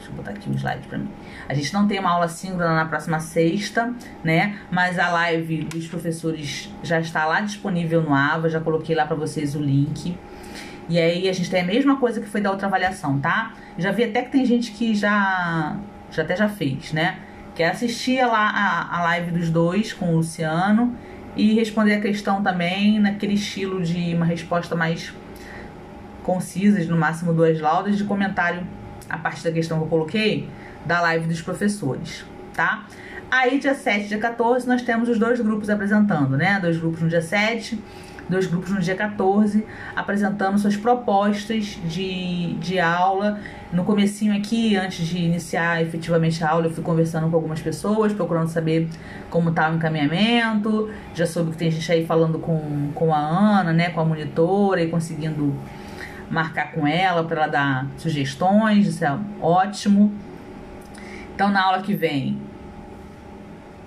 [0.05, 1.09] Deixa eu botar aqui um slide para mim.
[1.49, 3.91] A gente não tem uma aula síncrona na próxima sexta,
[4.23, 4.57] né?
[4.69, 9.15] Mas a live dos professores já está lá disponível no AVA, já coloquei lá para
[9.15, 10.15] vocês o link.
[10.87, 13.53] E aí a gente tem a mesma coisa que foi da outra avaliação, tá?
[13.79, 15.75] Já vi até que tem gente que já,
[16.11, 17.17] já até já fez, né?
[17.55, 20.95] Que é assistir lá a, a live dos dois com o Luciano
[21.35, 25.11] e responder a questão também naquele estilo de uma resposta mais
[26.21, 28.65] concisa, de no máximo duas laudas, de comentário
[29.09, 30.49] a partir da questão que eu coloquei,
[30.85, 32.85] da live dos professores, tá?
[33.29, 36.59] Aí, dia 7 e dia 14, nós temos os dois grupos apresentando, né?
[36.61, 37.77] Dois grupos no dia 7,
[38.29, 39.65] dois grupos no dia 14,
[39.95, 43.39] apresentando suas propostas de, de aula.
[43.73, 48.13] No comecinho aqui, antes de iniciar efetivamente a aula, eu fui conversando com algumas pessoas,
[48.13, 48.87] procurando saber
[49.29, 50.89] como estava o encaminhamento.
[51.13, 53.89] Já soube que tem gente aí falando com, com a Ana, né?
[53.89, 55.53] Com a monitora e conseguindo
[56.29, 60.13] marcar com ela para ela dar sugestões, isso é ótimo.
[61.33, 62.41] Então, na aula que vem,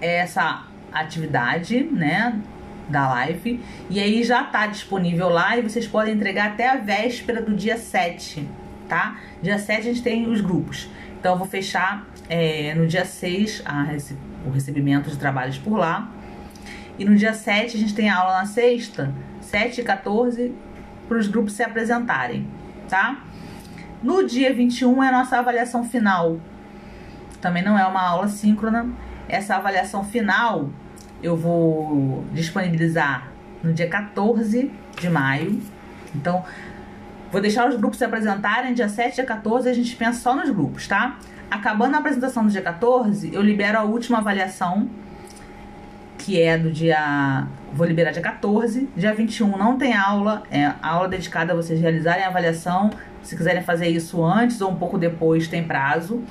[0.00, 2.40] é essa atividade, né,
[2.88, 7.42] da live, e aí já tá disponível lá e vocês podem entregar até a véspera
[7.42, 8.48] do dia 7,
[8.88, 9.18] tá?
[9.42, 10.88] Dia 7 a gente tem os grupos.
[11.18, 13.86] Então, eu vou fechar é, no dia 6 a,
[14.46, 16.10] o recebimento de trabalhos por lá.
[16.98, 20.54] E no dia 7 a gente tem aula na sexta, 7 e 14
[21.08, 22.46] para os grupos se apresentarem,
[22.88, 23.22] tá?
[24.02, 26.38] No dia 21 é a nossa avaliação final.
[27.40, 28.88] Também não é uma aula síncrona.
[29.28, 30.68] Essa avaliação final
[31.22, 33.28] eu vou disponibilizar
[33.62, 34.70] no dia 14
[35.00, 35.60] de maio.
[36.14, 36.44] Então,
[37.30, 40.36] vou deixar os grupos se apresentarem dia 7 e dia 14 a gente pensa só
[40.36, 41.18] nos grupos, tá?
[41.50, 44.88] Acabando a apresentação do dia 14, eu libero a última avaliação
[46.18, 47.46] que é do dia.
[47.72, 48.88] Vou liberar dia 14.
[48.96, 52.90] Dia 21 não tem aula, é aula dedicada a vocês realizarem a avaliação.
[53.22, 56.22] Se quiserem fazer isso antes ou um pouco depois, tem prazo.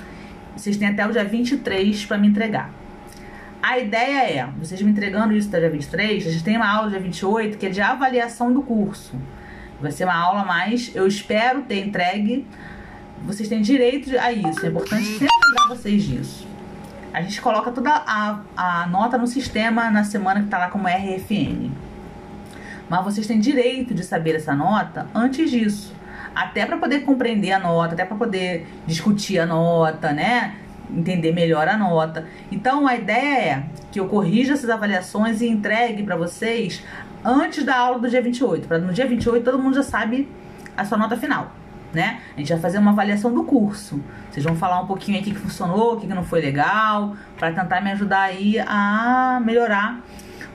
[0.56, 2.70] Vocês têm até o dia 23 para me entregar.
[3.62, 6.90] A ideia é, vocês me entregando isso até dia 23, a gente tem uma aula
[6.90, 9.14] dia 28 que é de avaliação do curso.
[9.80, 12.46] Vai ser uma aula mais, eu espero ter entregue.
[13.24, 16.47] Vocês têm direito a isso, é importante sempre lembrar vocês disso.
[17.18, 20.86] A gente coloca toda a, a nota no sistema na semana que tá lá como
[20.86, 21.68] RFN.
[22.88, 25.92] Mas vocês têm direito de saber essa nota antes disso.
[26.32, 30.54] Até para poder compreender a nota, até para poder discutir a nota, né?
[30.88, 32.24] entender melhor a nota.
[32.52, 36.84] Então a ideia é que eu corrija essas avaliações e entregue para vocês
[37.24, 40.28] antes da aula do dia 28, para no dia 28 todo mundo já sabe
[40.76, 41.50] a sua nota final,
[41.92, 42.20] né?
[42.36, 44.00] A gente vai fazer uma avaliação do curso.
[44.30, 47.80] Vocês vão falar um pouquinho aqui que funcionou, o que não foi legal, para tentar
[47.80, 50.00] me ajudar aí a melhorar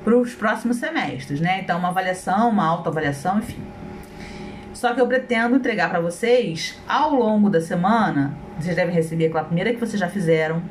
[0.04, 1.62] para os próximos semestres, né?
[1.62, 3.62] Então uma avaliação, uma autoavaliação, enfim.
[4.74, 8.36] Só que eu pretendo entregar para vocês ao longo da semana.
[8.60, 10.62] Vocês devem receber aquela primeira que vocês já fizeram.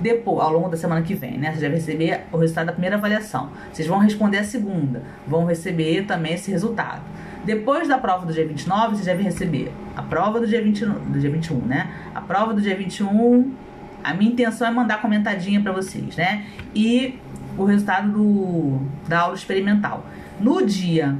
[0.00, 1.48] Depois, ao longo da semana que vem, né?
[1.48, 3.50] Vocês devem receber o resultado da primeira avaliação.
[3.72, 5.02] Vocês vão responder a segunda.
[5.26, 7.02] Vão receber também esse resultado.
[7.46, 11.20] Depois da prova do dia 29, vocês devem receber a prova do dia, 20, do
[11.20, 11.90] dia 21, né?
[12.12, 13.54] A prova do dia 21.
[14.02, 16.44] A minha intenção é mandar comentadinha para vocês, né?
[16.74, 17.16] E
[17.56, 20.04] o resultado do, da aula experimental.
[20.40, 21.16] No dia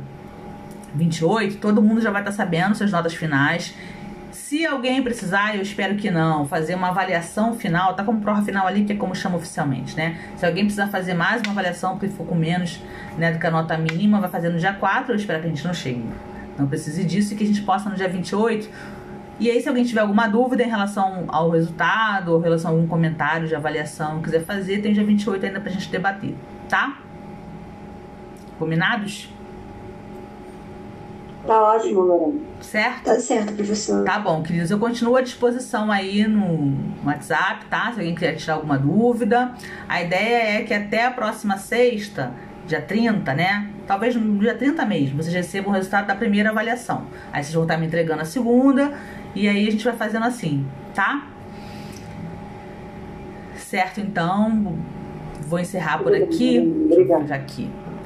[0.97, 3.73] 28, todo mundo já vai estar tá sabendo suas notas finais.
[4.47, 8.65] Se alguém precisar, eu espero que não, fazer uma avaliação final, tá como prova final
[8.65, 10.17] ali, que é como chama oficialmente, né?
[10.37, 12.81] Se alguém precisar fazer mais uma avaliação, porque for com menos
[13.19, 15.51] né, do que a nota mínima, vai fazer no dia 4, eu espero que a
[15.51, 16.09] gente não chegue.
[16.57, 18.71] Não precise disso e que a gente possa no dia 28.
[19.41, 22.75] E aí, se alguém tiver alguma dúvida em relação ao resultado, ou em relação a
[22.75, 26.37] algum comentário de avaliação quiser fazer, tem dia 28 ainda pra gente debater,
[26.69, 26.99] tá?
[28.61, 29.29] Combinados?
[31.45, 32.46] Tá ótimo, Lorena.
[32.61, 33.05] Certo?
[33.05, 34.05] Tá certo, professor.
[34.05, 34.71] Tá bom, queridos.
[34.71, 36.75] Eu continuo à disposição aí no
[37.05, 37.93] WhatsApp, tá?
[37.93, 39.53] Se alguém quiser tirar alguma dúvida.
[39.89, 42.33] A ideia é que até a próxima sexta,
[42.67, 43.71] dia 30, né?
[43.87, 47.07] Talvez no dia 30 mesmo, vocês recebam o resultado da primeira avaliação.
[47.33, 48.95] Aí vocês vão estar me entregando a segunda.
[49.35, 51.27] E aí a gente vai fazendo assim, tá?
[53.57, 54.79] Certo, então.
[55.47, 56.59] Vou encerrar por aqui.
[56.59, 57.27] Obrigada.
[57.27, 57.71] Já aqui.